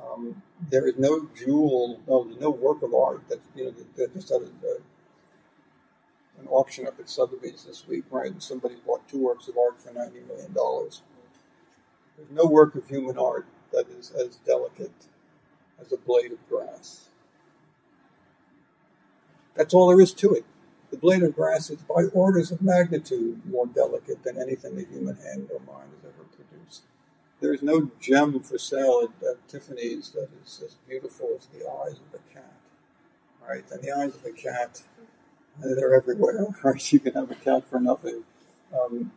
Um, 0.00 0.42
there 0.70 0.88
is 0.88 0.96
no 0.96 1.28
jewel, 1.36 2.00
no, 2.08 2.22
no 2.40 2.48
work 2.48 2.80
of 2.82 2.94
art 2.94 3.28
that 3.28 3.40
you 3.54 3.64
know 3.64 3.74
that 3.96 4.14
just 4.14 4.30
has 4.30 4.40
a, 4.40 4.80
an 6.40 6.48
auction 6.48 6.86
up 6.86 6.98
at 6.98 7.10
Sotheby's 7.10 7.64
this 7.64 7.86
week, 7.86 8.04
right? 8.10 8.30
And 8.30 8.42
somebody 8.42 8.76
bought 8.86 9.06
two 9.10 9.18
works 9.18 9.46
of 9.46 9.58
art 9.58 9.78
for 9.82 9.92
ninety 9.92 10.20
million 10.20 10.54
dollars. 10.54 11.02
There's 12.16 12.30
no 12.30 12.46
work 12.46 12.74
of 12.76 12.88
human 12.88 13.18
art 13.18 13.44
that 13.72 13.90
is 13.90 14.10
as 14.12 14.36
delicate 14.36 15.08
as 15.80 15.92
a 15.92 15.96
blade 15.96 16.32
of 16.32 16.48
grass. 16.48 17.08
That's 19.54 19.74
all 19.74 19.88
there 19.88 20.00
is 20.00 20.12
to 20.14 20.32
it. 20.32 20.44
The 20.90 20.96
blade 20.96 21.22
of 21.22 21.34
grass 21.34 21.70
is 21.70 21.82
by 21.82 22.04
orders 22.12 22.50
of 22.52 22.62
magnitude 22.62 23.44
more 23.46 23.66
delicate 23.66 24.22
than 24.22 24.40
anything 24.40 24.76
the 24.76 24.84
human 24.84 25.16
hand 25.16 25.48
or 25.52 25.60
mind 25.60 25.90
has 25.96 26.04
ever 26.04 26.24
produced. 26.24 26.82
There 27.40 27.52
is 27.52 27.62
no 27.62 27.90
gem 28.00 28.40
for 28.40 28.58
sale 28.58 29.02
at, 29.04 29.28
at 29.28 29.48
Tiffany's 29.48 30.10
that 30.10 30.28
is 30.44 30.62
as 30.64 30.76
beautiful 30.88 31.30
as 31.36 31.46
the 31.46 31.68
eyes 31.68 31.94
of 31.94 32.14
a 32.14 32.34
cat, 32.34 32.54
right? 33.46 33.64
And 33.70 33.82
the 33.82 33.92
eyes 33.92 34.14
of 34.14 34.24
a 34.24 34.30
cat, 34.30 34.82
they're 35.58 35.94
everywhere, 35.94 36.46
right? 36.62 36.92
You 36.92 37.00
can 37.00 37.14
have 37.14 37.30
a 37.30 37.34
cat 37.34 37.68
for 37.68 37.80
nothing. 37.80 38.22
Um, 38.72 39.12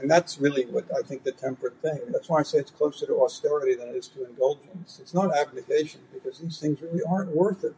and 0.00 0.10
that's 0.10 0.38
really 0.38 0.64
what 0.64 0.86
I 0.96 1.02
think 1.02 1.24
the 1.24 1.32
temperate 1.32 1.76
thing. 1.82 2.00
That's 2.08 2.28
why 2.28 2.40
I 2.40 2.42
say 2.42 2.58
it's 2.58 2.70
closer 2.70 3.06
to 3.06 3.22
austerity 3.22 3.74
than 3.74 3.88
it 3.88 3.96
is 3.96 4.08
to 4.08 4.24
indulgence. 4.24 4.98
It's 5.00 5.14
not 5.14 5.36
abdication 5.36 6.00
because 6.12 6.38
these 6.38 6.58
things 6.58 6.80
really 6.80 7.02
aren't 7.08 7.34
worth 7.34 7.64
it, 7.64 7.76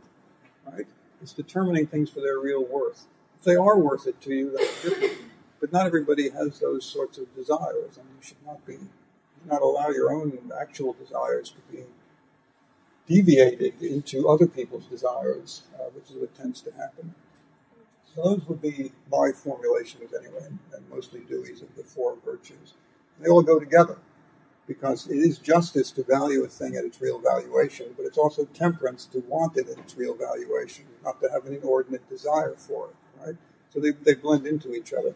right? 0.70 0.86
It's 1.20 1.32
determining 1.32 1.86
things 1.86 2.10
for 2.10 2.20
their 2.20 2.38
real 2.38 2.64
worth. 2.64 3.06
If 3.38 3.44
they 3.44 3.56
are 3.56 3.78
worth 3.78 4.06
it 4.06 4.20
to 4.22 4.34
you, 4.34 4.54
that's 4.56 4.82
different. 4.82 5.18
But 5.60 5.72
not 5.72 5.86
everybody 5.86 6.30
has 6.30 6.58
those 6.60 6.84
sorts 6.84 7.18
of 7.18 7.34
desires, 7.34 7.96
and 7.96 8.06
you 8.16 8.22
should 8.22 8.44
not 8.44 8.64
be 8.66 8.78
not 9.44 9.62
allow 9.62 9.88
your 9.88 10.12
own 10.12 10.52
actual 10.60 10.92
desires 10.92 11.50
to 11.50 11.76
be 11.76 11.84
deviated 13.06 13.80
into 13.82 14.28
other 14.28 14.46
people's 14.46 14.86
desires, 14.86 15.62
uh, 15.74 15.84
which 15.94 16.10
is 16.10 16.16
what 16.16 16.34
tends 16.36 16.60
to 16.62 16.70
happen. 16.72 17.14
So 18.14 18.22
those 18.22 18.48
would 18.48 18.62
be 18.62 18.91
my 19.12 19.30
formulations 19.30 20.12
anyway, 20.18 20.48
and 20.74 20.90
mostly 20.90 21.20
Dewey's 21.20 21.62
of 21.62 21.76
the 21.76 21.84
four 21.84 22.16
virtues. 22.24 22.74
They 23.20 23.28
all 23.28 23.42
go 23.42 23.60
together 23.60 23.98
because 24.66 25.06
it 25.08 25.18
is 25.18 25.38
justice 25.38 25.90
to 25.92 26.02
value 26.02 26.44
a 26.44 26.48
thing 26.48 26.76
at 26.76 26.84
its 26.84 27.00
real 27.00 27.20
valuation, 27.20 27.86
but 27.96 28.06
it's 28.06 28.18
also 28.18 28.46
temperance 28.46 29.04
to 29.06 29.18
want 29.28 29.56
it 29.56 29.68
at 29.68 29.78
its 29.78 29.96
real 29.96 30.14
valuation, 30.16 30.86
not 31.04 31.20
to 31.20 31.28
have 31.30 31.46
an 31.46 31.54
inordinate 31.54 32.08
desire 32.08 32.54
for 32.56 32.88
it, 32.90 32.96
right? 33.26 33.36
So 33.70 33.80
they, 33.80 33.90
they 33.90 34.14
blend 34.14 34.46
into 34.46 34.74
each 34.74 34.94
other. 34.94 35.14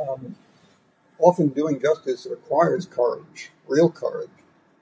Um, 0.00 0.36
often 1.18 1.48
doing 1.48 1.80
justice 1.80 2.26
requires 2.30 2.86
courage, 2.86 3.50
real 3.68 3.90
courage, 3.90 4.30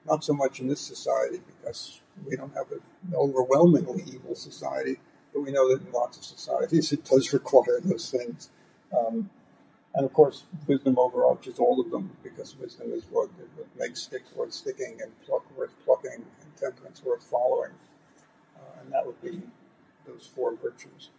not 0.05 0.23
so 0.23 0.33
much 0.33 0.59
in 0.59 0.67
this 0.67 0.81
society 0.81 1.41
because 1.47 2.01
we 2.25 2.37
don't 2.37 2.53
have 2.53 2.71
an 2.71 2.81
overwhelmingly 3.13 4.03
evil 4.07 4.35
society, 4.35 4.97
but 5.35 5.41
we 5.41 5.51
know 5.51 5.67
that 5.67 5.85
in 5.85 5.91
lots 5.91 6.17
of 6.17 6.23
societies 6.23 6.93
it 6.93 7.03
does 7.03 7.33
require 7.33 7.81
those 7.83 8.09
things. 8.09 8.49
Um, 8.97 9.29
and 9.93 10.05
of 10.05 10.13
course, 10.13 10.45
wisdom 10.65 10.97
overarches 10.97 11.59
all 11.59 11.79
of 11.79 11.91
them 11.91 12.11
because 12.23 12.55
wisdom 12.57 12.93
is 12.93 13.03
what, 13.11 13.29
what 13.55 13.67
makes 13.77 14.01
stick 14.01 14.23
worth 14.33 14.53
sticking 14.53 14.97
and 15.01 15.11
pluck 15.25 15.43
worth 15.57 15.75
plucking 15.83 16.13
and 16.13 16.57
temperance 16.57 17.03
worth 17.03 17.23
following. 17.23 17.71
Uh, 18.55 18.81
and 18.81 18.93
that 18.93 19.05
would 19.05 19.21
be 19.21 19.41
those 20.07 20.29
four 20.33 20.55
virtues. 20.55 21.09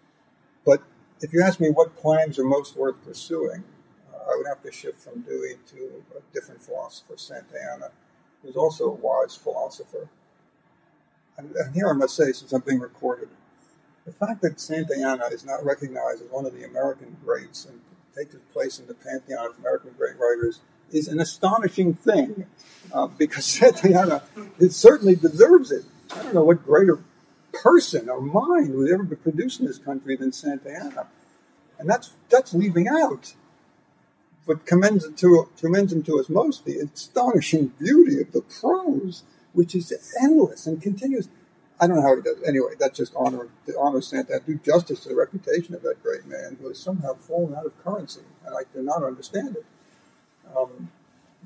But 0.65 0.83
if 1.21 1.33
you 1.33 1.43
ask 1.43 1.61
me 1.61 1.69
what 1.69 1.95
plans 1.97 2.39
are 2.39 2.45
most 2.45 2.75
worth 2.75 3.05
pursuing, 3.05 3.65
uh, 4.13 4.33
I 4.33 4.37
would 4.37 4.47
have 4.47 4.63
to 4.63 4.73
shift 4.73 5.03
from 5.03 5.23
Dewey 5.23 5.57
to 5.73 6.03
a 6.17 6.35
different 6.35 6.63
philosopher, 6.63 7.15
Santayana, 7.15 7.91
who's 8.43 8.57
also 8.57 8.85
a 8.85 8.91
wise 8.95 9.37
philosopher. 9.37 10.09
And, 11.37 11.55
and 11.55 11.75
here 11.75 11.89
I 11.89 11.93
must 11.93 12.17
say, 12.17 12.33
since 12.33 12.53
I'm 12.53 12.63
being 12.63 12.81
recorded, 12.81 13.29
the 14.07 14.13
fact 14.13 14.41
that 14.43 14.57
Santayana 14.57 15.33
is 15.33 15.45
not 15.45 15.65
recognized 15.65 16.23
as 16.23 16.31
one 16.31 16.47
of 16.47 16.55
the 16.55 16.65
American 16.65 17.17
greats 17.25 17.67
and 17.67 17.81
takes 18.17 18.33
his 18.33 18.43
place 18.53 18.79
in 18.79 18.87
the 18.87 18.95
pantheon 18.95 19.47
of 19.47 19.59
American 19.59 19.91
great 19.99 20.17
writers 20.19 20.61
is 20.91 21.09
an 21.09 21.21
astonishing 21.21 21.93
thing 21.93 22.47
uh, 22.93 23.09
because 23.09 23.45
Santayana 23.61 24.23
it 24.59 24.73
certainly 24.73 25.17
deserves 25.17 25.73
it. 25.73 25.85
I 26.15 26.23
don't 26.23 26.35
know 26.35 26.45
what 26.45 26.65
greater 26.65 27.01
person 27.53 28.09
or 28.09 28.21
mind 28.21 28.75
would 28.75 28.91
ever 28.91 29.03
be 29.03 29.17
produced 29.17 29.61
in 29.61 29.67
this 29.67 29.79
country 29.79 30.17
than 30.17 30.31
Santayana. 30.31 31.07
And 31.79 31.91
that's, 31.91 32.13
that's 32.31 32.55
leaving 32.55 32.89
out 32.89 33.35
what 34.45 34.65
commends, 34.65 35.05
it 35.05 35.17
to, 35.19 35.49
commends 35.59 35.93
him 35.93 36.05
to 36.05 36.21
us 36.21 36.29
most 36.29 36.65
the 36.65 36.79
astonishing 36.79 37.73
beauty 37.81 38.21
of 38.21 38.31
the 38.31 38.43
prose, 38.43 39.25
which 39.53 39.75
is 39.75 39.93
endless 40.23 40.67
and 40.67 40.81
continuous. 40.81 41.29
I 41.79 41.87
don't 41.87 41.97
know 41.97 42.03
how 42.03 42.17
he 42.17 42.23
does 42.23 42.39
it. 42.39 42.49
Anyway, 42.49 42.73
that's 42.79 42.97
just 42.97 43.13
honor 43.15 43.49
the 43.67 43.79
honor 43.79 44.01
Santa 44.01 44.41
do 44.47 44.59
justice 44.65 45.01
to 45.01 45.11
the 45.11 45.15
reputation 45.15 45.75
of 45.75 45.83
that 45.83 46.03
great 46.03 46.27
man 46.27 46.57
who 46.61 46.69
has 46.69 46.79
somehow 46.79 47.15
fallen 47.15 47.55
out 47.55 47.67
of 47.67 47.85
currency, 47.85 48.23
and 48.45 48.55
I 48.55 48.63
do 48.75 48.83
not 48.83 49.03
understand 49.03 49.57
it. 49.57 49.67
Um, 50.57 50.91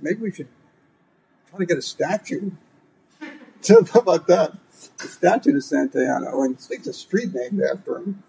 maybe 0.01 0.20
we 0.20 0.31
should 0.31 0.49
try 1.49 1.59
to 1.59 1.66
get 1.66 1.78
a 1.78 1.83
statue. 1.83 2.53
how 3.68 4.01
about 4.01 4.26
that? 4.28 4.57
A 5.01 5.09
statue 5.09 5.53
to 5.53 6.31
or 6.33 6.45
at 6.47 6.70
least 6.70 6.87
a 6.87 6.93
street 6.93 7.35
named 7.35 7.61
after 7.62 7.99
him, 7.99 8.22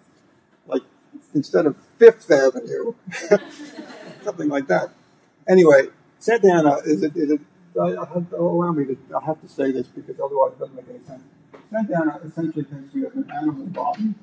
like 0.66 0.82
instead 1.34 1.66
of 1.66 1.78
Fifth 1.98 2.30
Avenue, 2.32 2.94
something 4.24 4.50
like 4.50 4.68
that. 4.68 4.90
Anyway, 5.48 5.88
Santayana 6.20 6.86
is 6.86 7.04
a, 7.04 7.12
is 7.16 7.32
allow 7.76 8.72
me 8.72 8.86
to. 8.86 8.98
I 9.16 9.24
have 9.26 9.40
to 9.42 9.48
say 9.48 9.72
this 9.72 9.88
because 9.88 10.20
otherwise 10.20 10.54
it 10.54 10.60
doesn't 10.60 10.76
make 10.76 10.90
any 10.90 11.06
sense. 11.06 11.24
Santayana 11.72 12.26
essentially 12.26 12.64
thinks 12.64 12.94
we 12.94 13.04
have 13.04 13.16
an 13.16 13.30
animal 13.32 13.66
body, 13.68 14.14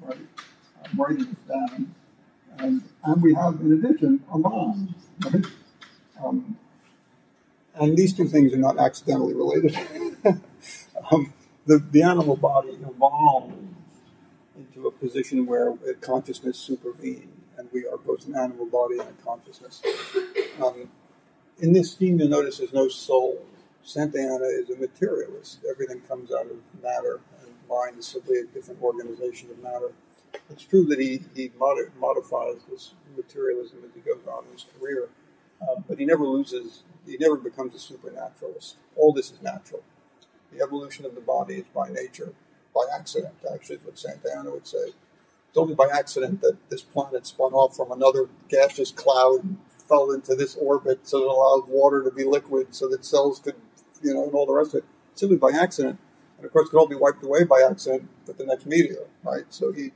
right? 0.00 0.18
I'm 0.84 1.00
writing 1.00 1.24
this 1.24 1.36
down. 1.48 1.94
And, 2.58 2.82
and 3.04 3.22
we 3.22 3.34
have, 3.34 3.60
in 3.60 3.72
addition, 3.72 4.22
a 4.32 4.38
mind, 4.38 4.94
right? 5.24 5.44
Um, 6.22 6.58
and 7.74 7.96
these 7.96 8.14
two 8.14 8.28
things 8.28 8.52
are 8.52 8.58
not 8.58 8.78
accidentally 8.78 9.34
related. 9.34 9.76
um, 11.10 11.32
the, 11.66 11.78
the 11.90 12.02
animal 12.02 12.36
body 12.36 12.78
evolved 12.82 13.54
into 14.56 14.86
a 14.88 14.90
position 14.90 15.46
where 15.46 15.74
consciousness 16.00 16.58
supervened, 16.58 17.28
and 17.56 17.68
we 17.72 17.86
are 17.86 17.96
both 17.96 18.26
an 18.26 18.34
animal 18.36 18.66
body 18.66 18.98
and 18.98 19.08
a 19.08 19.24
consciousness. 19.24 19.82
Um, 20.62 20.90
in 21.58 21.72
this 21.72 21.92
scheme, 21.92 22.18
you'll 22.18 22.28
notice 22.28 22.58
there's 22.58 22.72
no 22.72 22.88
soul. 22.88 23.46
Santayana 23.84 24.46
is 24.62 24.70
a 24.70 24.76
materialist. 24.76 25.60
Everything 25.68 26.00
comes 26.02 26.30
out 26.32 26.46
of 26.46 26.58
matter, 26.82 27.20
and 27.42 27.54
mind 27.68 27.98
is 27.98 28.06
simply 28.06 28.38
a 28.38 28.44
different 28.44 28.82
organization 28.82 29.50
of 29.50 29.58
matter. 29.62 29.92
It's 30.50 30.64
true 30.64 30.84
that 30.86 30.98
he, 30.98 31.22
he 31.34 31.50
mod- 31.58 31.92
modifies 31.98 32.60
this 32.70 32.94
materialism 33.16 33.78
as 33.84 33.90
he 33.94 34.00
goes 34.00 34.26
on 34.26 34.44
in 34.46 34.52
his 34.52 34.66
career, 34.78 35.08
uh, 35.62 35.76
but 35.88 35.98
he 35.98 36.04
never 36.04 36.24
loses, 36.24 36.82
he 37.06 37.16
never 37.18 37.36
becomes 37.36 37.74
a 37.74 37.78
supernaturalist. 37.78 38.76
All 38.96 39.12
this 39.12 39.30
is 39.30 39.42
natural. 39.42 39.82
The 40.52 40.62
evolution 40.62 41.04
of 41.06 41.14
the 41.14 41.20
body 41.20 41.56
is 41.56 41.66
by 41.74 41.88
nature, 41.88 42.32
by 42.74 42.82
accident, 42.94 43.34
actually, 43.52 43.76
is 43.76 43.84
what 43.84 43.96
Santayana 43.96 44.52
would 44.52 44.66
say. 44.66 44.92
It's 45.48 45.58
only 45.58 45.74
by 45.74 45.88
accident 45.92 46.40
that 46.42 46.58
this 46.70 46.82
planet 46.82 47.26
spun 47.26 47.52
off 47.54 47.76
from 47.76 47.90
another 47.90 48.28
gaseous 48.48 48.92
cloud 48.92 49.42
and 49.42 49.58
fell 49.88 50.12
into 50.12 50.36
this 50.36 50.54
orbit 50.56 51.08
so 51.08 51.18
that 51.18 51.24
it 51.24 51.30
allowed 51.30 51.68
water 51.68 52.04
to 52.04 52.10
be 52.10 52.24
liquid 52.24 52.68
so 52.74 52.88
that 52.88 53.04
cells 53.04 53.40
could 53.40 53.56
you 54.02 54.14
know, 54.14 54.24
and 54.24 54.34
all 54.34 54.46
the 54.46 54.52
rest 54.52 54.74
of 54.74 54.78
it, 54.78 54.84
simply 55.14 55.36
by 55.36 55.50
accident. 55.50 55.98
And 56.36 56.46
of 56.46 56.52
course, 56.52 56.68
it 56.68 56.70
could 56.70 56.78
all 56.78 56.86
be 56.86 56.96
wiped 56.96 57.22
away 57.22 57.44
by 57.44 57.66
accident 57.68 58.08
with 58.26 58.38
the 58.38 58.46
next 58.46 58.66
meteor, 58.66 59.06
right? 59.22 59.44
So 59.50 59.72
he 59.72 59.92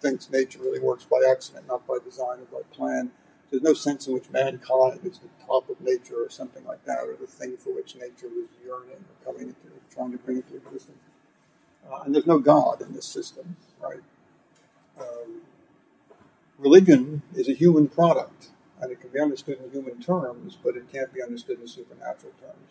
thinks 0.00 0.30
nature 0.30 0.60
really 0.60 0.80
works 0.80 1.04
by 1.04 1.22
accident, 1.28 1.66
not 1.66 1.86
by 1.86 1.98
design 2.04 2.40
or 2.40 2.60
by 2.60 2.62
plan. 2.70 3.10
There's 3.50 3.62
no 3.62 3.72
sense 3.72 4.06
in 4.06 4.12
which 4.12 4.30
mankind 4.30 5.00
is 5.04 5.18
the 5.18 5.28
top 5.46 5.70
of 5.70 5.80
nature 5.80 6.16
or 6.16 6.28
something 6.28 6.64
like 6.64 6.84
that, 6.84 7.04
or 7.04 7.16
the 7.18 7.26
thing 7.26 7.56
for 7.56 7.74
which 7.74 7.96
nature 7.96 8.28
was 8.28 8.48
yearning 8.62 8.96
or 8.96 9.32
coming 9.32 9.48
into, 9.48 9.68
trying 9.92 10.12
to 10.12 10.18
bring 10.18 10.36
into 10.36 10.56
existence. 10.56 10.98
Uh, 11.90 12.02
and 12.04 12.14
there's 12.14 12.26
no 12.26 12.38
God 12.38 12.82
in 12.82 12.92
this 12.92 13.06
system, 13.06 13.56
right? 13.80 14.00
Um, 15.00 15.40
religion 16.58 17.22
is 17.34 17.48
a 17.48 17.54
human 17.54 17.88
product, 17.88 18.50
and 18.80 18.92
it 18.92 19.00
can 19.00 19.08
be 19.08 19.20
understood 19.20 19.58
in 19.64 19.70
human 19.70 20.02
terms, 20.02 20.58
but 20.62 20.76
it 20.76 20.92
can't 20.92 21.14
be 21.14 21.22
understood 21.22 21.58
in 21.60 21.66
supernatural 21.66 22.32
terms 22.42 22.68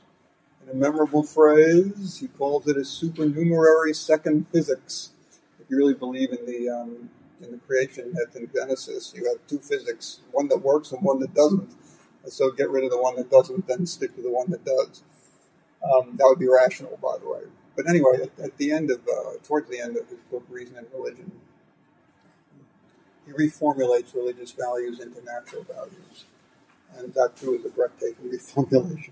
a 0.70 0.74
memorable 0.74 1.24
phrase. 1.24 2.18
He 2.20 2.28
calls 2.28 2.68
it 2.68 2.78
a 2.78 2.86
supernumerary 2.86 3.94
second 3.94 4.48
physics. 4.50 5.12
If 5.60 5.70
you 5.70 5.78
really 5.78 5.94
believe 5.94 6.32
in 6.32 6.46
the 6.46 6.70
um, 6.70 7.10
in 7.42 7.52
the 7.52 7.58
creation 7.58 8.14
myth 8.14 8.36
in 8.36 8.50
Genesis, 8.54 9.14
you 9.16 9.26
have 9.26 9.46
two 9.48 9.60
physics: 9.60 10.20
one 10.32 10.48
that 10.50 10.58
works 10.58 10.92
and 10.92 11.02
one 11.02 11.20
that 11.20 11.34
doesn't. 11.34 11.76
So, 12.28 12.52
get 12.52 12.70
rid 12.70 12.84
of 12.84 12.92
the 12.92 13.02
one 13.02 13.16
that 13.16 13.32
doesn't, 13.32 13.68
then 13.68 13.86
stick 13.86 14.14
to 14.16 14.22
the 14.22 14.32
one 14.32 14.52
that 14.52 14.66
does. 14.66 15.02
Um, 15.82 16.18
that 16.18 16.26
would 16.26 16.40
be 16.40 16.50
rational, 16.50 17.00
by 17.02 17.18
the 17.22 17.30
way. 17.30 17.44
But 17.76 17.88
anyway, 17.88 18.24
at, 18.24 18.44
at 18.44 18.58
the 18.58 18.72
end 18.72 18.92
of 18.92 19.00
uh, 19.08 19.38
towards 19.44 19.70
the 19.70 19.80
end 19.80 19.96
of 19.96 20.10
his 20.10 20.20
book, 20.30 20.44
Reason 20.50 20.76
in 20.76 20.86
Religion, 20.94 21.32
he 23.26 23.32
reformulates 23.32 24.14
religious 24.14 24.52
values 24.52 25.00
into 25.00 25.24
natural 25.24 25.64
values, 25.64 26.26
and 26.98 27.14
that 27.14 27.38
too 27.38 27.56
is 27.56 27.66
a 27.66 27.70
breathtaking 27.70 28.30
reformulation. 28.32 29.12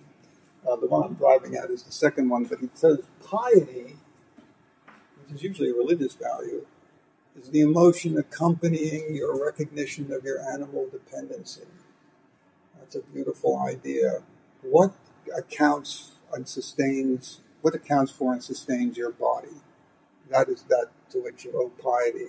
Uh, 0.67 0.75
the 0.75 0.87
one 0.87 1.03
I'm 1.03 1.13
driving 1.13 1.55
at 1.55 1.69
is 1.69 1.83
the 1.83 1.91
second 1.91 2.29
one, 2.29 2.45
but 2.45 2.59
he 2.59 2.69
says 2.73 2.99
piety, 3.23 3.97
which 5.19 5.35
is 5.35 5.43
usually 5.43 5.69
a 5.69 5.73
religious 5.73 6.15
value, 6.15 6.65
is 7.39 7.49
the 7.49 7.61
emotion 7.61 8.17
accompanying 8.17 9.15
your 9.15 9.43
recognition 9.43 10.11
of 10.11 10.23
your 10.23 10.39
animal 10.41 10.87
dependency. 10.91 11.63
That's 12.79 12.95
a 12.95 13.01
beautiful 13.01 13.59
idea. 13.59 14.23
What 14.61 14.93
accounts 15.35 16.13
and 16.33 16.47
sustains, 16.47 17.41
what 17.61 17.75
accounts 17.75 18.11
for 18.11 18.33
and 18.33 18.43
sustains 18.43 18.97
your 18.97 19.11
body? 19.11 19.61
That 20.29 20.49
is 20.49 20.63
that 20.63 20.87
to 21.11 21.23
which 21.23 21.45
you 21.45 21.51
owe 21.53 21.69
piety. 21.69 22.27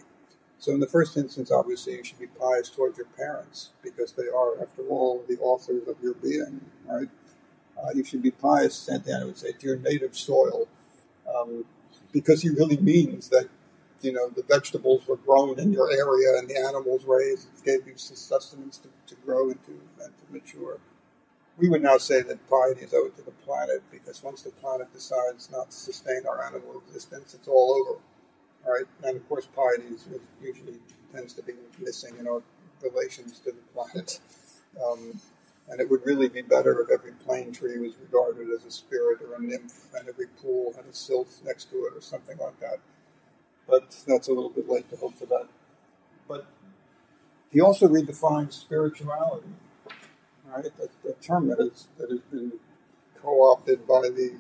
So, 0.59 0.73
in 0.73 0.81
the 0.81 0.87
first 0.87 1.17
instance, 1.17 1.51
obviously, 1.51 1.97
you 1.97 2.05
should 2.05 2.19
be 2.19 2.27
pious 2.27 2.71
towards 2.71 2.97
your 2.97 3.07
parents 3.07 3.71
because 3.83 4.13
they 4.13 4.29
are, 4.29 4.61
after 4.61 4.83
all, 4.89 5.23
the 5.29 5.39
authors 5.39 5.87
of 5.87 5.97
your 6.03 6.15
being, 6.15 6.63
right? 6.87 7.09
Uh, 7.79 7.91
you 7.95 8.05
should 8.05 8.23
be 8.23 8.31
pious, 8.31 8.89
Santayana 8.89 9.27
would 9.27 9.39
say, 9.39 9.53
to 9.53 9.67
your 9.67 9.77
native 9.77 10.17
soil 10.17 10.67
um, 11.29 11.65
because 12.13 12.43
he 12.43 12.49
really 12.49 12.79
means 12.79 13.29
that, 13.29 13.49
you 14.01 14.13
know, 14.13 14.29
the 14.31 14.43
vegetables 14.43 15.07
were 15.07 15.17
grown 15.17 15.59
in 15.59 15.73
your 15.73 15.91
area 15.91 16.39
and 16.39 16.49
the 16.49 16.59
animals 16.59 17.05
raised, 17.05 17.49
it 17.55 17.65
gave 17.65 17.87
you 17.87 17.95
sustenance 17.97 18.79
to, 18.79 18.89
to 19.07 19.21
grow 19.23 19.51
and 19.51 19.63
to, 19.67 19.73
and 20.03 20.13
to 20.19 20.33
mature. 20.33 20.79
We 21.59 21.69
would 21.69 21.83
now 21.83 21.99
say 21.99 22.23
that 22.23 22.49
piety 22.49 22.83
is 22.83 22.95
owed 22.95 23.17
to 23.17 23.23
the 23.23 23.31
planet 23.31 23.83
because 23.91 24.23
once 24.23 24.43
the 24.43 24.51
planet 24.51 24.93
decides 24.93 25.51
not 25.51 25.71
to 25.71 25.77
sustain 25.77 26.23
our 26.29 26.45
animal 26.45 26.83
existence, 26.87 27.35
it's 27.35 27.49
all 27.49 27.73
over 27.81 28.01
right? 28.67 28.85
And 29.05 29.17
of 29.17 29.29
course, 29.29 29.47
piety 29.47 29.95
is, 29.95 30.09
usually 30.43 30.79
tends 31.15 31.33
to 31.35 31.43
be 31.43 31.55
missing 31.79 32.15
in 32.19 32.29
our 32.29 32.43
relations 32.83 33.39
to 33.41 33.53
the 33.53 33.63
planet. 33.73 34.21
Um, 34.83 35.21
and 35.69 35.81
it 35.81 35.91
would 35.91 36.05
really 36.05 36.29
be 36.29 36.43
better 36.43 36.81
if 36.81 36.91
every 36.91 37.13
plane 37.13 37.53
tree 37.53 37.79
was 37.79 37.95
regarded 38.01 38.49
as 38.51 38.65
a 38.65 38.71
spirit 38.71 39.21
or 39.23 39.35
a 39.37 39.43
nymph, 39.43 39.87
and 39.95 40.09
every 40.09 40.27
pool 40.41 40.73
had 40.77 40.85
a 40.87 40.95
sylph 40.95 41.43
next 41.45 41.71
to 41.71 41.77
it 41.87 41.97
or 41.97 42.01
something 42.01 42.39
like 42.39 42.59
that. 42.61 42.79
But 43.69 43.97
that's 44.07 44.29
a 44.29 44.33
little 44.33 44.51
bit 44.51 44.69
late 44.69 44.89
to 44.91 44.97
hope 44.97 45.17
for 45.19 45.27
that. 45.27 45.49
But 46.29 46.47
he 47.53 47.61
also 47.61 47.89
redefines 47.89 48.53
spirituality, 48.53 49.49
right? 50.47 50.67
A, 50.67 51.09
a 51.09 51.13
term 51.15 51.49
that, 51.49 51.59
is, 51.59 51.89
that 51.99 52.11
has 52.11 52.21
been 52.21 52.53
co-opted 53.21 53.87
by 53.87 54.03
the 54.03 54.35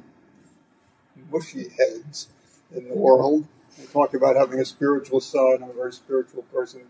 mushy 1.31 1.69
heads 1.79 2.29
in 2.75 2.89
the 2.89 2.95
world 2.95 3.47
we 3.79 3.85
talk 3.87 4.15
about 4.15 4.37
having 4.37 4.59
a 4.59 4.65
spiritual 4.65 5.21
side. 5.21 5.61
A 5.63 5.73
very 5.73 5.93
spiritual 5.93 6.43
person. 6.45 6.83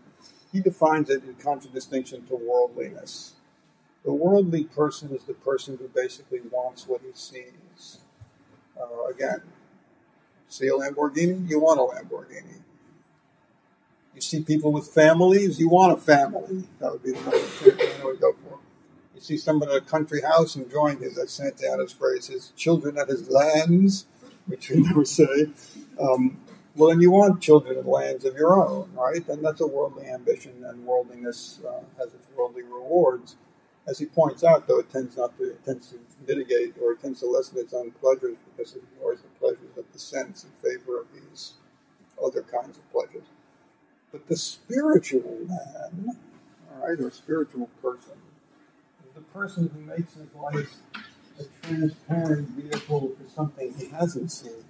He 0.51 0.61
defines 0.61 1.09
it 1.09 1.23
in 1.23 1.35
contradistinction 1.35 2.25
to 2.27 2.35
worldliness. 2.35 3.33
The 4.07 4.13
worldly 4.13 4.63
person 4.63 5.13
is 5.13 5.25
the 5.25 5.33
person 5.33 5.75
who 5.75 5.89
basically 5.89 6.39
wants 6.49 6.87
what 6.87 7.01
he 7.01 7.11
sees. 7.13 7.97
Uh, 8.79 9.03
again, 9.13 9.41
see 10.47 10.67
a 10.67 10.71
Lamborghini? 10.71 11.49
You 11.49 11.59
want 11.59 11.81
a 11.81 11.83
Lamborghini. 11.83 12.61
You 14.15 14.21
see 14.21 14.43
people 14.43 14.71
with 14.71 14.87
families? 14.87 15.59
You 15.59 15.67
want 15.67 15.91
a 15.91 15.97
family. 15.97 16.63
That 16.79 16.93
would 16.93 17.03
be 17.03 17.11
the 17.11 17.19
thing 17.19 18.01
I 18.01 18.05
would 18.05 18.21
go 18.21 18.31
for. 18.31 18.59
You 19.13 19.19
see 19.19 19.35
someone 19.35 19.71
in 19.71 19.75
a 19.75 19.81
country 19.81 20.21
house 20.21 20.55
enjoying 20.55 20.99
his, 20.99 21.17
as 21.17 21.37
Santayana's 21.37 21.91
phrase, 21.91 22.27
his 22.27 22.53
children 22.55 22.97
at 22.97 23.09
his 23.09 23.29
lands, 23.29 24.05
which 24.45 24.69
we 24.69 24.77
never 24.83 25.03
say. 25.03 25.49
Um, 25.99 26.39
well, 26.77 26.91
then 26.91 27.01
you 27.01 27.11
want 27.11 27.41
children 27.41 27.77
and 27.77 27.85
lands 27.85 28.23
of 28.23 28.37
your 28.37 28.57
own, 28.65 28.89
right? 28.93 29.27
And 29.27 29.43
that's 29.43 29.59
a 29.59 29.67
worldly 29.67 30.05
ambition, 30.05 30.63
and 30.65 30.85
worldliness 30.85 31.59
uh, 31.67 31.81
has 31.97 32.13
its 32.13 32.27
worldly 32.37 32.63
rewards. 32.63 33.35
As 33.87 33.99
he 33.99 34.05
points 34.05 34.43
out, 34.43 34.67
though, 34.67 34.79
it 34.79 34.89
tends 34.91 35.15
not 35.15 35.37
to 35.37 35.45
it 35.45 35.63
tends 35.63 35.89
to 35.91 35.99
mitigate 36.27 36.75
or 36.81 36.91
it 36.91 37.01
tends 37.01 37.21
to 37.21 37.27
lessen 37.27 37.57
its 37.59 37.73
own 37.73 37.91
pleasures 37.91 38.37
because 38.49 38.75
it 38.75 38.83
ignores 38.93 39.21
the 39.21 39.29
pleasures 39.39 39.77
of 39.77 39.85
the 39.93 39.99
sense 39.99 40.43
in 40.43 40.49
favor 40.61 40.99
of 40.99 41.07
these 41.13 41.53
other 42.23 42.41
kinds 42.41 42.77
of 42.77 42.91
pleasures. 42.91 43.27
But 44.11 44.27
the 44.27 44.37
spiritual 44.37 45.37
man, 45.47 46.17
all 46.71 46.87
right, 46.87 46.99
or 46.99 47.11
spiritual 47.11 47.69
person, 47.81 48.13
the 49.15 49.21
person 49.21 49.69
who 49.73 49.81
makes 49.81 50.13
his 50.13 50.27
life 50.35 50.75
a 51.39 51.67
transparent 51.67 52.49
vehicle 52.49 53.15
for 53.17 53.29
something 53.29 53.73
he 53.77 53.87
hasn't 53.87 54.31
seen, 54.31 54.63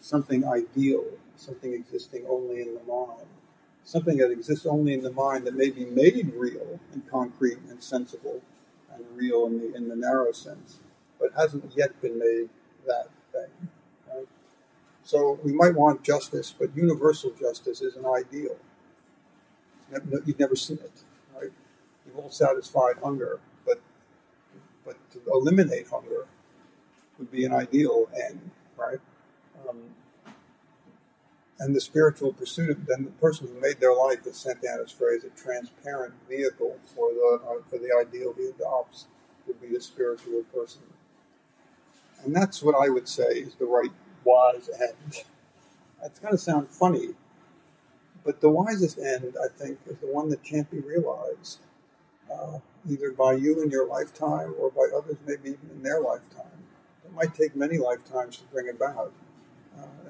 something 0.00 0.44
ideal, 0.46 1.04
something 1.36 1.72
existing 1.72 2.24
only 2.28 2.62
in 2.62 2.74
the 2.74 2.82
mind, 2.84 3.28
something 3.86 4.18
that 4.18 4.32
exists 4.32 4.66
only 4.66 4.92
in 4.92 5.02
the 5.02 5.12
mind 5.12 5.46
that 5.46 5.54
may 5.54 5.70
be 5.70 5.84
made 5.84 6.32
real 6.34 6.80
and 6.92 7.08
concrete 7.08 7.58
and 7.70 7.82
sensible 7.82 8.42
and 8.92 9.04
real 9.14 9.46
in 9.46 9.58
the, 9.60 9.74
in 9.74 9.88
the 9.88 9.96
narrow 9.96 10.32
sense, 10.32 10.78
but 11.20 11.30
hasn't 11.36 11.72
yet 11.76 11.98
been 12.02 12.18
made 12.18 12.50
that 12.84 13.08
thing. 13.32 13.68
Right? 14.12 14.26
So 15.04 15.38
we 15.44 15.52
might 15.52 15.74
want 15.74 16.02
justice, 16.02 16.52
but 16.58 16.76
universal 16.76 17.30
justice 17.30 17.80
is 17.80 17.94
an 17.94 18.04
ideal. 18.04 18.56
You've 20.26 20.40
never 20.40 20.56
seen 20.56 20.78
it, 20.78 21.04
right? 21.32 21.52
You've 22.04 22.18
all 22.18 22.30
satisfied 22.30 22.96
hunger, 23.02 23.38
but 23.64 23.80
but 24.84 24.96
to 25.12 25.20
eliminate 25.30 25.86
hunger 25.86 26.26
would 27.18 27.30
be 27.30 27.44
an 27.44 27.52
ideal 27.52 28.08
end, 28.28 28.50
right? 28.76 28.98
And 31.58 31.74
the 31.74 31.80
spiritual 31.80 32.34
pursuit 32.34 32.70
of 32.70 32.86
then 32.86 33.04
the 33.04 33.10
person 33.12 33.48
who 33.48 33.60
made 33.60 33.80
their 33.80 33.94
life, 33.94 34.26
is 34.26 34.36
Santayana's 34.36 34.92
phrase, 34.92 35.24
a 35.24 35.30
transparent 35.30 36.14
vehicle 36.28 36.78
for 36.94 37.10
the 37.12 37.40
uh, 37.42 37.62
for 37.68 37.78
the 37.78 37.94
ideal 37.98 38.34
he 38.36 38.46
adopts 38.46 39.06
would 39.46 39.60
be 39.60 39.68
the 39.68 39.80
spiritual 39.80 40.42
person. 40.52 40.82
And 42.22 42.34
that's 42.36 42.62
what 42.62 42.74
I 42.74 42.90
would 42.90 43.08
say 43.08 43.24
is 43.24 43.54
the 43.54 43.66
right 43.66 43.90
wise 44.24 44.68
end. 44.68 45.24
It's 46.04 46.18
going 46.18 46.32
to 46.34 46.38
sound 46.38 46.68
funny, 46.68 47.14
but 48.24 48.40
the 48.40 48.50
wisest 48.50 48.98
end, 48.98 49.34
I 49.42 49.48
think, 49.48 49.78
is 49.86 49.96
the 49.98 50.06
one 50.08 50.28
that 50.30 50.42
can't 50.42 50.70
be 50.70 50.80
realized, 50.80 51.60
uh, 52.30 52.58
either 52.88 53.12
by 53.12 53.32
you 53.34 53.62
in 53.62 53.70
your 53.70 53.86
lifetime 53.86 54.54
or 54.58 54.70
by 54.70 54.88
others, 54.94 55.16
maybe 55.26 55.50
even 55.50 55.70
in 55.70 55.82
their 55.82 56.00
lifetime. 56.00 56.44
It 57.04 57.14
might 57.14 57.34
take 57.34 57.56
many 57.56 57.78
lifetimes 57.78 58.36
to 58.38 58.44
bring 58.44 58.68
about 58.68 59.12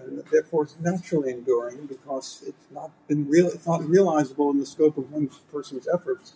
and 0.06 0.22
therefore 0.30 0.64
it's 0.64 0.76
naturally 0.80 1.30
enduring 1.30 1.86
because 1.86 2.42
it's 2.46 2.66
not 2.70 2.90
been 3.08 3.28
real, 3.28 3.48
it's 3.48 3.66
not 3.66 3.86
realizable 3.86 4.50
in 4.50 4.58
the 4.58 4.66
scope 4.66 4.96
of 4.96 5.10
one 5.10 5.30
person's 5.52 5.88
efforts, 5.92 6.34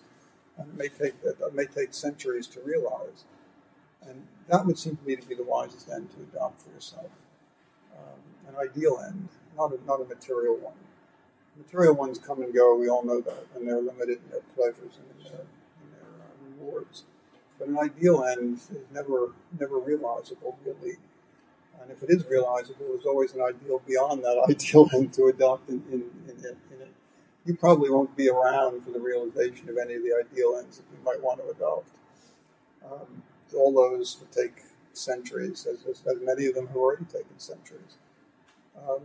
and 0.59 0.68
it 0.68 0.76
may 0.76 0.89
take 0.89 1.14
it 1.24 1.55
may 1.55 1.66
take 1.66 1.95
centuries 1.95 2.47
to 2.49 2.61
realize. 2.61 3.24
And 4.03 4.26
that 4.49 4.66
would 4.66 4.78
seem 4.78 4.97
to 4.97 5.05
me 5.05 5.16
to 5.16 5.26
be 5.26 5.35
the 5.35 5.43
wisest 5.43 5.91
end 5.91 6.11
to 6.12 6.16
adopt 6.22 6.62
for 6.62 6.70
yourself, 6.70 7.11
um, 7.97 8.49
an 8.49 8.55
ideal 8.57 9.03
end, 9.07 9.28
not 9.57 9.72
a, 9.72 9.78
not 9.87 10.01
a 10.01 10.05
material 10.05 10.57
one. 10.57 10.74
Material 11.57 11.95
ones 11.95 12.18
come 12.18 12.43
and 12.43 12.55
go. 12.55 12.74
We 12.74 12.89
all 12.89 13.05
know 13.05 13.20
that, 13.20 13.47
and 13.55 13.68
they're 13.68 13.81
limited 13.81 14.18
in 14.24 14.31
their 14.31 14.41
pleasures 14.55 14.99
and 14.99 15.07
in 15.18 15.24
their, 15.24 15.41
in 15.43 15.91
their 15.93 16.09
uh, 16.18 16.57
rewards. 16.57 17.05
But 17.59 17.68
an 17.68 17.78
ideal 17.78 18.24
end 18.24 18.57
is 18.57 18.70
never 18.93 19.33
never 19.59 19.78
realizable, 19.78 20.59
really 20.64 20.97
and 21.81 21.91
if 21.91 22.03
it 22.03 22.11
is 22.11 22.24
realizable, 22.26 22.87
there's 22.89 23.07
always 23.07 23.35
an 23.35 23.41
ideal 23.41 23.83
beyond 23.87 24.22
that 24.22 24.45
ideal 24.49 24.89
and 24.93 25.12
to 25.14 25.26
adopt 25.26 25.68
in, 25.68 25.83
in, 25.91 26.03
in, 26.28 26.45
in, 26.45 26.83
it. 26.83 26.93
You 27.47 27.55
probably 27.57 27.91
won't 27.91 28.16
be 28.16 28.28
around 28.28 28.85
for 28.85 28.91
the 28.91 29.01
realization 29.01 29.68
of 29.68 29.78
any 29.78 29.95
of 29.95 30.03
the 30.03 30.14
ideal 30.14 30.57
ends 30.59 30.78
that 30.78 30.85
you 30.93 31.03
might 31.05 31.22
want 31.22 31.41
to 31.41 31.49
adopt. 31.49 31.89
Um, 32.85 33.22
all 33.55 33.72
those 33.72 34.18
will 34.20 34.28
take 34.28 34.62
centuries, 34.93 35.66
as, 35.66 35.85
as, 35.87 36.03
many 36.22 36.47
of 36.47 36.55
them 36.55 36.66
have 36.68 36.76
already 36.76 37.05
taken 37.05 37.39
centuries. 37.39 37.97
Um, 38.76 39.01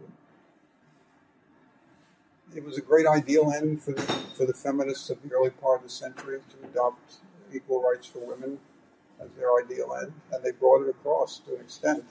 it 2.55 2.63
was 2.63 2.78
a 2.78 2.82
great 2.82 3.07
ideal 3.07 3.51
end 3.51 3.82
for 3.82 3.93
the, 3.93 4.01
for 4.01 4.45
the 4.45 4.53
feminists 4.53 5.09
of 5.09 5.21
the 5.23 5.34
early 5.34 5.49
part 5.49 5.78
of 5.80 5.84
the 5.84 5.89
century 5.89 6.39
to 6.49 6.67
adopt 6.67 7.15
equal 7.53 7.82
rights 7.82 8.05
for 8.05 8.19
women 8.19 8.59
as 9.19 9.30
their 9.32 9.49
ideal 9.57 9.97
end, 9.99 10.13
and 10.32 10.43
they 10.43 10.51
brought 10.51 10.84
it 10.84 10.89
across 10.89 11.39
to 11.39 11.55
an 11.55 11.61
extent 11.61 12.05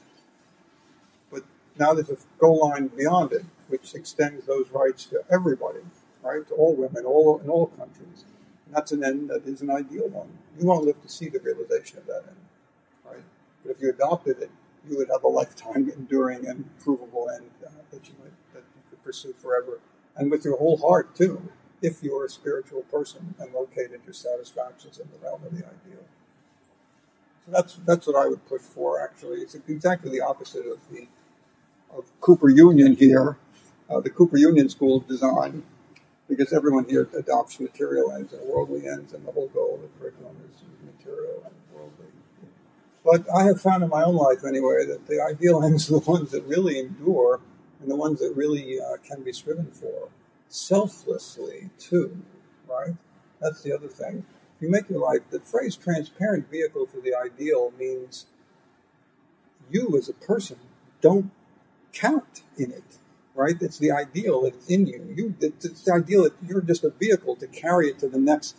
now 1.79 1.93
there's 1.95 2.11
a 2.11 2.17
goal 2.39 2.69
line 2.69 2.89
beyond 2.89 3.33
it, 3.33 3.45
which 3.69 3.95
extends 3.95 4.47
those 4.47 4.71
rights 4.71 5.05
to 5.07 5.23
everybody, 5.31 5.81
right? 6.23 6.47
To 6.49 6.55
all 6.55 6.75
women, 6.75 7.05
all 7.05 7.41
in 7.43 7.49
all 7.49 7.67
countries. 7.69 8.25
And 8.67 8.75
that's 8.75 8.93
an 8.93 9.05
end 9.05 9.31
that 9.31 9.47
is 9.47 9.61
an 9.63 9.71
ideal 9.71 10.09
one. 10.09 10.29
You 10.59 10.67
won't 10.67 10.85
live 10.85 11.01
to 11.03 11.09
see 11.09 11.29
the 11.29 11.41
realization 11.41 11.99
of 11.99 12.07
that 12.07 12.25
end, 12.29 12.37
right? 13.05 13.25
But 13.63 13.73
if 13.73 13.83
you 13.83 13.91
adopted 13.91 14.39
it, 14.41 14.51
you 14.89 14.99
would 14.99 15.09
have 15.09 15.25
a 15.25 15.29
lifetime 15.29 15.91
enduring 15.91 16.47
and 16.47 16.69
provable 16.79 17.31
end 17.31 17.51
uh, 17.67 17.71
that 17.91 18.07
you 18.07 18.15
might 18.23 18.33
that 18.53 18.63
you 18.77 18.83
could 18.91 19.03
pursue 19.03 19.33
forever, 19.33 19.81
and 20.17 20.31
with 20.31 20.45
your 20.45 20.59
whole 20.59 20.77
heart 20.77 21.15
too, 21.17 21.51
if 21.83 22.03
you 22.03 22.17
are 22.17 22.27
a 22.27 22.31
spiritual 22.31 22.83
person 22.83 23.35
and 23.39 23.53
located 23.53 24.01
your 24.05 24.15
satisfactions 24.15 24.99
in 24.99 25.09
the 25.11 25.19
realm 25.25 25.43
of 25.45 25.53
the 25.53 25.65
ideal. 25.65 26.05
So 27.47 27.53
that's 27.53 27.75
that's 27.87 28.07
what 28.07 28.17
I 28.17 28.29
would 28.29 28.47
push 28.47 28.63
for. 28.63 29.03
Actually, 29.03 29.41
it's 29.41 29.55
exactly 29.55 30.11
the 30.11 30.21
opposite 30.21 30.67
of 30.67 30.79
the 30.91 31.09
of 31.97 32.05
Cooper 32.21 32.49
Union 32.49 32.97
here, 32.97 33.39
uh, 33.89 34.01
the 34.01 34.11
Cooper 34.11 34.37
Union 34.37 34.69
School 34.69 34.97
of 34.99 35.09
Design, 35.09 35.63
because 36.29 36.53
everyone 36.53 36.87
here 36.87 37.09
adopts 37.17 37.61
material 37.61 38.11
ends 38.13 38.33
and 38.33 38.43
worldly 38.49 38.87
ends, 38.87 39.13
and 39.13 39.27
the 39.27 39.33
whole 39.33 39.49
goal 39.49 39.77
of 39.77 39.83
the 39.83 39.89
curriculum 39.99 40.37
is 40.53 40.63
material 40.85 41.43
and 41.45 41.55
worldly. 41.73 42.07
But 43.05 43.27
I 43.35 43.45
have 43.45 43.61
found 43.61 43.83
in 43.83 43.91
my 43.91 44.03
own 44.03 44.17
life, 44.17 44.45
anyway, 44.45 44.87
that 44.87 45.07
the 45.07 45.23
ideal 45.23 45.63
ends 45.63 45.91
are 45.91 46.01
the 46.01 46.11
ones 46.11 46.31
that 46.31 46.43
really 46.45 46.79
endure 46.79 47.41
and 47.81 47.91
the 47.91 47.97
ones 47.97 48.21
that 48.21 48.33
really 48.35 48.81
uh, 48.81 48.97
can 49.07 49.23
be 49.23 49.33
striven 49.33 49.71
for. 49.71 50.09
selflessly 50.49 51.71
too, 51.79 52.17
right? 52.69 52.95
That's 53.41 53.63
the 53.63 53.75
other 53.75 53.89
thing. 53.89 54.25
If 54.57 54.63
you 54.63 54.71
make 54.71 54.89
your 54.89 55.01
life, 55.01 55.23
the 55.31 55.41
phrase 55.41 55.77
transparent 55.77 56.51
vehicle 56.51 56.87
to 56.87 57.01
the 57.01 57.15
ideal 57.15 57.73
means 57.79 58.27
you 59.71 59.97
as 59.99 60.09
a 60.09 60.15
person 60.15 60.59
don't 61.01 61.31
count 61.95 62.43
in 62.59 62.73
it, 62.73 62.99
right? 63.35 63.57
It's 63.61 63.79
the 63.79 63.93
ideal 63.93 64.43
that's 64.43 64.69
in 64.69 64.87
you. 64.87 65.15
You, 65.15 65.35
it's 65.41 65.83
the 65.83 65.93
ideal 65.93 66.25
that 66.25 66.35
you're 66.47 66.61
just 66.61 66.85
a 66.85 66.91
vehicle 66.91 67.37
to 67.37 67.47
carry 67.47 67.89
it 67.89 67.99
to 68.01 68.09
the 68.09 68.19
next 68.19 68.57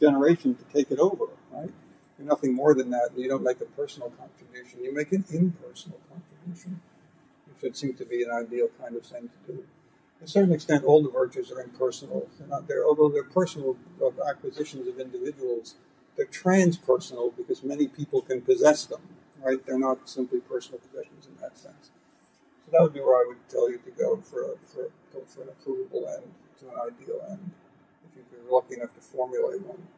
generation 0.00 0.54
to 0.54 0.64
take 0.72 0.90
it 0.90 0.98
over, 0.98 1.26
right? 1.52 1.70
You're 2.18 2.28
nothing 2.28 2.54
more 2.54 2.74
than 2.74 2.90
that. 2.90 3.10
You 3.16 3.28
don't 3.28 3.44
make 3.44 3.60
a 3.60 3.66
personal 3.66 4.10
contribution. 4.10 4.82
You 4.82 4.92
make 4.94 5.12
an 5.12 5.24
impersonal 5.30 6.00
contribution, 6.10 6.80
which 7.46 7.62
would 7.62 7.76
seem 7.76 7.94
to 7.94 8.04
be 8.04 8.22
an 8.22 8.30
ideal 8.30 8.68
kind 8.80 8.96
of 8.96 9.04
thing 9.04 9.28
to 9.28 9.52
do. 9.52 9.64
To 10.18 10.24
a 10.24 10.28
certain 10.28 10.52
extent, 10.52 10.84
all 10.84 11.02
the 11.02 11.10
virtues 11.10 11.52
are 11.52 11.60
impersonal. 11.60 12.28
They're 12.38 12.48
not 12.48 12.66
there, 12.66 12.84
although 12.84 13.08
they're 13.08 13.22
personal 13.22 13.76
uh, 14.02 14.10
acquisitions 14.28 14.88
of 14.88 14.98
individuals. 14.98 15.76
They're 16.16 16.26
transpersonal 16.26 17.36
because 17.36 17.62
many 17.62 17.86
people 17.86 18.22
can 18.22 18.40
possess 18.40 18.84
them, 18.84 19.00
right? 19.40 19.64
They're 19.64 19.78
not 19.78 20.08
simply 20.08 20.40
personal 20.40 20.80
possessions 20.80 21.28
in 21.28 21.40
that 21.40 21.56
sense. 21.56 21.90
So 22.68 22.76
that 22.76 22.82
would 22.82 22.92
be 22.92 23.00
where 23.00 23.16
I 23.16 23.24
would 23.26 23.48
tell 23.48 23.70
you 23.70 23.78
to 23.78 23.90
go 23.92 24.18
for, 24.18 24.42
a, 24.42 24.56
for, 24.58 24.90
for 25.26 25.42
an 25.42 25.48
approvable 25.48 26.06
end 26.14 26.30
to 26.60 26.66
an 26.68 26.74
ideal 26.74 27.20
end, 27.30 27.50
if 28.14 28.24
you're 28.30 28.52
lucky 28.52 28.74
enough 28.74 28.94
to 28.94 29.00
formulate 29.00 29.62
one. 29.62 29.88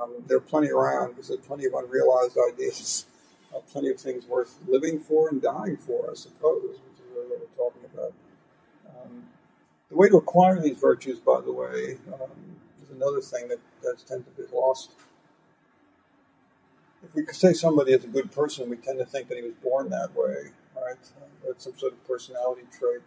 Um, 0.00 0.24
there 0.26 0.38
are 0.38 0.40
plenty 0.40 0.70
around 0.70 1.10
because 1.10 1.28
there's 1.28 1.40
plenty 1.40 1.66
of 1.66 1.74
unrealized 1.74 2.38
ideas, 2.52 3.04
uh, 3.54 3.58
plenty 3.70 3.90
of 3.90 4.00
things 4.00 4.24
worth 4.26 4.56
living 4.66 4.98
for 5.00 5.28
and 5.28 5.42
dying 5.42 5.76
for, 5.76 6.10
I 6.10 6.14
suppose, 6.14 6.62
which 6.62 6.78
is 6.78 7.02
really 7.14 7.28
what 7.28 7.40
we're 7.40 7.64
talking 7.64 7.82
about. 7.92 8.12
Um, 8.88 9.24
the 9.90 9.96
way 9.96 10.08
to 10.08 10.16
acquire 10.16 10.58
these 10.58 10.78
virtues, 10.78 11.18
by 11.18 11.42
the 11.42 11.52
way, 11.52 11.98
um, 12.14 12.30
is 12.82 12.90
another 12.96 13.20
thing 13.20 13.48
that 13.48 13.58
that's 13.82 14.04
tend 14.04 14.24
to 14.24 14.42
be 14.42 14.48
lost. 14.54 14.92
If 17.02 17.14
we 17.14 17.26
say 17.26 17.52
somebody 17.52 17.92
is 17.92 18.04
a 18.04 18.08
good 18.08 18.30
person, 18.32 18.70
we 18.70 18.76
tend 18.76 19.00
to 19.00 19.04
think 19.04 19.28
that 19.28 19.36
he 19.36 19.42
was 19.42 19.54
born 19.54 19.90
that 19.90 20.14
way, 20.14 20.52
right? 20.84 20.98
Uh, 21.48 21.52
some 21.58 21.76
sort 21.78 21.92
of 21.92 22.06
personality 22.06 22.62
trait. 22.76 23.02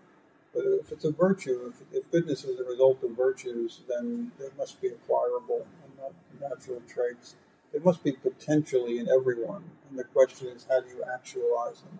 But 0.53 0.65
if 0.65 0.91
it's 0.91 1.05
a 1.05 1.11
virtue, 1.11 1.73
if, 1.73 1.97
if 1.97 2.11
goodness 2.11 2.43
is 2.43 2.59
a 2.59 2.63
result 2.63 3.03
of 3.03 3.11
virtues, 3.11 3.81
then 3.89 4.31
it 4.39 4.53
must 4.57 4.81
be 4.81 4.89
acquirable 4.89 5.65
and 5.83 5.91
not 5.97 6.49
natural 6.49 6.81
traits. 6.87 7.35
They 7.71 7.79
must 7.79 8.03
be 8.03 8.11
potentially 8.11 8.99
in 8.99 9.09
everyone. 9.09 9.63
And 9.89 9.97
the 9.97 10.03
question 10.03 10.47
is, 10.49 10.67
how 10.69 10.81
do 10.81 10.89
you 10.89 11.03
actualize 11.11 11.81
them? 11.81 11.99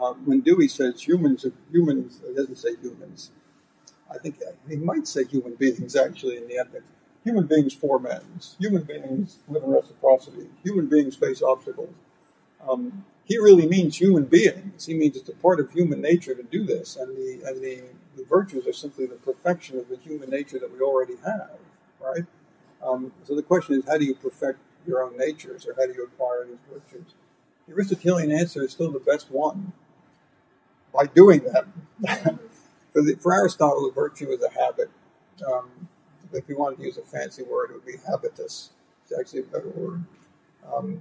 Uh, 0.00 0.14
when 0.24 0.40
Dewey 0.40 0.68
says 0.68 1.02
humans, 1.02 1.44
humans, 1.70 2.20
it 2.26 2.34
doesn't 2.34 2.56
say 2.56 2.76
humans, 2.76 3.30
I 4.10 4.18
think 4.18 4.40
he 4.68 4.76
might 4.76 5.06
say 5.06 5.24
human 5.24 5.54
beings 5.54 5.94
actually 5.96 6.36
in 6.38 6.48
the 6.48 6.58
ethics. 6.58 6.86
Human 7.24 7.46
beings 7.46 7.74
form 7.74 8.06
ends. 8.06 8.56
Human 8.58 8.82
beings 8.82 9.36
live 9.48 9.62
in 9.62 9.70
reciprocity. 9.70 10.48
Human 10.64 10.86
beings 10.86 11.14
face 11.16 11.42
obstacles. 11.42 11.94
Um, 12.66 13.04
he 13.30 13.38
really 13.38 13.68
means 13.68 13.96
human 13.96 14.24
beings. 14.24 14.86
He 14.86 14.92
means 14.92 15.16
it's 15.16 15.28
a 15.28 15.34
part 15.34 15.60
of 15.60 15.70
human 15.70 16.00
nature 16.00 16.34
to 16.34 16.42
do 16.42 16.64
this, 16.64 16.96
and 16.96 17.16
the 17.16 17.40
and 17.46 17.62
the, 17.62 17.84
the 18.16 18.24
virtues 18.24 18.66
are 18.66 18.72
simply 18.72 19.06
the 19.06 19.14
perfection 19.14 19.78
of 19.78 19.88
the 19.88 19.96
human 19.98 20.30
nature 20.30 20.58
that 20.58 20.72
we 20.72 20.80
already 20.80 21.14
have, 21.24 21.52
right? 22.00 22.24
Um, 22.82 23.12
so 23.22 23.36
the 23.36 23.42
question 23.44 23.76
is, 23.76 23.84
how 23.86 23.98
do 23.98 24.04
you 24.04 24.16
perfect 24.16 24.58
your 24.84 25.04
own 25.04 25.16
natures, 25.16 25.64
or 25.64 25.74
how 25.78 25.86
do 25.86 25.92
you 25.92 26.02
acquire 26.02 26.44
these 26.44 26.58
virtues? 26.72 27.14
The 27.68 27.74
Aristotelian 27.74 28.32
answer 28.32 28.64
is 28.64 28.72
still 28.72 28.90
the 28.90 28.98
best 28.98 29.30
one. 29.30 29.74
By 30.92 31.06
doing 31.06 31.42
that. 31.44 32.34
For, 32.92 33.02
the, 33.02 33.14
for 33.14 33.32
Aristotle, 33.32 33.86
a 33.86 33.92
virtue 33.92 34.30
is 34.30 34.42
a 34.42 34.50
habit. 34.50 34.90
Um, 35.46 35.70
if 36.32 36.48
you 36.48 36.58
wanted 36.58 36.78
to 36.78 36.82
use 36.82 36.98
a 36.98 37.02
fancy 37.02 37.44
word, 37.44 37.70
it 37.70 37.74
would 37.74 37.86
be 37.86 37.98
habitus. 38.04 38.70
It's 39.04 39.16
actually 39.16 39.42
a 39.42 39.44
better 39.44 39.68
word. 39.68 40.02
Um, 40.74 41.00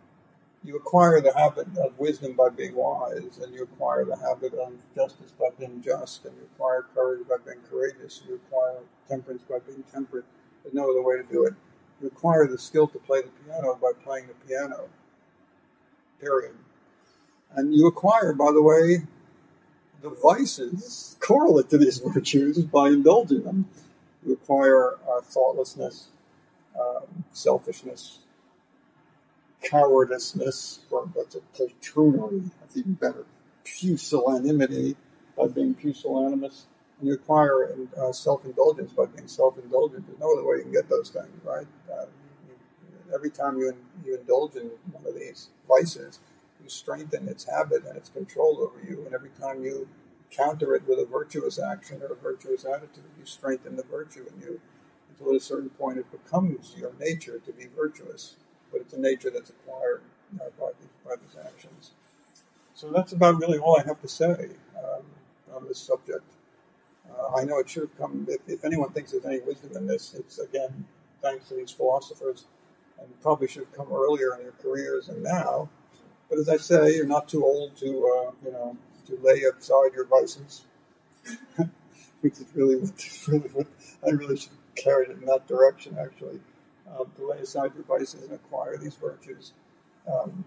you 0.64 0.76
acquire 0.76 1.22
the 1.22 1.34
habit 1.34 1.68
of 1.78 1.98
wisdom 1.98 2.34
by 2.34 2.50
being 2.50 2.76
wise, 2.76 3.40
and 3.42 3.54
you 3.54 3.64
acquire 3.64 4.04
the 4.04 4.18
habit 4.18 4.54
of 4.54 4.74
justice 4.94 5.32
by 5.40 5.48
being 5.58 5.82
just, 5.82 6.26
and 6.26 6.36
you 6.36 6.44
acquire 6.54 6.86
courage 6.94 7.28
by 7.28 7.38
being 7.46 7.62
courageous, 7.70 8.20
and 8.20 8.30
you 8.30 8.36
acquire 8.36 8.80
temperance 9.08 9.44
by 9.50 9.60
being 9.60 9.84
temperate. 9.92 10.26
There's 10.64 10.74
no 10.74 10.90
other 10.92 11.02
way 11.02 11.18
to 11.18 11.24
do 11.24 11.46
it. 11.46 11.54
You 12.02 12.08
acquire 12.08 12.46
the 12.48 12.58
skill 12.58 12.88
to 12.88 13.00
play 13.00 13.22
the 13.22 13.30
piano 13.46 13.78
by 13.82 13.92
playing 14.04 14.28
the 14.28 14.46
piano. 14.46 14.90
Period. 16.20 16.56
And 17.56 17.74
you 17.74 17.88
acquire, 17.88 18.34
by 18.34 18.52
the 18.52 18.62
way, 18.62 19.08
the 20.02 20.10
vices 20.10 21.18
correlate 21.20 21.70
to 21.70 21.78
these 21.78 21.98
virtues 22.06 22.60
by 22.60 22.90
indulging 22.90 23.44
them. 23.44 23.70
You 24.26 24.34
acquire 24.34 24.96
uh, 25.10 25.22
thoughtlessness, 25.22 26.10
um, 26.80 27.24
selfishness, 27.32 28.20
cowardiceness, 29.64 30.80
or 30.90 31.10
that's 31.16 31.36
a 31.36 31.42
poltroonery, 31.58 32.50
that's 32.60 32.78
even 32.78 32.94
better, 32.94 33.26
pusillanimity 33.66 34.96
by 35.38 35.48
being 35.48 35.76
pusillanimous, 35.76 36.66
and 37.00 37.08
you 37.08 37.14
acquire 37.14 37.76
uh, 37.98 38.12
self-indulgence 38.12 38.94
by 38.94 39.06
being 39.06 39.28
self-indulgent. 39.28 40.06
There's 40.08 40.20
no 40.20 40.34
other 40.34 40.48
way 40.48 40.58
you 40.58 40.64
can 40.64 40.72
get 40.72 40.90
those 40.90 41.10
things, 41.10 41.44
right? 41.44 41.68
Uh, 41.92 42.06
you, 42.48 43.14
every 43.14 43.30
time 43.30 43.58
you, 43.58 43.74
you 44.06 44.18
indulge 44.18 44.56
in 44.56 44.70
one 44.92 45.06
of 45.06 45.16
these 45.16 45.50
vices, 45.68 46.20
you 46.62 46.70
strengthen 46.70 47.28
its 47.28 47.46
habit 47.50 47.86
and 47.86 47.96
its 47.96 48.10
control 48.10 48.60
over 48.62 48.86
you. 48.86 49.06
And 49.06 49.14
every 49.14 49.30
time 49.40 49.64
you 49.64 49.88
counter 50.30 50.76
it 50.76 50.88
with 50.88 51.00
a 51.00 51.06
virtuous 51.06 51.58
action 51.60 52.02
or 52.02 52.14
a 52.14 52.16
virtuous 52.16 52.66
attitude, 52.66 53.06
you 53.18 53.26
strengthen 53.26 53.76
the 53.76 53.84
virtue 53.84 54.26
in 54.34 54.42
you. 54.42 54.62
Until 55.10 55.32
at 55.32 55.38
a 55.38 55.44
certain 55.44 55.70
point, 55.70 55.98
it 55.98 56.12
becomes 56.12 56.76
your 56.78 56.92
nature 57.00 57.40
to 57.46 57.54
be 57.54 57.68
virtuous, 57.76 58.36
but 58.72 58.82
it's 58.82 58.94
a 58.94 59.00
nature 59.00 59.30
that's 59.30 59.50
acquired 59.50 60.02
uh, 60.36 60.46
by, 60.60 60.72
these, 60.80 60.90
by 61.06 61.16
these 61.16 61.46
actions. 61.46 61.92
So 62.74 62.90
that's 62.92 63.12
about 63.12 63.40
really 63.40 63.58
all 63.58 63.78
I 63.80 63.84
have 63.86 64.02
to 64.02 64.08
say 64.08 64.50
um, 64.78 65.04
on 65.54 65.68
this 65.68 65.80
subject. 65.80 66.24
Uh, 67.10 67.36
I 67.36 67.44
know 67.44 67.60
it 67.60 67.70
should 67.70 67.84
have 67.84 67.98
come, 67.98 68.26
if, 68.30 68.48
if 68.48 68.64
anyone 68.64 68.92
thinks 68.92 69.12
there's 69.12 69.26
any 69.26 69.40
wisdom 69.40 69.76
in 69.76 69.88
this, 69.88 70.14
it's 70.14 70.40
again 70.40 70.86
thanks 71.22 71.50
to 71.50 71.56
these 71.56 71.72
philosophers, 71.72 72.46
and 73.00 73.22
probably 73.22 73.48
should 73.48 73.66
have 73.66 73.74
come 73.74 73.88
earlier 73.92 74.36
in 74.36 74.44
your 74.44 74.54
careers 74.62 75.10
and 75.10 75.24
now. 75.24 75.70
But 76.30 76.40
as 76.40 76.50
I 76.50 76.58
say, 76.58 76.96
you're 76.96 77.06
not 77.06 77.28
too 77.28 77.44
old 77.44 77.76
to, 77.78 77.88
uh, 77.88 78.32
you 78.46 78.52
know, 78.52 78.78
to 79.08 79.20
lay 79.22 79.42
aside 79.42 79.94
your 79.96 80.06
vices. 80.06 80.62
Which 82.22 82.34
is 82.34 82.46
really 82.54 82.76
what, 82.78 82.92
really 83.28 83.50
what 83.50 83.68
I 84.06 84.12
really 84.12 84.38
should 84.38 84.52
have 84.52 84.76
carried 84.76 85.10
it 85.10 85.18
in 85.18 85.26
that 85.26 85.48
direction, 85.48 85.98
actually. 86.00 86.40
Um, 86.98 87.12
to 87.18 87.30
lay 87.30 87.38
aside 87.38 87.72
your 87.76 87.84
vices 87.84 88.24
and 88.24 88.34
acquire 88.34 88.76
these 88.76 88.96
virtues. 88.96 89.54
Um, 90.12 90.44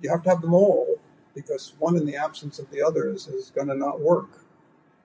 you 0.00 0.10
have 0.10 0.22
to 0.22 0.30
have 0.30 0.40
them 0.40 0.54
all, 0.54 0.98
because 1.34 1.74
one 1.78 1.96
in 1.96 2.06
the 2.06 2.16
absence 2.16 2.58
of 2.58 2.70
the 2.70 2.82
others 2.82 3.28
is 3.28 3.50
going 3.50 3.68
to 3.68 3.74
not 3.74 4.00
work. 4.00 4.30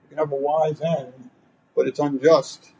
You 0.02 0.08
can 0.08 0.18
have 0.18 0.32
a 0.32 0.36
wise 0.36 0.80
end, 0.80 1.30
but 1.76 1.86
it's 1.86 1.98
unjust. 1.98 2.70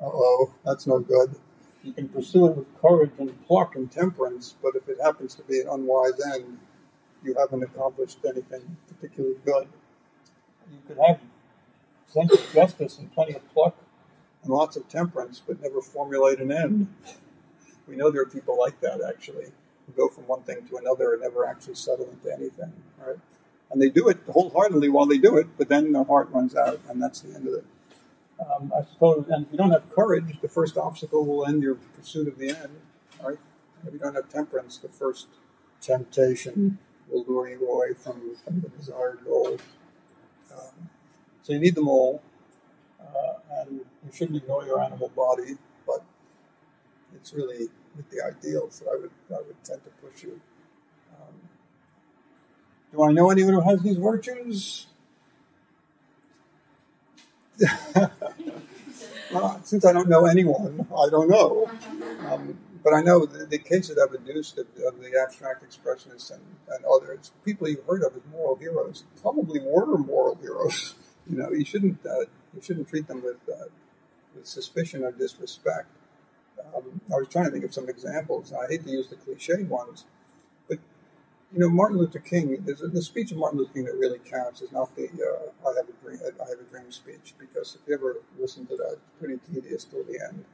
Uh 0.00 0.10
oh, 0.12 0.52
that's 0.64 0.86
no 0.86 0.98
good. 0.98 1.34
You 1.82 1.92
can 1.94 2.08
pursue 2.08 2.46
it 2.46 2.56
with 2.58 2.80
courage 2.80 3.12
and 3.18 3.46
pluck 3.46 3.74
and 3.74 3.90
temperance, 3.90 4.54
but 4.62 4.76
if 4.76 4.88
it 4.88 4.98
happens 5.02 5.34
to 5.36 5.42
be 5.42 5.60
an 5.60 5.68
unwise 5.68 6.20
end, 6.34 6.58
you 7.24 7.34
haven't 7.38 7.62
accomplished 7.62 8.18
anything 8.24 8.76
particularly 8.86 9.36
good. 9.44 9.68
You 10.70 10.78
could 10.86 10.98
have 10.98 11.20
sense 12.06 12.32
of 12.32 12.52
justice 12.52 12.98
and 12.98 13.12
plenty 13.14 13.34
of 13.34 13.52
pluck 13.54 13.76
and 14.42 14.52
lots 14.52 14.76
of 14.76 14.88
temperance, 14.88 15.40
but 15.44 15.62
never 15.62 15.80
formulate 15.80 16.40
an 16.40 16.52
end. 16.52 16.88
We 17.86 17.96
know 17.96 18.10
there 18.10 18.22
are 18.22 18.26
people 18.26 18.58
like 18.58 18.80
that 18.80 19.00
actually, 19.06 19.46
who 19.86 19.92
go 19.96 20.08
from 20.08 20.26
one 20.26 20.42
thing 20.42 20.66
to 20.68 20.76
another 20.76 21.12
and 21.12 21.22
never 21.22 21.46
actually 21.46 21.74
settle 21.74 22.08
into 22.08 22.32
anything, 22.32 22.72
right? 23.04 23.18
And 23.70 23.80
they 23.80 23.88
do 23.88 24.08
it 24.08 24.18
wholeheartedly 24.30 24.88
while 24.88 25.06
they 25.06 25.18
do 25.18 25.36
it, 25.36 25.48
but 25.56 25.68
then 25.68 25.92
their 25.92 26.04
heart 26.04 26.28
runs 26.30 26.54
out, 26.54 26.80
and 26.88 27.02
that's 27.02 27.20
the 27.20 27.34
end 27.34 27.48
of 27.48 27.54
it 27.54 27.64
um, 28.50 28.72
I 28.76 28.84
suppose, 28.84 29.26
and 29.28 29.46
if 29.46 29.52
you 29.52 29.58
don't 29.58 29.70
have 29.70 29.90
courage, 29.90 30.40
the 30.40 30.48
first 30.48 30.76
obstacle 30.76 31.24
will 31.24 31.46
end 31.46 31.62
your 31.62 31.74
pursuit 31.74 32.28
of 32.28 32.38
the 32.38 32.50
end, 32.50 32.80
right? 33.22 33.38
If 33.86 33.92
you 33.92 33.98
don't 33.98 34.14
have 34.14 34.28
temperance, 34.28 34.78
the 34.78 34.88
first 34.88 35.26
temptation 35.80 36.78
will 37.08 37.24
lure 37.26 37.48
you 37.48 37.68
away 37.68 37.94
from, 37.94 38.36
from 38.44 38.60
the 38.60 38.68
desired 38.68 39.20
goal. 39.24 39.58
Um, 40.52 40.90
so 41.42 41.52
you 41.52 41.58
need 41.58 41.74
them 41.74 41.88
all, 41.88 42.22
uh, 43.00 43.34
and 43.60 43.80
you 44.04 44.12
shouldn't 44.12 44.36
ignore 44.36 44.64
your 44.64 44.80
animal 44.82 45.10
body, 45.14 45.56
but 45.86 46.04
it's 47.14 47.32
really 47.32 47.68
with 47.96 48.10
the 48.10 48.24
ideals 48.24 48.80
that 48.80 48.88
I 48.88 48.96
would 49.00 49.10
I 49.30 49.42
would 49.46 49.64
tend 49.64 49.82
to 49.84 49.90
push 50.04 50.22
you. 50.22 50.40
Um, 51.14 51.34
do 52.92 53.02
I 53.04 53.12
know 53.12 53.30
anyone 53.30 53.54
who 53.54 53.60
has 53.60 53.80
these 53.82 53.96
virtues? 53.96 54.86
well, 59.32 59.60
since 59.62 59.84
I 59.84 59.92
don't 59.92 60.08
know 60.08 60.26
anyone, 60.26 60.86
I 60.90 61.08
don't 61.10 61.28
know. 61.28 61.70
Um, 62.28 62.58
but 62.82 62.94
I 62.94 63.02
know 63.02 63.24
the, 63.26 63.46
the 63.46 63.58
case 63.58 63.88
that 63.88 63.98
I've 63.98 64.12
adduced 64.12 64.58
of, 64.58 64.66
of 64.84 65.00
the 65.00 65.12
abstract 65.22 65.62
expressionists 65.62 66.32
and, 66.32 66.40
and, 66.68 66.84
others, 66.84 67.30
people 67.44 67.68
you've 67.68 67.84
heard 67.84 68.02
of 68.02 68.16
as 68.16 68.22
moral 68.32 68.56
heroes, 68.56 69.04
probably 69.20 69.60
were 69.60 69.96
moral 69.98 70.34
heroes 70.42 70.94
You 71.26 71.38
know, 71.38 71.52
you 71.52 71.64
shouldn't 71.64 72.04
uh, 72.04 72.20
you 72.54 72.60
shouldn't 72.60 72.88
treat 72.88 73.06
them 73.06 73.22
with 73.22 73.36
uh, 73.48 73.66
with 74.34 74.46
suspicion 74.46 75.04
or 75.04 75.12
disrespect. 75.12 75.88
Um, 76.74 77.00
I 77.12 77.16
was 77.16 77.28
trying 77.28 77.46
to 77.46 77.50
think 77.50 77.64
of 77.64 77.74
some 77.74 77.88
examples. 77.88 78.52
I 78.52 78.66
hate 78.68 78.84
to 78.84 78.90
use 78.90 79.08
the 79.08 79.16
cliche 79.16 79.62
ones, 79.64 80.04
but 80.68 80.78
you 81.52 81.60
know, 81.60 81.68
Martin 81.68 81.98
Luther 81.98 82.18
King. 82.18 82.62
There's 82.64 82.82
a, 82.82 82.88
the 82.88 83.02
speech 83.02 83.30
of 83.32 83.38
Martin 83.38 83.58
Luther 83.58 83.72
King 83.74 83.84
that 83.84 83.96
really 83.96 84.18
counts 84.18 84.62
is 84.62 84.72
not 84.72 84.94
the 84.96 85.04
uh, 85.04 85.68
"I 85.68 85.74
have 85.76 85.88
a 85.88 86.04
dream." 86.04 86.18
I 86.22 86.48
have 86.48 86.60
a 86.60 86.70
dream 86.70 86.90
speech 86.90 87.34
because 87.38 87.74
if 87.74 87.86
you 87.86 87.94
ever 87.94 88.16
listen 88.38 88.66
to 88.66 88.76
that, 88.76 88.98
it's 89.02 89.12
pretty 89.18 89.38
tedious 89.52 89.84
till 89.84 90.04
the 90.04 90.20
end. 90.28 90.44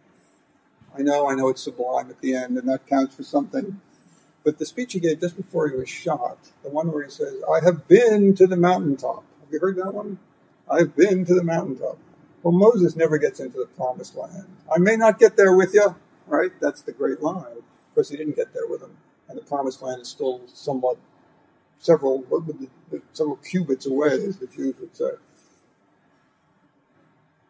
I 0.97 1.03
know, 1.03 1.29
I 1.29 1.35
know, 1.35 1.49
it's 1.49 1.63
sublime 1.63 2.11
at 2.11 2.21
the 2.21 2.35
end, 2.35 2.57
and 2.57 2.69
that 2.69 2.87
counts 2.87 3.15
for 3.15 3.23
something. 3.23 3.81
But 4.45 4.59
the 4.59 4.67
speech 4.67 4.95
he 4.95 5.01
gave 5.01 5.21
just 5.21 5.37
before 5.37 5.69
he 5.69 5.77
was 5.77 5.89
shot, 5.89 6.39
the 6.63 6.71
one 6.71 6.91
where 6.91 7.05
he 7.05 7.11
says, 7.11 7.35
"I 7.51 7.65
have 7.65 7.87
been 7.87 8.35
to 8.37 8.47
the 8.47 8.57
mountaintop." 8.57 9.25
Have 9.41 9.53
you 9.53 9.61
heard 9.61 9.77
that 9.77 9.95
one? 9.95 10.19
I've 10.71 10.97
been 10.97 11.25
to 11.27 11.35
the 11.35 11.45
mountaintop. 11.45 11.99
Well, 12.49 12.57
Moses 12.57 12.97
never 12.97 13.19
gets 13.19 13.41
into 13.41 13.59
the 13.59 13.67
promised 13.67 14.17
land. 14.17 14.47
I 14.75 14.79
may 14.79 14.97
not 14.97 15.19
get 15.19 15.37
there 15.37 15.55
with 15.55 15.75
you, 15.75 15.95
right? 16.27 16.51
That's 16.63 16.81
the 16.81 16.93
great 16.93 17.21
line. 17.21 17.45
Of 17.59 17.95
course, 17.95 18.09
he 18.09 18.17
didn't 18.17 18.37
get 18.37 18.55
there 18.55 18.67
with 18.67 18.81
him, 18.83 18.97
and 19.29 19.37
the 19.37 19.43
promised 19.43 19.83
land 19.83 20.01
is 20.01 20.09
still 20.09 20.41
somewhat 20.47 20.97
several 21.79 22.25
several 23.13 23.37
cubits 23.37 23.85
away, 23.85 24.15
as 24.15 24.39
the 24.39 24.47
Jews 24.47 24.77
would 24.81 24.97
say. 24.97 25.11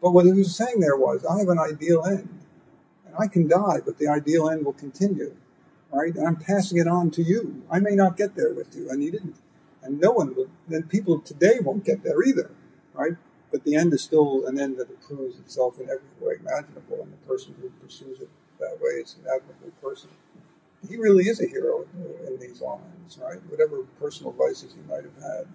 But 0.03 0.11
what 0.11 0.27
he 0.27 0.33
was 0.33 0.57
saying 0.57 0.81
there 0.81 0.97
was, 0.97 1.25
I 1.25 1.39
have 1.39 1.49
an 1.49 1.61
ideal 1.61 2.05
end, 2.05 2.29
and 3.07 3.15
I 3.17 3.29
can 3.29 3.47
die, 3.47 3.79
but 3.85 3.99
the 3.99 4.09
ideal 4.09 4.51
end 4.51 4.65
will 4.65 4.73
continue, 4.73 5.37
right? 5.93 6.13
And 6.13 6.27
I'm 6.27 6.35
passing 6.35 6.79
it 6.79 6.89
on 6.89 7.13
to 7.13 7.23
you. 7.23 7.63
I 7.71 7.79
may 7.79 7.95
not 7.95 8.17
get 8.17 8.35
there 8.35 8.53
with 8.53 8.75
you, 8.75 8.91
and 8.91 9.01
you 9.05 9.13
didn't, 9.13 9.37
and 9.81 10.01
no 10.01 10.11
one 10.11 10.35
will. 10.35 10.51
Then 10.67 10.89
people 10.89 11.21
today 11.21 11.61
won't 11.63 11.85
get 11.85 12.03
there 12.03 12.21
either, 12.25 12.51
right? 12.95 13.13
But 13.51 13.65
the 13.65 13.77
end 13.77 13.93
is 13.95 14.03
still 14.03 14.47
an 14.47 14.61
end 14.61 14.77
that 14.77 15.01
proves 15.01 15.39
itself 15.39 15.79
in 15.79 15.85
every 15.85 16.09
way 16.21 16.35
imaginable, 16.41 17.03
and 17.03 17.13
the 17.13 17.27
person 17.27 17.55
who 17.61 17.71
pursues 17.83 18.21
it 18.21 18.29
that 18.61 18.79
way 18.81 19.01
is 19.01 19.17
an 19.19 19.27
admirable 19.35 19.73
person. 19.83 20.11
He 20.89 20.97
really 20.97 21.25
is 21.25 21.41
a 21.41 21.47
hero 21.47 21.87
in, 21.95 22.27
in 22.27 22.39
these 22.41 22.61
lines, 22.61 23.19
right? 23.21 23.39
Whatever 23.49 23.83
personal 23.99 24.33
vices 24.33 24.75
he 24.75 24.83
might 24.89 25.05
have 25.05 25.23
had. 25.23 25.47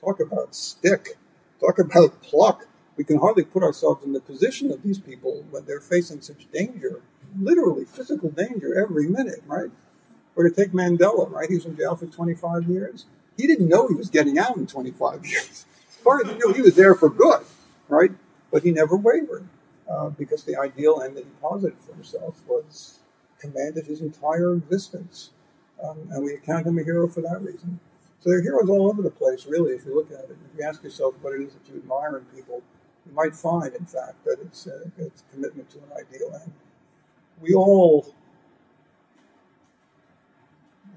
Talk 0.00 0.20
about 0.20 0.54
stick. 0.54 1.18
Talk 1.60 1.78
about 1.78 2.22
pluck. 2.22 2.66
We 2.96 3.04
can 3.04 3.18
hardly 3.18 3.44
put 3.44 3.62
ourselves 3.62 4.04
in 4.04 4.12
the 4.12 4.20
position 4.20 4.70
of 4.70 4.82
these 4.82 4.98
people 4.98 5.44
when 5.50 5.64
they're 5.64 5.80
facing 5.80 6.20
such 6.22 6.50
danger, 6.52 7.02
literally 7.38 7.84
physical 7.84 8.30
danger 8.30 8.78
every 8.78 9.08
minute, 9.08 9.42
right? 9.46 9.70
Or 10.36 10.48
to 10.48 10.54
take 10.54 10.72
Mandela, 10.72 11.30
right? 11.30 11.48
He 11.48 11.56
was 11.56 11.66
in 11.66 11.76
jail 11.76 11.96
for 11.96 12.06
25 12.06 12.68
years. 12.68 13.06
He 13.36 13.46
didn't 13.46 13.68
know 13.68 13.88
he 13.88 13.94
was 13.94 14.10
getting 14.10 14.38
out 14.38 14.56
in 14.56 14.66
25 14.66 15.26
years 15.26 15.66
part 16.02 16.22
of 16.22 16.28
the 16.28 16.34
deal, 16.34 16.52
he 16.52 16.62
was 16.62 16.76
there 16.76 16.94
for 16.94 17.08
good, 17.08 17.42
right? 17.88 18.10
But 18.50 18.62
he 18.62 18.72
never 18.72 18.96
wavered 18.96 19.46
uh, 19.88 20.10
because 20.10 20.44
the 20.44 20.56
ideal 20.56 21.02
end 21.02 21.16
that 21.16 21.24
he 21.24 21.30
posited 21.40 21.78
for 21.78 21.94
himself 21.94 22.40
was 22.46 22.98
commanded 23.38 23.86
his 23.86 24.00
entire 24.00 24.54
existence. 24.54 25.30
Um, 25.82 26.08
and 26.10 26.24
we 26.24 26.34
account 26.34 26.66
him 26.66 26.78
a 26.78 26.84
hero 26.84 27.08
for 27.08 27.22
that 27.22 27.40
reason. 27.40 27.80
So 28.20 28.28
there 28.28 28.38
are 28.38 28.42
heroes 28.42 28.68
all 28.68 28.88
over 28.88 29.00
the 29.00 29.10
place, 29.10 29.46
really, 29.46 29.72
if 29.72 29.86
you 29.86 29.94
look 29.94 30.10
at 30.10 30.24
it. 30.24 30.36
If 30.52 30.58
you 30.58 30.64
ask 30.64 30.84
yourself 30.84 31.14
what 31.22 31.34
it 31.34 31.40
is 31.40 31.54
that 31.54 31.66
you 31.72 31.76
admire 31.80 32.18
in 32.18 32.24
people, 32.36 32.62
you 33.06 33.14
might 33.14 33.34
find, 33.34 33.74
in 33.74 33.86
fact, 33.86 34.24
that 34.26 34.36
it's, 34.42 34.66
uh, 34.66 34.90
it's 34.98 35.24
commitment 35.32 35.70
to 35.70 35.78
an 35.78 35.92
ideal 35.98 36.30
end. 36.34 36.52
We 37.40 37.54
all, 37.54 38.14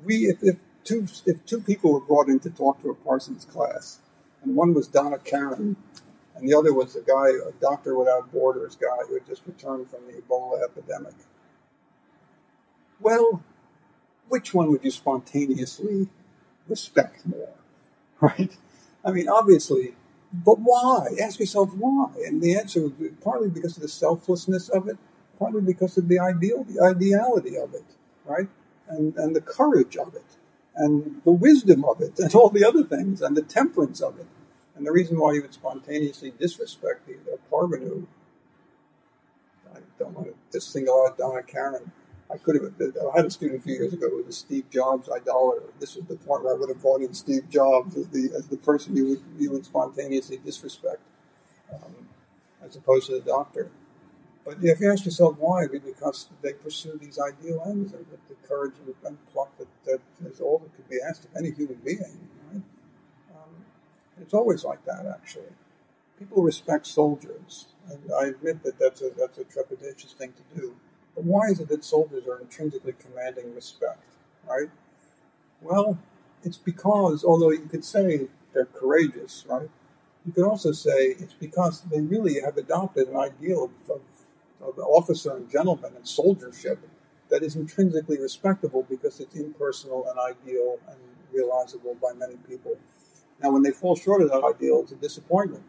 we, 0.04 0.26
if, 0.26 0.44
if, 0.44 0.58
two, 0.84 1.08
if 1.26 1.46
two 1.46 1.62
people 1.62 1.94
were 1.94 2.02
brought 2.02 2.28
in 2.28 2.40
to 2.42 2.50
talk 2.50 2.82
to 2.82 2.90
a 2.90 2.94
Parsons 2.96 3.46
class, 3.46 4.00
and 4.44 4.56
one 4.56 4.74
was 4.74 4.88
Donna 4.88 5.18
Karan, 5.18 5.76
and 6.36 6.50
the 6.50 6.56
other 6.56 6.74
was 6.74 6.96
a 6.96 7.02
guy, 7.02 7.30
a 7.30 7.52
Doctor 7.62 7.96
Without 7.96 8.32
Borders 8.32 8.76
guy 8.76 9.06
who 9.08 9.16
had 9.16 9.26
just 9.26 9.46
returned 9.46 9.90
from 9.90 10.00
the 10.08 10.22
Ebola 10.22 10.64
epidemic. 10.64 11.14
Well, 13.00 13.44
which 14.28 14.54
one 14.54 14.72
would 14.72 14.84
you 14.84 14.92
spontaneously 14.92 16.10
respect 16.68 17.26
more? 17.26 17.50
Right? 18.22 18.56
I 19.04 19.12
mean, 19.12 19.28
obviously, 19.28 19.96
but 20.32 20.60
why? 20.60 21.08
Ask 21.22 21.42
yourself 21.42 21.74
why. 21.76 22.10
And 22.26 22.42
the 22.42 22.58
answer 22.58 22.82
would 22.82 22.98
be 22.98 23.10
partly 23.10 23.50
because 23.50 23.76
of 23.76 23.82
the 23.82 23.90
selflessness 23.90 24.70
of 24.70 24.88
it, 24.88 24.98
partly 25.38 25.60
because 25.60 25.98
of 25.98 26.08
the 26.08 26.20
ideal, 26.20 26.64
the 26.64 26.82
ideality 26.82 27.58
of 27.58 27.74
it, 27.74 27.84
right? 28.24 28.48
And, 28.88 29.14
and 29.18 29.36
the 29.36 29.42
courage 29.42 29.98
of 29.98 30.16
it 30.16 30.38
and 30.76 31.22
the 31.24 31.32
wisdom 31.32 31.86
of 31.86 32.02
it 32.02 32.18
and 32.20 32.34
all 32.36 32.50
the 32.50 32.66
other 32.66 32.84
things 32.84 33.22
and 33.22 33.38
the 33.38 33.42
temperance 33.42 34.02
of 34.02 34.20
it. 34.20 34.28
And 34.76 34.86
the 34.88 34.92
reason 34.92 35.20
why 35.20 35.34
he 35.34 35.40
would 35.40 35.54
spontaneously 35.54 36.34
disrespect 36.40 37.06
the, 37.06 37.14
the 37.26 37.38
parvenu, 37.52 38.08
I 39.74 39.80
don't 40.00 40.14
want 40.14 40.36
to 40.52 40.62
single 40.62 41.06
out 41.06 41.18
Donna 41.18 41.44
Karan. 41.44 41.92
I 42.32 42.38
could 42.38 42.56
have, 42.56 42.74
I 42.82 43.18
had 43.18 43.26
a 43.26 43.30
student 43.30 43.60
a 43.60 43.64
few 43.64 43.76
years 43.76 43.94
ago 43.94 44.10
who 44.10 44.18
was 44.18 44.28
a 44.28 44.34
Steve 44.34 44.68
Jobs 44.72 45.10
idolater. 45.10 45.66
This 45.80 45.96
was 45.96 46.06
the 46.06 46.16
point 46.16 46.44
where 46.44 46.56
I 46.56 46.58
would 46.58 46.70
have 46.70 46.82
brought 46.82 47.02
in 47.02 47.14
Steve 47.14 47.48
Jobs 47.50 47.96
as 47.96 48.08
the, 48.08 48.32
as 48.36 48.48
the 48.48 48.58
person 48.58 48.96
you 48.96 49.10
would, 49.10 49.22
you 49.38 49.52
would 49.52 49.66
spontaneously 49.66 50.38
disrespect, 50.38 51.02
um, 51.72 52.08
as 52.66 52.76
opposed 52.76 53.08
to 53.08 53.14
the 53.14 53.22
doctor. 53.22 53.70
But 54.46 54.58
if 54.62 54.80
you 54.82 54.92
ask 54.92 55.06
yourself 55.06 55.38
why, 55.40 55.68
because 55.68 56.28
they 56.42 56.54
pursue 56.54 56.98
these 57.02 57.18
ideal 57.18 57.64
ends, 57.66 57.94
and 57.94 58.06
the 58.12 58.48
courage 58.48 58.74
and 59.06 59.18
pluck 59.32 59.58
that, 59.58 59.68
that 59.86 60.02
is 60.30 60.42
all 60.42 60.60
that 60.60 60.76
could 60.76 60.90
be 60.90 61.00
asked 61.02 61.26
of 61.26 61.32
any 61.38 61.52
human 61.52 61.80
being. 61.84 62.28
Right? 62.52 62.62
Um, 63.32 63.66
it's 64.22 64.34
always 64.34 64.64
like 64.66 64.84
that, 64.86 65.06
actually. 65.06 65.54
People 66.20 66.44
respect 66.44 66.88
soldiers, 66.88 67.68
and 67.90 68.00
I 68.12 68.28
admit 68.28 68.64
that 68.64 68.80
that's 68.80 69.02
a 69.02 69.12
that's 69.18 69.38
a 69.38 69.46
trepidatious 69.46 70.14
thing 70.14 70.34
to 70.34 70.60
do. 70.60 70.76
But 71.16 71.24
why 71.24 71.48
is 71.48 71.60
it 71.60 71.70
that 71.70 71.84
soldiers 71.84 72.28
are 72.28 72.40
intrinsically 72.40 72.94
commanding 73.00 73.56
respect? 73.56 74.04
Right? 74.48 74.70
Well, 75.62 75.98
it's 76.44 76.58
because 76.58 77.24
although 77.24 77.52
you 77.52 77.68
could 77.70 77.86
say 77.86 78.28
they're 78.54 78.66
courageous, 78.66 79.46
right? 79.48 79.70
You 80.26 80.32
could 80.32 80.46
also 80.46 80.72
say 80.72 81.16
it's 81.20 81.34
because 81.34 81.82
they 81.82 82.00
really 82.00 82.40
have 82.42 82.58
adopted 82.58 83.10
an 83.10 83.18
ideal 83.18 83.72
of, 83.90 84.02
of 84.68 84.78
of 84.78 84.86
officer 84.86 85.36
and 85.36 85.50
gentleman 85.50 85.94
and 85.96 86.06
soldiership 86.06 86.78
that 87.30 87.44
is 87.44 87.56
intrinsically 87.56 88.20
respectable 88.20 88.86
because 88.90 89.20
it's 89.20 89.36
impersonal 89.36 90.08
and 90.10 90.20
ideal 90.20 90.80
and 90.88 90.98
realizable 91.32 91.96
by 92.02 92.14
many 92.14 92.36
people. 92.48 92.78
Now, 93.42 93.52
when 93.52 93.64
they 93.64 93.72
fall 93.72 93.96
short 93.96 94.22
of 94.22 94.30
that 94.30 94.44
ideal, 94.44 94.82
it's 94.82 94.92
a 94.92 94.96
disappointment. 94.96 95.64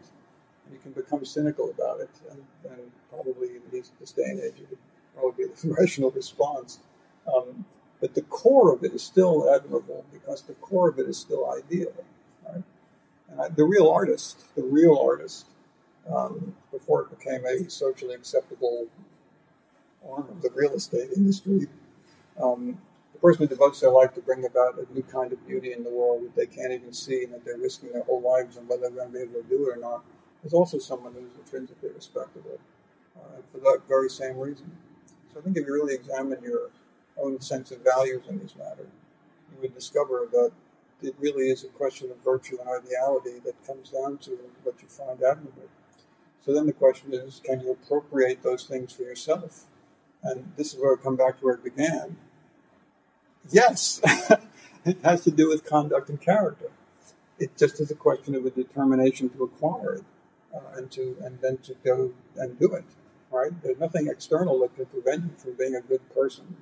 You 0.71 0.77
can 0.79 0.91
become 0.91 1.25
cynical 1.25 1.69
about 1.71 2.01
it, 2.01 2.09
and, 2.29 2.43
and 2.71 2.91
probably 3.09 3.49
in 3.49 3.61
this, 3.71 3.91
this 3.99 4.11
day 4.11 4.23
and 4.25 4.39
age, 4.39 4.53
it 4.59 4.69
would 4.69 4.79
probably 5.15 5.45
be 5.45 5.51
the 5.53 5.73
rational 5.79 6.11
response. 6.11 6.79
Um, 7.33 7.65
but 7.99 8.13
the 8.13 8.21
core 8.23 8.73
of 8.73 8.83
it 8.83 8.93
is 8.93 9.01
still 9.01 9.51
admirable 9.53 10.05
because 10.11 10.43
the 10.43 10.53
core 10.55 10.89
of 10.89 10.99
it 10.99 11.07
is 11.07 11.17
still 11.17 11.51
ideal. 11.51 11.93
Right? 12.47 12.63
And 13.29 13.41
I, 13.41 13.49
the 13.49 13.63
real 13.63 13.89
artist, 13.89 14.43
the 14.55 14.63
real 14.63 14.97
artist, 14.97 15.47
um, 16.13 16.55
before 16.71 17.03
it 17.03 17.17
became 17.17 17.45
a 17.45 17.69
socially 17.69 18.13
acceptable 18.13 18.87
arm 20.07 20.27
of 20.29 20.41
the 20.41 20.49
real 20.53 20.73
estate 20.73 21.09
industry. 21.15 21.67
Um, 22.41 22.77
the 23.13 23.19
person 23.19 23.43
who 23.43 23.47
devotes 23.47 23.79
their 23.79 23.91
life 23.91 24.13
to 24.15 24.21
bring 24.21 24.45
about 24.45 24.77
a 24.77 24.93
new 24.93 25.03
kind 25.03 25.31
of 25.31 25.45
beauty 25.47 25.71
in 25.73 25.83
the 25.83 25.89
world 25.89 26.23
that 26.23 26.35
they 26.35 26.45
can't 26.45 26.73
even 26.73 26.93
see 26.93 27.23
and 27.23 27.33
that 27.33 27.45
they're 27.45 27.57
risking 27.57 27.91
their 27.93 28.03
whole 28.03 28.21
lives 28.21 28.57
on 28.57 28.67
whether 28.67 28.81
they're 28.83 28.91
going 28.91 29.07
to 29.07 29.13
be 29.13 29.23
able 29.23 29.41
to 29.41 29.49
do 29.49 29.69
it 29.69 29.77
or 29.77 29.81
not 29.81 30.03
is 30.43 30.53
also 30.53 30.77
someone 30.77 31.13
who's 31.13 31.35
intrinsically 31.39 31.89
respectable 31.95 32.59
uh, 33.17 33.41
for 33.51 33.57
that 33.59 33.81
very 33.87 34.09
same 34.09 34.37
reason. 34.37 34.69
So 35.33 35.39
I 35.39 35.43
think 35.43 35.57
if 35.57 35.65
you 35.65 35.73
really 35.73 35.95
examine 35.95 36.41
your 36.43 36.69
own 37.17 37.39
sense 37.41 37.71
of 37.71 37.79
values 37.83 38.23
in 38.29 38.39
this 38.39 38.55
matter, 38.55 38.87
you 39.51 39.61
would 39.61 39.73
discover 39.73 40.27
that 40.31 40.51
it 41.01 41.15
really 41.19 41.49
is 41.49 41.63
a 41.63 41.67
question 41.67 42.11
of 42.11 42.17
virtue 42.23 42.57
and 42.59 42.69
ideality 42.69 43.39
that 43.43 43.65
comes 43.65 43.89
down 43.89 44.17
to 44.19 44.31
what 44.63 44.75
you 44.81 44.87
find 44.87 45.21
admirable. 45.23 45.69
So 46.45 46.53
then 46.53 46.67
the 46.67 46.73
question 46.73 47.13
is, 47.13 47.41
can 47.43 47.61
you 47.61 47.71
appropriate 47.71 48.43
those 48.43 48.65
things 48.65 48.93
for 48.93 49.01
yourself? 49.01 49.63
And 50.23 50.51
this 50.57 50.73
is 50.73 50.79
where 50.79 50.93
I 50.93 51.01
come 51.01 51.15
back 51.15 51.39
to 51.39 51.45
where 51.45 51.55
it 51.55 51.63
began. 51.63 52.17
Yes, 53.49 53.99
it 54.85 54.97
has 55.03 55.23
to 55.23 55.31
do 55.31 55.49
with 55.49 55.65
conduct 55.65 56.09
and 56.09 56.21
character. 56.21 56.69
It 57.39 57.57
just 57.57 57.79
is 57.79 57.89
a 57.89 57.95
question 57.95 58.35
of 58.35 58.45
a 58.45 58.51
determination 58.51 59.29
to 59.29 59.43
acquire 59.43 59.95
it 59.95 60.03
uh, 60.55 60.77
and 60.77 60.91
to 60.91 61.17
and 61.21 61.39
then 61.41 61.57
to 61.57 61.75
go 61.83 62.13
and 62.37 62.59
do 62.59 62.73
it. 62.73 62.85
Right? 63.31 63.51
There's 63.63 63.79
nothing 63.79 64.07
external 64.07 64.59
that 64.59 64.75
can 64.75 64.85
prevent 64.85 65.23
you 65.23 65.31
from 65.37 65.53
being 65.53 65.75
a 65.75 65.81
good 65.81 66.07
person, 66.13 66.57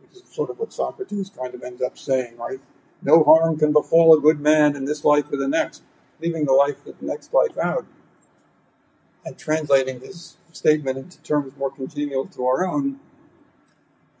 which 0.00 0.22
is 0.22 0.28
sort 0.30 0.50
of 0.50 0.58
what 0.58 0.72
Socrates 0.72 1.30
kind 1.30 1.54
of 1.54 1.62
ends 1.62 1.82
up 1.82 1.98
saying. 1.98 2.36
Right? 2.36 2.60
No 3.02 3.24
harm 3.24 3.58
can 3.58 3.72
befall 3.72 4.16
a 4.16 4.20
good 4.20 4.40
man 4.40 4.76
in 4.76 4.84
this 4.84 5.04
life 5.04 5.32
or 5.32 5.36
the 5.36 5.48
next, 5.48 5.82
leaving 6.20 6.44
the 6.44 6.52
life 6.52 6.84
the 6.84 6.94
next 7.00 7.32
life 7.32 7.58
out 7.58 7.86
and 9.24 9.38
translating 9.38 10.00
his 10.00 10.36
statement 10.52 10.98
into 10.98 11.20
terms 11.22 11.52
more 11.56 11.70
congenial 11.70 12.26
to 12.26 12.46
our 12.46 12.66
own, 12.66 13.00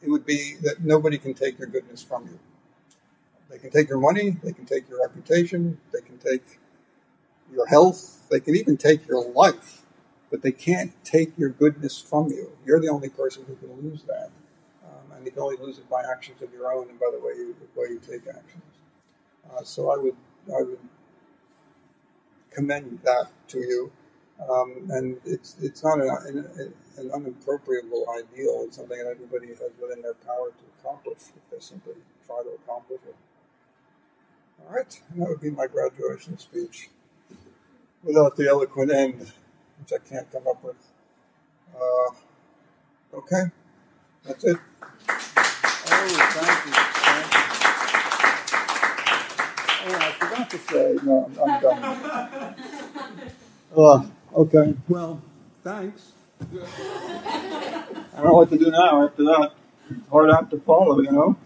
it 0.02 0.08
would 0.10 0.26
be 0.26 0.54
that 0.62 0.82
nobody 0.82 1.18
can 1.18 1.34
take 1.34 1.58
your 1.58 1.68
goodness 1.68 2.02
from 2.02 2.26
you. 2.26 2.38
They 3.50 3.58
can 3.58 3.70
take 3.70 3.88
your 3.88 4.00
money, 4.00 4.36
they 4.42 4.52
can 4.52 4.66
take 4.66 4.88
your 4.88 5.00
reputation, 5.00 5.78
they 5.92 6.00
can 6.00 6.18
take 6.18 6.58
your 7.52 7.66
health. 7.66 8.28
They 8.30 8.40
can 8.40 8.56
even 8.56 8.76
take 8.76 9.06
your 9.06 9.24
life, 9.30 9.82
but 10.30 10.42
they 10.42 10.52
can't 10.52 10.92
take 11.04 11.36
your 11.38 11.50
goodness 11.50 12.00
from 12.00 12.28
you. 12.28 12.50
You're 12.64 12.80
the 12.80 12.88
only 12.88 13.08
person 13.08 13.44
who 13.46 13.54
can 13.56 13.70
lose 13.82 14.02
that, 14.04 14.30
um, 14.84 15.16
and 15.16 15.24
you 15.24 15.30
can 15.30 15.42
only 15.42 15.56
lose 15.56 15.78
it 15.78 15.88
by 15.88 16.02
actions 16.10 16.42
of 16.42 16.52
your 16.52 16.72
own 16.72 16.88
and 16.88 16.98
by 16.98 17.10
the 17.12 17.18
way 17.18 17.34
you 17.36 17.54
the 17.60 17.80
way 17.80 17.88
you 17.90 18.00
take 18.00 18.26
actions. 18.26 18.62
Uh, 19.52 19.62
so 19.62 19.90
I 19.90 19.96
would 19.96 20.16
I 20.48 20.62
would 20.62 20.78
commend 22.50 23.00
that 23.04 23.28
to 23.48 23.58
you. 23.58 23.92
Um, 24.40 24.88
and 24.90 25.16
it's 25.24 25.56
it's 25.62 25.82
not 25.84 26.00
an, 26.00 26.08
an, 26.08 26.74
an 26.98 27.10
unappropriable 27.12 28.04
ideal. 28.10 28.64
It's 28.66 28.76
something 28.76 28.98
that 28.98 29.06
everybody 29.06 29.48
has 29.48 29.72
within 29.80 30.02
their 30.02 30.14
power 30.14 30.50
to 30.50 30.64
accomplish 30.80 31.18
if 31.36 31.50
they 31.50 31.60
simply 31.60 31.94
try 32.26 32.42
to 32.42 32.50
accomplish 32.62 33.00
it. 33.08 33.14
All 34.60 34.74
right, 34.74 35.00
and 35.10 35.22
that 35.22 35.28
would 35.28 35.40
be 35.40 35.50
my 35.50 35.66
graduation 35.66 36.38
speech 36.38 36.90
without 38.02 38.36
the 38.36 38.48
eloquent 38.48 38.92
end, 38.92 39.32
which 39.80 39.92
I 39.92 39.98
can't 40.08 40.30
come 40.30 40.46
up 40.48 40.62
with. 40.64 40.76
Uh, 41.74 42.10
okay, 43.16 43.44
that's 44.24 44.44
it. 44.44 44.56
Oh, 45.08 46.08
thank 46.34 46.66
you. 46.66 46.72
Thank 47.04 47.34
you. 47.34 47.40
Oh, 49.86 49.94
I 50.00 50.12
forgot 50.12 50.50
to 50.50 50.58
say, 50.58 50.98
no, 51.04 51.30
I'm, 51.42 51.50
I'm 51.50 51.62
done. 51.62 52.54
Uh, 53.76 54.04
okay, 54.34 54.74
well, 54.88 55.22
thanks. 55.62 56.12
I 56.40 58.16
don't 58.16 58.24
know 58.24 58.34
what 58.34 58.50
to 58.50 58.58
do 58.58 58.70
now 58.70 59.06
after 59.06 59.24
that. 59.24 59.52
Hard 60.10 60.30
act 60.30 60.50
to 60.50 60.60
follow, 60.60 61.00
you 61.00 61.12
know? 61.12 61.36